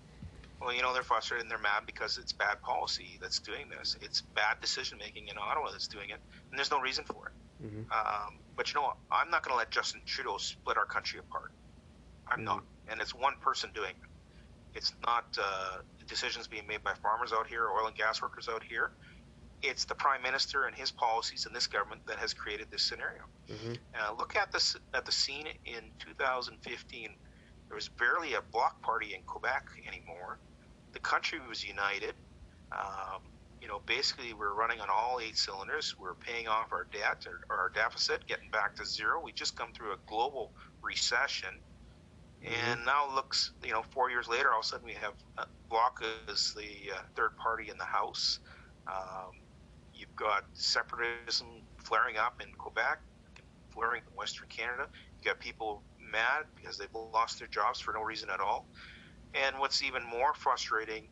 Well, 0.60 0.74
you 0.74 0.80
know 0.80 0.94
they're 0.94 1.02
frustrated 1.02 1.44
and 1.44 1.50
they're 1.50 1.58
mad 1.58 1.82
because 1.84 2.16
it's 2.16 2.32
bad 2.32 2.62
policy 2.62 3.18
that's 3.20 3.38
doing 3.38 3.66
this. 3.68 3.98
It's 4.00 4.22
bad 4.22 4.62
decision 4.62 4.96
making 4.98 5.28
in 5.28 5.36
Ottawa 5.36 5.70
that's 5.70 5.88
doing 5.88 6.08
it, 6.08 6.18
and 6.50 6.58
there's 6.58 6.70
no 6.70 6.80
reason 6.80 7.04
for 7.04 7.28
it. 7.28 7.66
Mm-hmm. 7.66 7.92
Um, 7.92 8.38
but 8.56 8.68
you 8.68 8.74
know 8.80 8.86
what? 8.86 8.96
I'm 9.10 9.30
not 9.30 9.42
going 9.42 9.52
to 9.52 9.58
let 9.58 9.70
Justin 9.70 10.00
Trudeau 10.06 10.38
split 10.38 10.78
our 10.78 10.86
country 10.86 11.20
apart. 11.20 11.52
I'm 12.28 12.38
mm-hmm. 12.38 12.44
not, 12.44 12.62
and 12.88 13.00
it's 13.00 13.14
one 13.14 13.34
person 13.42 13.70
doing 13.74 13.90
it. 13.90 14.08
It's 14.74 14.92
not 15.06 15.24
uh, 15.40 15.78
decisions 16.06 16.48
being 16.48 16.66
made 16.66 16.82
by 16.82 16.94
farmers 16.94 17.32
out 17.32 17.46
here, 17.46 17.68
oil 17.68 17.86
and 17.86 17.96
gas 17.96 18.20
workers 18.20 18.48
out 18.48 18.62
here. 18.62 18.90
It's 19.62 19.84
the 19.84 19.94
prime 19.94 20.20
minister 20.22 20.64
and 20.64 20.76
his 20.76 20.90
policies 20.90 21.46
and 21.46 21.54
this 21.54 21.66
government 21.66 22.06
that 22.06 22.18
has 22.18 22.34
created 22.34 22.68
this 22.70 22.82
scenario. 22.82 23.22
Mm-hmm. 23.48 23.72
Uh, 23.94 24.14
look 24.18 24.36
at 24.36 24.52
this 24.52 24.76
at 24.92 25.06
the 25.06 25.12
scene 25.12 25.46
in 25.64 25.84
2015. 26.00 27.10
There 27.68 27.74
was 27.74 27.88
barely 27.88 28.34
a 28.34 28.42
Bloc 28.52 28.80
party 28.82 29.14
in 29.14 29.22
Quebec 29.22 29.64
anymore. 29.86 30.38
The 30.92 30.98
country 30.98 31.40
was 31.48 31.64
united. 31.64 32.14
Um, 32.72 33.22
you 33.60 33.68
know, 33.68 33.80
basically, 33.86 34.34
we're 34.34 34.52
running 34.52 34.80
on 34.80 34.88
all 34.90 35.20
eight 35.22 35.38
cylinders. 35.38 35.94
We're 35.98 36.14
paying 36.14 36.48
off 36.48 36.72
our 36.72 36.86
debt, 36.92 37.26
or 37.48 37.56
our 37.56 37.70
deficit, 37.70 38.26
getting 38.26 38.50
back 38.50 38.76
to 38.76 38.84
zero. 38.84 39.22
We 39.24 39.32
just 39.32 39.56
come 39.56 39.72
through 39.72 39.92
a 39.92 39.96
global 40.06 40.52
recession 40.82 41.48
Mm-hmm. 42.44 42.70
And 42.70 42.84
now 42.84 43.08
it 43.08 43.14
looks, 43.14 43.52
you 43.64 43.72
know, 43.72 43.82
four 43.90 44.10
years 44.10 44.28
later, 44.28 44.52
all 44.52 44.60
of 44.60 44.64
a 44.64 44.68
sudden 44.68 44.86
we 44.86 44.92
have 44.94 45.14
uh, 45.38 45.44
Bloc 45.70 46.02
as 46.28 46.52
the 46.54 46.92
uh, 46.92 47.00
third 47.14 47.36
party 47.36 47.70
in 47.70 47.78
the 47.78 47.84
House. 47.84 48.40
Um, 48.86 49.32
you've 49.94 50.14
got 50.14 50.44
separatism 50.52 51.46
flaring 51.78 52.16
up 52.16 52.42
in 52.42 52.52
Quebec, 52.54 53.00
flaring 53.72 54.02
in 54.06 54.16
Western 54.16 54.48
Canada. 54.48 54.88
You've 55.16 55.24
got 55.24 55.40
people 55.40 55.82
mad 55.98 56.44
because 56.54 56.76
they've 56.76 56.94
lost 56.94 57.38
their 57.38 57.48
jobs 57.48 57.80
for 57.80 57.94
no 57.94 58.02
reason 58.02 58.28
at 58.30 58.40
all. 58.40 58.66
And 59.34 59.58
what's 59.58 59.82
even 59.82 60.04
more 60.04 60.34
frustrating 60.34 61.08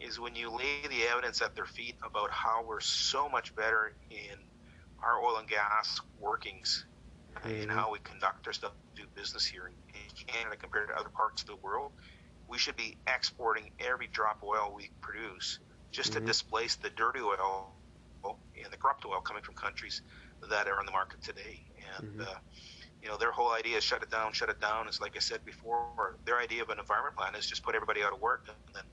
is 0.00 0.20
when 0.20 0.34
you 0.34 0.50
lay 0.50 0.86
the 0.88 1.02
evidence 1.10 1.42
at 1.42 1.54
their 1.54 1.66
feet 1.66 1.96
about 2.04 2.30
how 2.30 2.64
we're 2.64 2.80
so 2.80 3.28
much 3.28 3.54
better 3.56 3.94
in 4.10 4.38
our 5.02 5.20
oil 5.20 5.38
and 5.38 5.48
gas 5.48 6.00
workings 6.20 6.86
mm-hmm. 7.36 7.62
and 7.62 7.70
how 7.70 7.90
we 7.90 7.98
conduct 8.00 8.46
our 8.46 8.52
stuff, 8.52 8.72
do 8.94 9.02
business 9.14 9.44
here 9.44 9.66
in 9.66 9.72
Canada 10.26 10.56
compared 10.56 10.88
to 10.88 10.96
other 10.96 11.08
parts 11.08 11.42
of 11.42 11.48
the 11.48 11.56
world, 11.56 11.92
we 12.48 12.58
should 12.58 12.76
be 12.76 12.96
exporting 13.06 13.70
every 13.78 14.06
drop 14.08 14.42
of 14.42 14.48
oil 14.48 14.72
we 14.74 14.90
produce 15.00 15.58
just 15.90 16.12
mm-hmm. 16.12 16.20
to 16.20 16.26
displace 16.26 16.76
the 16.76 16.90
dirty 16.90 17.20
oil 17.20 17.72
and 18.24 18.72
the 18.72 18.76
corrupt 18.76 19.04
oil 19.04 19.20
coming 19.20 19.42
from 19.42 19.54
countries 19.54 20.02
that 20.50 20.66
are 20.66 20.78
on 20.78 20.86
the 20.86 20.92
market 20.92 21.22
today. 21.22 21.60
And 21.98 22.08
mm-hmm. 22.08 22.20
uh, 22.22 22.38
you 23.02 23.08
know, 23.08 23.16
their 23.16 23.30
whole 23.30 23.52
idea 23.52 23.76
is 23.76 23.84
shut 23.84 24.02
it 24.02 24.10
down, 24.10 24.32
shut 24.32 24.48
it 24.48 24.60
down. 24.60 24.88
Is 24.88 25.00
like 25.00 25.16
I 25.16 25.20
said 25.20 25.44
before, 25.44 26.16
their 26.24 26.38
idea 26.38 26.62
of 26.62 26.70
an 26.70 26.78
environment 26.78 27.16
plan 27.16 27.34
is 27.34 27.46
just 27.46 27.62
put 27.62 27.74
everybody 27.74 28.02
out 28.02 28.12
of 28.12 28.20
work 28.20 28.44
and 28.48 28.56
then 28.74 28.84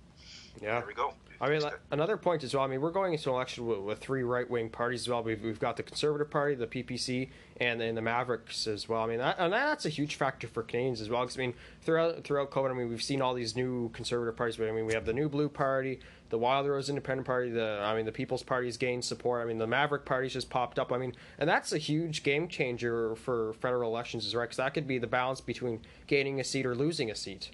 yeah. 0.61 0.79
There 0.79 0.87
we 0.87 0.93
go. 0.93 1.13
I 1.41 1.49
mean, 1.49 1.61
like, 1.61 1.79
another 1.91 2.17
point 2.17 2.43
as 2.43 2.53
well. 2.53 2.63
I 2.63 2.67
mean, 2.67 2.81
we're 2.81 2.91
going 2.91 3.13
into 3.13 3.29
an 3.29 3.35
election 3.35 3.67
with, 3.67 3.79
with 3.79 3.99
three 3.99 4.23
right 4.23 4.49
wing 4.49 4.69
parties 4.69 5.01
as 5.01 5.09
well. 5.09 5.21
We've, 5.21 5.41
we've 5.43 5.59
got 5.59 5.75
the 5.77 5.83
Conservative 5.83 6.29
Party, 6.29 6.55
the 6.55 6.67
PPC, 6.67 7.29
and, 7.57 7.81
and 7.81 7.97
the 7.97 8.01
Mavericks 8.01 8.67
as 8.67 8.87
well. 8.87 9.03
I 9.03 9.07
mean, 9.07 9.19
that, 9.19 9.35
and 9.37 9.51
that's 9.51 9.85
a 9.85 9.89
huge 9.89 10.15
factor 10.15 10.47
for 10.47 10.63
Canadians 10.63 11.01
as 11.01 11.09
well. 11.09 11.21
Because 11.21 11.37
I 11.37 11.41
mean, 11.41 11.53
throughout 11.81 12.23
throughout 12.23 12.51
COVID, 12.51 12.71
I 12.71 12.73
mean, 12.73 12.89
we've 12.89 13.03
seen 13.03 13.21
all 13.21 13.33
these 13.33 13.55
new 13.55 13.89
Conservative 13.89 14.35
parties. 14.35 14.57
But 14.57 14.69
I 14.69 14.71
mean, 14.71 14.85
we 14.85 14.93
have 14.93 15.05
the 15.05 15.13
New 15.13 15.27
Blue 15.27 15.49
Party, 15.49 15.99
the 16.29 16.37
Wild 16.37 16.67
Rose 16.67 16.89
Independent 16.89 17.27
Party. 17.27 17.51
The 17.51 17.81
I 17.83 17.95
mean, 17.95 18.05
the 18.05 18.11
People's 18.11 18.43
Party's 18.43 18.77
gained 18.77 19.03
support. 19.03 19.43
I 19.43 19.45
mean, 19.45 19.57
the 19.57 19.67
Maverick 19.67 20.05
Party's 20.05 20.33
just 20.33 20.49
popped 20.49 20.79
up. 20.79 20.93
I 20.93 20.97
mean, 20.97 21.13
and 21.37 21.49
that's 21.49 21.73
a 21.73 21.77
huge 21.77 22.23
game 22.23 22.47
changer 22.47 23.15
for 23.15 23.53
federal 23.53 23.91
elections, 23.91 24.25
as 24.25 24.35
right? 24.35 24.45
Because 24.45 24.57
that 24.57 24.73
could 24.73 24.87
be 24.87 24.99
the 24.99 25.07
balance 25.07 25.41
between 25.41 25.81
gaining 26.07 26.39
a 26.39 26.43
seat 26.43 26.65
or 26.65 26.75
losing 26.75 27.11
a 27.11 27.15
seat. 27.15 27.51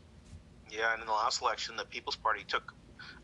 Yeah, 0.69 0.93
and 0.93 1.01
in 1.01 1.07
the 1.07 1.13
last 1.13 1.41
election, 1.41 1.75
the 1.75 1.83
People's 1.85 2.15
Party 2.15 2.45
took 2.47 2.73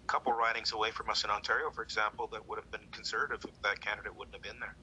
couple 0.08 0.32
ridings 0.34 0.72
away 0.72 0.91
from 0.91 1.10
us 1.10 1.24
in 1.24 1.30
Ontario, 1.30 1.70
for 1.70 1.84
example, 1.84 2.28
that 2.32 2.48
would 2.48 2.58
have 2.58 2.72
been 2.72 2.88
conservative 2.91 3.43
if 3.43 3.62
that 3.62 3.82
candidate 3.82 4.15
wouldn't 4.15 4.36
have 4.36 4.43
been 4.43 4.60
there. 4.60 4.76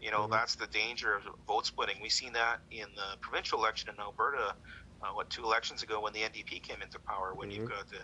You 0.00 0.10
know, 0.10 0.22
mm-hmm. 0.22 0.32
that's 0.32 0.54
the 0.56 0.66
danger 0.66 1.14
of 1.14 1.22
vote 1.46 1.66
splitting. 1.66 1.96
We've 2.02 2.10
seen 2.10 2.32
that 2.32 2.60
in 2.70 2.86
the 2.94 3.18
provincial 3.20 3.58
election 3.58 3.90
in 3.90 4.00
Alberta, 4.00 4.54
uh, 5.02 5.06
what 5.12 5.30
two 5.30 5.44
elections 5.44 5.82
ago 5.82 6.00
when 6.00 6.12
the 6.12 6.20
NDP 6.20 6.62
came 6.62 6.82
into 6.82 6.98
power. 6.98 7.32
When 7.34 7.50
mm-hmm. 7.50 7.60
you've 7.60 7.70
got 7.70 7.88
the, 7.88 7.98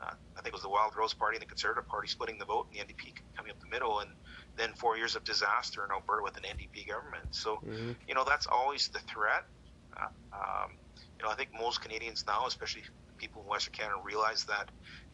uh, 0.00 0.14
I 0.36 0.40
think 0.40 0.48
it 0.48 0.52
was 0.54 0.62
the 0.62 0.68
Wild 0.68 0.96
Rose 0.96 1.14
Party 1.14 1.36
and 1.36 1.42
the 1.42 1.48
Conservative 1.48 1.88
Party 1.88 2.08
splitting 2.08 2.38
the 2.38 2.44
vote, 2.44 2.68
and 2.76 2.88
the 2.88 2.94
NDP 2.94 3.14
coming 3.36 3.50
up 3.50 3.60
the 3.60 3.68
middle, 3.68 4.00
and 4.00 4.10
then 4.56 4.72
four 4.74 4.96
years 4.96 5.16
of 5.16 5.24
disaster 5.24 5.84
in 5.84 5.90
Alberta 5.90 6.22
with 6.22 6.36
an 6.36 6.44
NDP 6.44 6.88
government. 6.88 7.26
So, 7.30 7.56
mm-hmm. 7.56 7.92
you 8.06 8.14
know, 8.14 8.24
that's 8.26 8.46
always 8.46 8.88
the 8.88 9.00
threat. 9.00 9.44
Uh, 9.96 10.06
um, 10.32 10.72
you 11.18 11.24
know, 11.24 11.30
I 11.30 11.34
think 11.34 11.50
most 11.58 11.80
Canadians 11.80 12.24
now, 12.26 12.46
especially 12.46 12.82
people 13.16 13.42
in 13.42 13.48
Western 13.48 13.74
Canada, 13.74 14.00
realize 14.02 14.44
that 14.44 14.68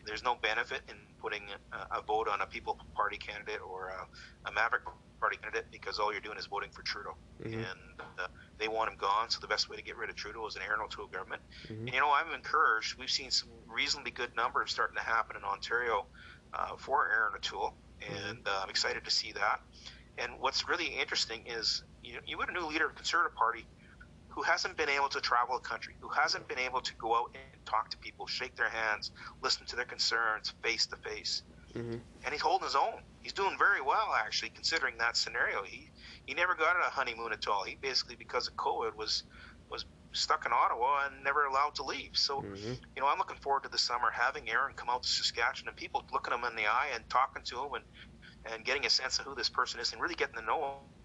there's 0.08 0.24
no 0.24 0.34
benefit 0.34 0.80
in 0.88 0.96
putting 1.20 1.42
a, 1.72 1.98
a 1.98 2.02
vote 2.02 2.28
on 2.28 2.40
a 2.40 2.46
People 2.46 2.78
Party 2.94 3.18
candidate 3.18 3.60
or 3.60 3.88
a, 3.88 4.48
a, 4.48 4.52
Maverick 4.52 4.82
Party 5.20 5.36
candidate 5.36 5.66
because 5.70 5.98
all 5.98 6.10
you're 6.10 6.22
doing 6.22 6.38
is 6.38 6.46
voting 6.46 6.70
for 6.70 6.82
Trudeau, 6.82 7.14
mm-hmm. 7.42 7.54
and 7.54 8.00
uh, 8.18 8.26
they 8.58 8.68
want 8.68 8.90
him 8.90 8.96
gone. 8.98 9.28
So 9.28 9.38
the 9.40 9.46
best 9.46 9.68
way 9.68 9.76
to 9.76 9.82
get 9.82 9.96
rid 9.96 10.10
of 10.10 10.16
Trudeau 10.16 10.46
is 10.46 10.56
an 10.56 10.62
Erin 10.62 10.80
O'Toole 10.80 11.08
government. 11.08 11.42
Mm-hmm. 11.64 11.86
And, 11.86 11.94
you 11.94 12.00
know, 12.00 12.10
I'm 12.12 12.34
encouraged. 12.34 12.98
We've 12.98 13.10
seen 13.10 13.30
some 13.30 13.50
reasonably 13.66 14.10
good 14.10 14.34
numbers 14.34 14.70
starting 14.70 14.96
to 14.96 15.02
happen 15.02 15.36
in 15.36 15.44
Ontario 15.44 16.06
uh, 16.54 16.76
for 16.76 17.10
Erin 17.10 17.34
O'Toole, 17.36 17.74
mm-hmm. 18.00 18.28
and 18.28 18.48
uh, 18.48 18.60
I'm 18.62 18.70
excited 18.70 19.04
to 19.04 19.10
see 19.10 19.32
that. 19.32 19.60
And 20.16 20.32
what's 20.40 20.68
really 20.68 20.86
interesting 20.86 21.44
is 21.46 21.84
you, 22.02 22.18
you 22.26 22.38
got 22.38 22.48
a 22.48 22.52
new 22.52 22.66
leader 22.66 22.86
of 22.86 22.92
the 22.92 22.96
Conservative 22.96 23.36
Party 23.36 23.66
who 24.38 24.44
hasn't 24.44 24.76
been 24.76 24.88
able 24.88 25.08
to 25.08 25.20
travel 25.20 25.58
the 25.58 25.68
country, 25.68 25.96
who 25.98 26.08
hasn't 26.08 26.46
been 26.46 26.60
able 26.60 26.80
to 26.80 26.94
go 26.94 27.16
out 27.16 27.28
and 27.34 27.66
talk 27.66 27.90
to 27.90 27.98
people, 27.98 28.24
shake 28.24 28.54
their 28.54 28.68
hands, 28.68 29.10
listen 29.42 29.66
to 29.66 29.74
their 29.74 29.84
concerns 29.84 30.54
face 30.62 30.86
to 30.86 30.94
face. 30.94 31.42
And 32.22 32.32
he's 32.32 32.40
holding 32.40 32.64
his 32.64 32.76
own. 32.76 33.02
He's 33.20 33.32
doing 33.32 33.56
very 33.58 33.80
well, 33.80 34.14
actually, 34.16 34.50
considering 34.50 34.96
that 34.98 35.16
scenario. 35.16 35.64
He 35.64 35.90
he 36.24 36.34
never 36.34 36.54
got 36.54 36.76
on 36.76 36.82
a 36.82 36.90
honeymoon 36.90 37.32
at 37.32 37.48
all. 37.48 37.64
He 37.64 37.74
basically, 37.74 38.14
because 38.14 38.46
of 38.46 38.54
COVID, 38.54 38.94
was 38.94 39.24
was 39.68 39.86
stuck 40.12 40.46
in 40.46 40.52
Ottawa 40.52 41.06
and 41.06 41.24
never 41.24 41.46
allowed 41.46 41.74
to 41.74 41.82
leave. 41.82 42.10
So, 42.12 42.40
mm-hmm. 42.40 42.74
you 42.94 43.02
know, 43.02 43.08
I'm 43.08 43.18
looking 43.18 43.38
forward 43.38 43.64
to 43.64 43.68
the 43.68 43.78
summer 43.78 44.08
having 44.12 44.48
Erin 44.48 44.74
come 44.76 44.88
out 44.88 45.02
to 45.02 45.08
Saskatchewan 45.08 45.68
and 45.68 45.76
people 45.76 46.04
looking 46.12 46.32
him 46.32 46.44
in 46.44 46.54
the 46.54 46.68
eye 46.68 46.90
and 46.94 47.02
talking 47.10 47.42
to 47.42 47.56
him 47.64 47.74
and 47.74 47.84
and 48.52 48.64
getting 48.64 48.86
a 48.86 48.90
sense 48.90 49.18
of 49.18 49.24
who 49.24 49.34
this 49.34 49.48
person 49.48 49.80
is 49.80 49.92
and 49.92 50.00
really 50.00 50.14
getting 50.14 50.36
to 50.36 50.42
know 50.42 50.60
him. 50.62 50.97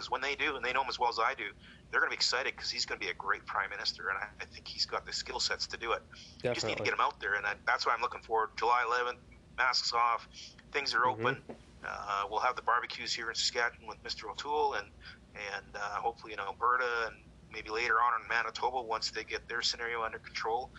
Because 0.00 0.10
when 0.10 0.22
they 0.22 0.34
do, 0.34 0.56
and 0.56 0.64
they 0.64 0.72
know 0.72 0.80
him 0.80 0.88
as 0.88 0.98
well 0.98 1.10
as 1.10 1.18
I 1.18 1.34
do, 1.34 1.44
they're 1.90 2.00
going 2.00 2.08
to 2.08 2.16
be 2.16 2.16
excited 2.16 2.54
because 2.56 2.70
he's 2.70 2.86
going 2.86 2.98
to 2.98 3.04
be 3.04 3.10
a 3.10 3.14
great 3.14 3.44
prime 3.44 3.68
minister, 3.68 4.08
and 4.08 4.16
I, 4.16 4.28
I 4.40 4.46
think 4.46 4.66
he's 4.66 4.86
got 4.86 5.04
the 5.04 5.12
skill 5.12 5.38
sets 5.38 5.66
to 5.66 5.76
do 5.76 5.92
it. 5.92 6.00
Definitely. 6.40 6.48
You 6.48 6.54
just 6.54 6.66
need 6.66 6.76
to 6.78 6.84
get 6.84 6.94
him 6.94 7.00
out 7.00 7.20
there, 7.20 7.34
and 7.34 7.44
I, 7.44 7.52
that's 7.66 7.84
why 7.84 7.92
I'm 7.92 8.00
looking 8.00 8.22
forward. 8.22 8.48
July 8.56 8.82
11th, 8.88 9.18
masks 9.58 9.92
off, 9.92 10.26
things 10.72 10.94
are 10.94 11.00
mm-hmm. 11.00 11.26
open. 11.26 11.42
Uh, 11.86 12.22
we'll 12.30 12.40
have 12.40 12.56
the 12.56 12.62
barbecues 12.62 13.12
here 13.12 13.28
in 13.28 13.34
Saskatchewan 13.34 13.88
with 13.88 14.02
Mr. 14.02 14.30
O'Toole, 14.30 14.72
and 14.74 14.86
and 15.34 15.76
uh, 15.76 16.00
hopefully 16.00 16.32
in 16.32 16.40
Alberta, 16.40 17.08
and 17.08 17.16
maybe 17.52 17.68
later 17.68 17.96
on 17.96 18.22
in 18.22 18.26
Manitoba 18.26 18.80
once 18.80 19.10
they 19.10 19.22
get 19.22 19.46
their 19.48 19.60
scenario 19.60 20.02
under 20.02 20.18
control. 20.18 20.70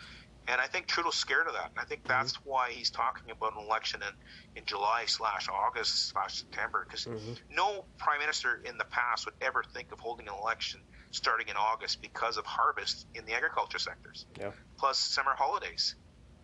And 0.47 0.59
I 0.59 0.67
think 0.67 0.87
Trudeau's 0.87 1.15
scared 1.15 1.47
of 1.47 1.53
that. 1.53 1.69
And 1.69 1.79
I 1.79 1.83
think 1.83 2.01
mm-hmm. 2.01 2.09
that's 2.09 2.33
mm-hmm. 2.33 2.49
why 2.49 2.71
he's 2.71 2.89
talking 2.89 3.29
about 3.31 3.53
an 3.53 3.63
election 3.63 4.01
in, 4.01 4.59
in 4.59 4.65
July 4.65 5.03
slash 5.05 5.47
August 5.49 6.09
slash 6.09 6.35
September. 6.35 6.85
Because 6.87 7.05
mm-hmm. 7.05 7.33
no 7.55 7.85
prime 7.97 8.19
minister 8.19 8.61
in 8.65 8.77
the 8.77 8.85
past 8.85 9.25
would 9.25 9.35
ever 9.41 9.63
think 9.73 9.91
of 9.91 9.99
holding 9.99 10.27
an 10.27 10.33
election 10.33 10.81
starting 11.11 11.47
in 11.49 11.55
August 11.57 12.01
because 12.01 12.37
of 12.37 12.45
harvest 12.45 13.05
in 13.15 13.25
the 13.25 13.33
agriculture 13.33 13.79
sectors, 13.79 14.25
yeah. 14.39 14.51
plus 14.77 14.97
summer 14.97 15.35
holidays. 15.37 15.95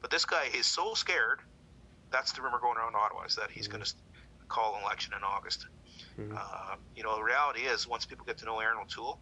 But 0.02 0.12
this 0.12 0.26
guy 0.26 0.50
is 0.54 0.66
so 0.66 0.94
scared. 0.94 1.40
That's 2.12 2.34
the 2.34 2.42
rumor 2.42 2.60
going 2.60 2.78
around 2.78 2.96
Ottawa 2.96 3.24
is 3.24 3.36
that 3.36 3.50
he's 3.50 3.68
mm-hmm. 3.68 3.78
going 3.78 3.86
to 3.86 3.94
call 4.50 4.76
an 4.76 4.84
election 4.84 5.14
in 5.16 5.24
August. 5.24 5.68
Mm-hmm. 6.20 6.36
Uh, 6.38 6.76
you 6.96 7.04
know, 7.04 7.16
the 7.16 7.24
reality 7.24 7.62
is 7.62 7.88
once 7.88 8.06
people 8.06 8.26
get 8.26 8.38
to 8.40 8.46
know 8.46 8.60
Erin 8.60 8.78
O'Toole, 8.82 9.20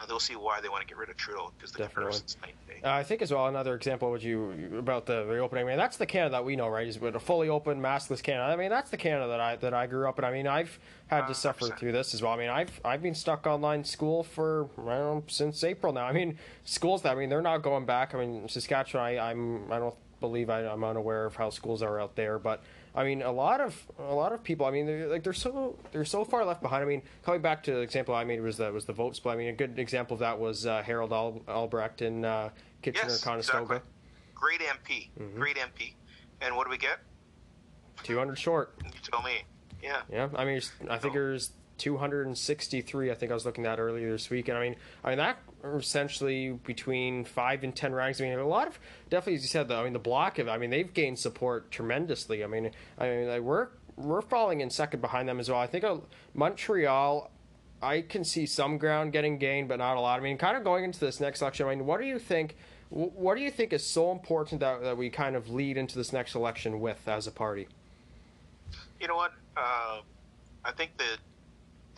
uh, 0.00 0.06
they'll 0.06 0.20
see 0.20 0.36
why 0.36 0.60
they 0.60 0.68
want 0.68 0.82
to 0.82 0.86
get 0.86 0.96
rid 0.96 1.08
of 1.08 1.16
Trudeau 1.16 1.52
because 1.56 1.72
the 1.72 1.78
Definitely. 1.78 2.20
Uh, 2.84 2.90
I 2.90 3.02
think 3.02 3.22
as 3.22 3.32
well 3.32 3.46
another 3.46 3.74
example 3.74 4.10
would 4.10 4.22
you 4.22 4.76
about 4.78 5.06
the 5.06 5.24
reopening. 5.26 5.64
I 5.64 5.68
mean, 5.68 5.78
that's 5.78 5.96
the 5.96 6.06
Canada 6.06 6.32
that 6.32 6.44
we 6.44 6.56
know, 6.56 6.68
right? 6.68 6.86
Is 6.86 7.00
with 7.00 7.14
a 7.14 7.20
fully 7.20 7.48
open, 7.48 7.80
maskless 7.80 8.22
Canada. 8.22 8.52
I 8.52 8.56
mean, 8.56 8.70
that's 8.70 8.90
the 8.90 8.96
Canada 8.96 9.28
that 9.28 9.40
I 9.40 9.56
that 9.56 9.74
I 9.74 9.86
grew 9.86 10.08
up 10.08 10.18
in. 10.18 10.24
I 10.24 10.32
mean, 10.32 10.46
I've 10.46 10.78
had 11.06 11.26
to 11.26 11.34
suffer 11.34 11.66
through 11.68 11.92
this 11.92 12.14
as 12.14 12.22
well. 12.22 12.32
I 12.32 12.36
mean, 12.36 12.50
I've 12.50 12.80
I've 12.84 13.02
been 13.02 13.14
stuck 13.14 13.46
online 13.46 13.84
school 13.84 14.22
for 14.22 14.68
I 14.78 14.84
don't 14.84 14.86
know, 14.86 15.24
since 15.28 15.62
April 15.64 15.92
now. 15.92 16.06
I 16.06 16.12
mean, 16.12 16.38
schools 16.64 17.02
that 17.02 17.12
I 17.12 17.14
mean 17.14 17.28
they're 17.28 17.42
not 17.42 17.58
going 17.58 17.84
back. 17.84 18.14
I 18.14 18.18
mean, 18.18 18.48
Saskatchewan, 18.48 19.06
I, 19.06 19.30
I'm 19.30 19.70
I 19.70 19.78
don't 19.78 19.94
believe 20.20 20.50
I, 20.50 20.66
I'm 20.66 20.82
unaware 20.84 21.26
of 21.26 21.36
how 21.36 21.50
schools 21.50 21.82
are 21.82 22.00
out 22.00 22.16
there, 22.16 22.38
but 22.38 22.62
I 22.94 23.04
mean, 23.04 23.22
a 23.22 23.32
lot 23.32 23.60
of 23.60 23.86
a 23.98 24.14
lot 24.14 24.32
of 24.32 24.42
people. 24.42 24.66
I 24.66 24.70
mean, 24.70 24.86
they're, 24.86 25.08
like 25.08 25.22
they're 25.22 25.32
so 25.32 25.78
they're 25.92 26.04
so 26.04 26.24
far 26.24 26.44
left 26.44 26.62
behind. 26.62 26.82
I 26.82 26.86
mean, 26.86 27.02
coming 27.22 27.40
back 27.40 27.62
to 27.64 27.72
the 27.72 27.80
example 27.80 28.14
I 28.14 28.24
made 28.24 28.40
was 28.42 28.58
the 28.58 28.70
was 28.70 28.84
the 28.84 28.92
vote 28.92 29.16
split. 29.16 29.34
I 29.34 29.38
mean, 29.38 29.48
a 29.48 29.52
good 29.52 29.78
example 29.78 30.14
of 30.14 30.20
that 30.20 30.38
was 30.38 30.66
uh, 30.66 30.82
Harold 30.82 31.12
Al- 31.12 31.42
Albrecht 31.48 32.02
in 32.02 32.24
uh, 32.24 32.50
Kitchener 32.82 33.08
yes, 33.08 33.24
Conestoga. 33.24 33.62
Exactly. 33.62 33.88
Great 34.34 34.60
MP, 34.60 35.08
mm-hmm. 35.18 35.38
great 35.38 35.56
MP. 35.56 35.94
And 36.40 36.56
what 36.56 36.64
do 36.64 36.70
we 36.70 36.78
get? 36.78 36.98
Two 38.02 38.18
hundred 38.18 38.38
short. 38.38 38.74
You 38.84 38.90
tell 39.10 39.22
me. 39.22 39.44
Yeah. 39.82 40.02
Yeah. 40.10 40.28
I 40.34 40.44
mean, 40.44 40.60
I 40.88 40.98
think 40.98 41.14
there's 41.14 41.50
263. 41.78 43.10
I 43.10 43.14
think 43.14 43.30
I 43.30 43.34
was 43.34 43.44
looking 43.44 43.66
at 43.66 43.78
earlier 43.78 44.10
this 44.12 44.30
week, 44.30 44.48
and 44.48 44.56
I 44.56 44.60
mean, 44.60 44.76
I 45.04 45.08
mean 45.10 45.18
that 45.18 45.38
essentially 45.64 46.52
between 46.64 47.24
five 47.24 47.64
and 47.64 47.74
ten 47.74 47.94
ranks. 47.94 48.20
I 48.20 48.24
mean, 48.24 48.38
a 48.38 48.46
lot 48.46 48.68
of 48.68 48.78
definitely, 49.10 49.36
as 49.36 49.42
you 49.42 49.48
said, 49.48 49.68
though. 49.68 49.80
I 49.80 49.84
mean, 49.84 49.92
the 49.92 49.98
Bloc 49.98 50.38
of, 50.38 50.48
I 50.48 50.58
mean, 50.58 50.70
they've 50.70 50.92
gained 50.92 51.18
support 51.18 51.70
tremendously. 51.70 52.44
I 52.44 52.46
mean, 52.46 52.70
I 52.98 53.08
mean, 53.08 53.44
we're 53.44 53.68
we're 53.96 54.22
falling 54.22 54.60
in 54.60 54.70
second 54.70 55.00
behind 55.00 55.28
them 55.28 55.40
as 55.40 55.50
well. 55.50 55.60
I 55.60 55.66
think 55.66 55.84
uh, 55.84 55.98
Montreal. 56.34 57.30
I 57.82 58.02
can 58.02 58.22
see 58.22 58.46
some 58.46 58.78
ground 58.78 59.12
getting 59.12 59.38
gained, 59.38 59.66
but 59.66 59.78
not 59.78 59.96
a 59.96 60.00
lot. 60.00 60.20
I 60.20 60.22
mean, 60.22 60.38
kind 60.38 60.56
of 60.56 60.62
going 60.62 60.84
into 60.84 61.00
this 61.00 61.18
next 61.18 61.40
election. 61.40 61.66
I 61.66 61.70
mean, 61.74 61.84
what 61.84 62.00
do 62.00 62.06
you 62.06 62.20
think? 62.20 62.56
What 62.90 63.36
do 63.36 63.40
you 63.42 63.50
think 63.50 63.72
is 63.72 63.84
so 63.84 64.12
important 64.12 64.60
that, 64.60 64.82
that 64.82 64.96
we 64.96 65.10
kind 65.10 65.34
of 65.34 65.48
lead 65.48 65.76
into 65.76 65.96
this 65.96 66.12
next 66.12 66.36
election 66.36 66.78
with 66.80 67.08
as 67.08 67.26
a 67.26 67.32
party? 67.32 67.66
You 69.00 69.08
know 69.08 69.16
what? 69.16 69.32
Uh, 69.56 70.02
I 70.64 70.72
think 70.72 70.96
that 70.98 71.18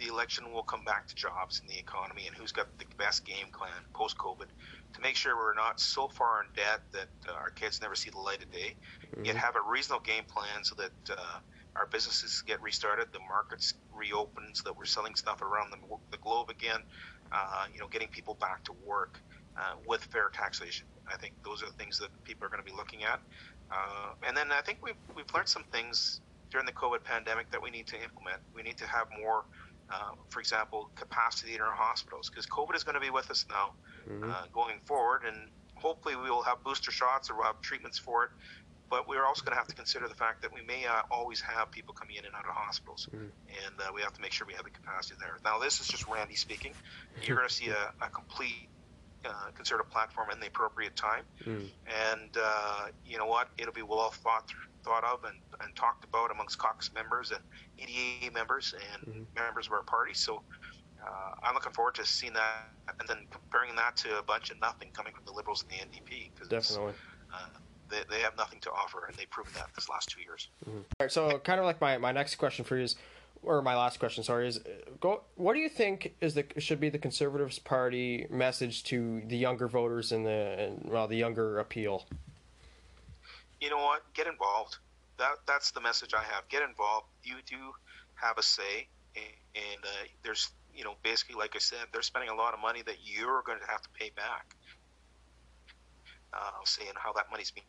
the 0.04 0.12
election 0.12 0.52
will 0.52 0.62
come 0.62 0.84
back 0.84 1.06
to 1.06 1.14
jobs 1.14 1.60
and 1.60 1.68
the 1.68 1.78
economy 1.78 2.26
and 2.26 2.36
who's 2.36 2.52
got 2.52 2.66
the 2.78 2.84
best 2.98 3.24
game 3.24 3.46
plan 3.52 3.70
post 3.92 4.18
COVID 4.18 4.46
to 4.94 5.00
make 5.00 5.16
sure 5.16 5.36
we're 5.36 5.54
not 5.54 5.80
so 5.80 6.08
far 6.08 6.42
in 6.42 6.48
debt 6.54 6.80
that 6.92 7.08
uh, 7.28 7.32
our 7.32 7.50
kids 7.50 7.80
never 7.80 7.94
see 7.94 8.10
the 8.10 8.18
light 8.18 8.42
of 8.42 8.50
day, 8.52 8.74
mm-hmm. 9.12 9.24
yet 9.24 9.36
have 9.36 9.56
a 9.56 9.60
reasonable 9.60 10.04
game 10.04 10.24
plan 10.24 10.62
so 10.62 10.74
that 10.76 11.16
uh, 11.16 11.38
our 11.76 11.86
businesses 11.86 12.42
get 12.46 12.60
restarted, 12.62 13.08
the 13.12 13.18
markets 13.20 13.74
reopen, 13.94 14.44
so 14.52 14.62
that 14.64 14.76
we're 14.76 14.84
selling 14.84 15.14
stuff 15.14 15.42
around 15.42 15.72
the, 15.72 15.78
the 16.10 16.18
globe 16.18 16.50
again. 16.50 16.80
Uh, 17.32 17.64
you 17.72 17.80
know, 17.80 17.88
getting 17.88 18.08
people 18.08 18.34
back 18.34 18.62
to 18.64 18.72
work 18.86 19.18
uh, 19.56 19.74
with 19.88 20.04
fair 20.04 20.30
taxation. 20.32 20.86
I 21.12 21.16
think 21.16 21.34
those 21.44 21.62
are 21.62 21.66
the 21.66 21.72
things 21.72 21.98
that 21.98 22.08
people 22.24 22.46
are 22.46 22.48
going 22.48 22.62
to 22.62 22.70
be 22.70 22.76
looking 22.76 23.04
at. 23.04 23.20
Uh, 23.72 24.12
and 24.26 24.36
then 24.36 24.52
I 24.52 24.60
think 24.60 24.78
we've 24.82 24.94
we've 25.16 25.32
learned 25.34 25.48
some 25.48 25.64
things 25.72 26.20
during 26.50 26.66
the 26.66 26.72
COVID 26.72 27.02
pandemic 27.02 27.50
that 27.50 27.60
we 27.60 27.70
need 27.70 27.86
to 27.88 28.00
implement. 28.00 28.40
We 28.54 28.62
need 28.62 28.76
to 28.78 28.86
have 28.86 29.08
more 29.18 29.44
uh, 29.90 30.12
for 30.28 30.40
example, 30.40 30.90
capacity 30.94 31.54
in 31.54 31.60
our 31.60 31.72
hospitals 31.72 32.30
because 32.30 32.46
COVID 32.46 32.74
is 32.74 32.84
going 32.84 32.94
to 32.94 33.00
be 33.00 33.10
with 33.10 33.30
us 33.30 33.46
now 33.48 33.72
mm-hmm. 34.08 34.30
uh, 34.30 34.46
going 34.52 34.80
forward, 34.84 35.22
and 35.26 35.48
hopefully 35.74 36.16
we 36.16 36.30
will 36.30 36.42
have 36.42 36.62
booster 36.64 36.90
shots 36.90 37.30
or 37.30 37.36
we'll 37.36 37.44
have 37.44 37.60
treatments 37.60 37.98
for 37.98 38.24
it. 38.24 38.30
But 38.90 39.08
we're 39.08 39.24
also 39.24 39.44
going 39.44 39.54
to 39.54 39.58
have 39.58 39.66
to 39.68 39.74
consider 39.74 40.08
the 40.08 40.14
fact 40.14 40.42
that 40.42 40.52
we 40.52 40.60
may 40.62 40.84
uh, 40.86 41.02
always 41.10 41.40
have 41.40 41.70
people 41.70 41.94
coming 41.94 42.16
in 42.16 42.26
and 42.26 42.34
out 42.34 42.44
of 42.44 42.54
hospitals, 42.54 43.08
mm-hmm. 43.12 43.24
and 43.24 43.80
uh, 43.80 43.90
we 43.94 44.02
have 44.02 44.12
to 44.12 44.20
make 44.20 44.32
sure 44.32 44.46
we 44.46 44.54
have 44.54 44.64
the 44.64 44.70
capacity 44.70 45.16
there. 45.18 45.38
Now, 45.44 45.58
this 45.58 45.80
is 45.80 45.88
just 45.88 46.06
Randy 46.06 46.36
speaking. 46.36 46.74
You're 47.22 47.36
going 47.36 47.48
to 47.48 47.54
see 47.54 47.68
a, 47.68 47.92
a 48.00 48.08
complete 48.10 48.68
uh, 49.24 49.50
concerted 49.54 49.88
platform 49.90 50.30
in 50.30 50.40
the 50.40 50.46
appropriate 50.46 50.96
time. 50.96 51.24
Mm. 51.44 51.68
And 52.10 52.30
uh, 52.42 52.86
you 53.06 53.18
know 53.18 53.26
what? 53.26 53.48
It'll 53.58 53.72
be 53.72 53.82
well 53.82 54.10
thought 54.10 54.52
thought 54.82 55.04
of 55.04 55.24
and, 55.24 55.38
and 55.62 55.74
talked 55.74 56.04
about 56.04 56.30
amongst 56.30 56.58
caucus 56.58 56.90
members 56.94 57.32
and 57.32 57.40
EDA 57.78 58.30
members 58.32 58.74
and 58.92 59.14
mm-hmm. 59.14 59.22
members 59.34 59.66
of 59.66 59.72
our 59.72 59.82
party. 59.82 60.12
So 60.12 60.42
uh, 61.02 61.34
I'm 61.42 61.54
looking 61.54 61.72
forward 61.72 61.94
to 61.96 62.04
seeing 62.04 62.34
that 62.34 62.68
and 63.00 63.08
then 63.08 63.26
comparing 63.30 63.74
that 63.76 63.96
to 63.98 64.18
a 64.18 64.22
bunch 64.22 64.50
of 64.50 64.60
nothing 64.60 64.90
coming 64.92 65.14
from 65.14 65.24
the 65.24 65.32
Liberals 65.32 65.62
and 65.62 65.70
the 65.70 65.76
NDP. 65.76 66.30
Cause 66.38 66.48
Definitely. 66.48 66.92
Uh, 67.32 67.46
they, 67.88 68.00
they 68.10 68.20
have 68.20 68.36
nothing 68.36 68.60
to 68.60 68.70
offer, 68.70 69.06
and 69.06 69.16
they've 69.16 69.30
proven 69.30 69.52
that 69.54 69.68
this 69.74 69.88
last 69.88 70.08
two 70.08 70.20
years. 70.20 70.48
Mm-hmm. 70.68 70.78
All 70.78 70.84
right, 71.00 71.12
so 71.12 71.38
kind 71.38 71.60
of 71.60 71.66
like 71.66 71.80
my, 71.80 71.98
my 71.98 72.12
next 72.12 72.36
question 72.36 72.64
for 72.64 72.76
you 72.76 72.84
is, 72.84 72.96
or 73.44 73.62
my 73.62 73.76
last 73.76 73.98
question, 73.98 74.24
sorry, 74.24 74.48
is 74.48 74.60
go. 75.00 75.22
What 75.36 75.54
do 75.54 75.60
you 75.60 75.68
think 75.68 76.14
is 76.20 76.34
the 76.34 76.44
should 76.58 76.80
be 76.80 76.88
the 76.88 76.98
Conservatives 76.98 77.58
Party 77.58 78.26
message 78.30 78.84
to 78.84 79.22
the 79.26 79.36
younger 79.36 79.68
voters 79.68 80.12
and 80.12 80.26
the 80.26 80.56
and, 80.58 80.90
well 80.90 81.06
the 81.06 81.16
younger 81.16 81.58
appeal? 81.58 82.06
You 83.60 83.70
know 83.70 83.78
what? 83.78 84.02
Get 84.14 84.26
involved. 84.26 84.78
That 85.18 85.36
that's 85.46 85.70
the 85.70 85.80
message 85.80 86.14
I 86.14 86.22
have. 86.22 86.48
Get 86.48 86.62
involved. 86.62 87.06
You 87.22 87.36
do 87.46 87.56
have 88.14 88.38
a 88.38 88.42
say, 88.42 88.88
and, 89.16 89.24
and 89.54 89.84
uh, 89.84 90.06
there's 90.22 90.50
you 90.74 90.84
know 90.84 90.94
basically 91.02 91.36
like 91.36 91.54
I 91.54 91.60
said, 91.60 91.86
they're 91.92 92.02
spending 92.02 92.30
a 92.30 92.34
lot 92.34 92.54
of 92.54 92.60
money 92.60 92.82
that 92.82 92.96
you're 93.04 93.42
going 93.42 93.60
to 93.60 93.66
have 93.66 93.82
to 93.82 93.88
pay 93.98 94.10
back. 94.16 94.54
Uh, 96.32 96.50
saying 96.64 96.90
how 96.96 97.12
that 97.12 97.26
money's 97.30 97.52
being 97.52 97.66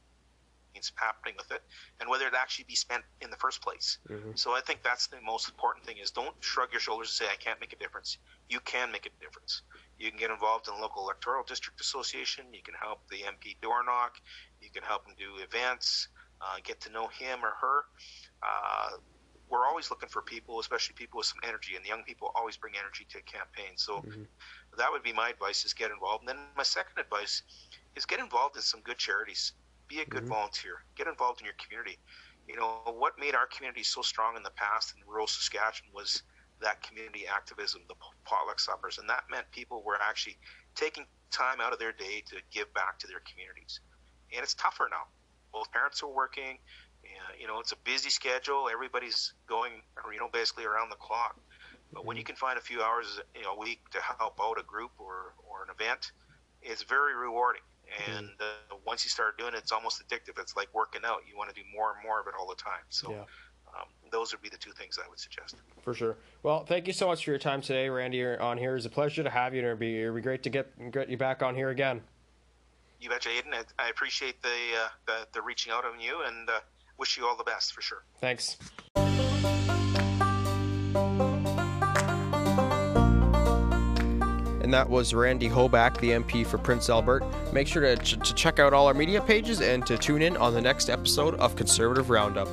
happening 0.96 1.36
with 1.38 1.52
it 1.52 1.64
and 2.00 2.10
whether 2.10 2.28
it 2.28 2.34
actually 2.34 2.66
be 2.68 2.76
spent 2.76 3.04
in 3.22 3.30
the 3.30 3.38
first 3.38 3.62
place. 3.62 3.98
Mm-hmm. 4.10 4.32
So 4.36 4.52
I 4.52 4.62
think 4.62 4.84
that's 4.84 5.08
the 5.08 5.22
most 5.22 5.50
important 5.50 5.86
thing 5.86 5.98
is 5.98 6.12
don't 6.12 6.36
shrug 6.40 6.72
your 6.72 6.82
shoulders 6.82 7.10
and 7.10 7.28
say 7.28 7.32
I 7.32 7.38
can't 7.38 7.60
make 7.60 7.74
a 7.74 7.78
difference. 7.78 8.18
You 8.50 8.60
can 8.62 8.92
make 8.92 9.06
a 9.06 9.24
difference. 9.24 9.62
You 9.98 10.10
can 10.10 10.20
get 10.20 10.32
involved 10.32 10.68
in 10.68 10.76
the 10.76 10.82
local 10.82 11.04
electoral 11.04 11.44
district 11.44 11.80
association. 11.80 12.46
You 12.52 12.62
can 12.64 12.74
help 12.82 13.08
the 13.10 13.18
MP 13.18 13.60
door 13.62 13.84
knock. 13.86 14.20
You 14.62 14.70
can 14.70 14.84
help 14.84 15.08
him 15.08 15.16
do 15.18 15.42
events. 15.44 16.10
Uh, 16.42 16.58
get 16.64 16.82
to 16.82 16.92
know 16.92 17.08
him 17.08 17.40
or 17.44 17.54
her. 17.62 17.86
Uh, 18.44 18.98
we're 19.50 19.66
always 19.66 19.90
looking 19.90 20.10
for 20.10 20.22
people, 20.22 20.60
especially 20.60 20.96
people 20.96 21.18
with 21.18 21.28
some 21.28 21.40
energy, 21.44 21.76
and 21.76 21.86
the 21.86 21.90
young 21.90 22.04
people 22.04 22.32
always 22.36 22.58
bring 22.58 22.74
energy 22.78 23.06
to 23.10 23.20
a 23.20 23.22
campaign. 23.22 23.78
So 23.78 23.98
mm-hmm. 23.98 24.24
that 24.78 24.92
would 24.92 25.04
be 25.04 25.14
my 25.14 25.30
advice: 25.30 25.66
is 25.66 25.74
get 25.74 25.92
involved. 25.92 26.24
And 26.24 26.30
then 26.30 26.44
my 26.58 26.64
second 26.64 27.00
advice 27.00 27.44
is 27.96 28.06
get 28.06 28.20
involved 28.20 28.56
in 28.56 28.62
some 28.62 28.82
good 28.82 28.98
charities. 28.98 29.54
Be 29.88 30.02
a 30.02 30.06
good 30.06 30.24
mm-hmm. 30.24 30.34
volunteer. 30.34 30.84
Get 30.96 31.08
involved 31.08 31.42
in 31.42 31.46
your 31.46 31.56
community. 31.64 31.98
You 32.48 32.56
know, 32.56 32.82
what 32.86 33.20
made 33.20 33.36
our 33.36 33.48
community 33.48 33.84
so 33.84 34.02
strong 34.02 34.38
in 34.38 34.44
the 34.44 34.52
past 34.52 34.94
in 34.96 35.08
rural 35.08 35.28
Saskatchewan 35.28 35.92
was 35.94 36.24
that 36.62 36.82
community 36.82 37.26
activism, 37.28 37.82
the 37.88 37.96
potluck 38.24 38.60
suppers, 38.60 38.98
and 38.98 39.10
that 39.10 39.24
meant 39.30 39.50
people 39.52 39.84
were 39.84 39.98
actually 40.02 40.38
taking 40.76 41.06
time 41.32 41.60
out 41.60 41.74
of 41.74 41.80
their 41.80 41.92
day 41.92 42.24
to 42.28 42.38
give 42.52 42.72
back 42.74 43.00
to 43.00 43.08
their 43.08 43.22
communities. 43.30 43.80
And 44.34 44.42
it's 44.44 44.54
tougher 44.54 44.88
now. 44.90 45.06
Both 45.52 45.72
parents 45.72 46.02
are 46.04 46.08
working. 46.08 46.58
And, 47.04 47.40
you 47.40 47.48
know, 47.48 47.60
it's 47.60 47.72
a 47.72 47.78
busy 47.84 48.10
schedule. 48.10 48.68
Everybody's 48.72 49.34
going, 49.48 49.74
you 50.12 50.20
know, 50.20 50.30
basically 50.32 50.66
around 50.66 50.90
the 50.90 50.96
clock. 50.96 51.40
But 51.94 52.06
when 52.06 52.18
you 52.18 52.24
mm-hmm. 52.24 52.28
can 52.28 52.36
find 52.36 52.58
a 52.58 52.62
few 52.62 52.82
hours 52.82 53.20
you 53.36 53.44
know, 53.44 53.54
a 53.54 53.60
week 53.60 53.88
to 53.92 54.00
help 54.02 54.40
out 54.42 54.60
a 54.60 54.64
group 54.64 54.92
or, 54.98 55.34
or 55.48 55.64
an 55.64 55.70
event, 55.70 56.12
it's 56.62 56.84
very 56.84 57.16
rewarding. 57.16 57.62
Mm-hmm. 57.86 58.18
And 58.18 58.30
uh, 58.40 58.76
once 58.86 59.04
you 59.04 59.10
start 59.10 59.38
doing 59.38 59.54
it, 59.54 59.58
it's 59.58 59.72
almost 59.72 60.02
addictive. 60.06 60.40
It's 60.40 60.56
like 60.56 60.68
working 60.74 61.02
out. 61.06 61.22
You 61.30 61.38
want 61.38 61.50
to 61.50 61.56
do 61.56 61.68
more 61.74 61.94
and 61.94 62.04
more 62.04 62.20
of 62.20 62.28
it 62.28 62.34
all 62.40 62.48
the 62.48 62.56
time. 62.56 62.86
So 62.90 63.12
yeah. 63.12 63.20
um, 63.70 63.88
those 64.12 64.32
would 64.32 64.42
be 64.42 64.50
the 64.50 64.58
two 64.58 64.72
things 64.72 65.00
I 65.04 65.10
would 65.10 65.20
suggest. 65.20 65.56
For 65.82 65.94
sure. 65.94 66.18
Well, 66.44 66.66
thank 66.66 66.88
you 66.88 66.94
so 66.94 67.08
much 67.08 67.24
for 67.24 67.32
your 67.32 67.40
time 67.40 67.62
today, 67.62 67.90
Randy. 67.90 68.18
You're 68.18 68.42
on 68.42 68.58
here, 68.58 68.76
it's 68.76 68.86
a 68.86 68.90
pleasure 68.90 69.24
to 69.24 69.30
have 69.30 69.54
you, 69.54 69.60
and 69.60 69.68
it'd 69.68 69.80
be, 69.80 70.02
it'd 70.02 70.16
be 70.16 70.22
great 70.22 70.44
to 70.44 70.50
get 70.50 70.92
get 70.92 71.10
you 71.10 71.18
back 71.18 71.44
on 71.44 71.56
here 71.56 71.70
again. 71.70 72.02
You 73.02 73.10
betcha, 73.10 73.30
Aidan. 73.30 73.54
I, 73.54 73.64
I 73.78 73.90
appreciate 73.90 74.42
the, 74.42 74.50
uh, 74.50 74.88
the, 75.06 75.28
the 75.34 75.42
reaching 75.42 75.72
out 75.72 75.86
on 75.86 76.00
you, 76.00 76.24
and 76.26 76.50
uh, 76.50 76.60
wish 76.98 77.18
you 77.18 77.26
all 77.28 77.36
the 77.36 77.44
best 77.44 77.74
for 77.74 77.82
sure. 77.82 78.04
Thanks. 78.20 78.58
That 84.76 84.90
was 84.90 85.14
Randy 85.14 85.48
Hoback, 85.48 85.98
the 86.02 86.10
MP 86.10 86.46
for 86.46 86.58
Prince 86.58 86.90
Albert. 86.90 87.24
Make 87.54 87.66
sure 87.66 87.82
to, 87.82 87.96
ch- 87.96 88.20
to 88.28 88.34
check 88.34 88.60
out 88.60 88.74
all 88.74 88.88
our 88.88 88.94
media 88.94 89.22
pages 89.22 89.62
and 89.62 89.86
to 89.88 89.98
tune 89.98 90.22
in 90.22 90.36
on 90.36 90.54
the 90.54 90.60
next 90.60 90.90
episode 90.90 91.36
of 91.36 91.56
Conservative 91.56 92.10
Roundup. 92.10 92.50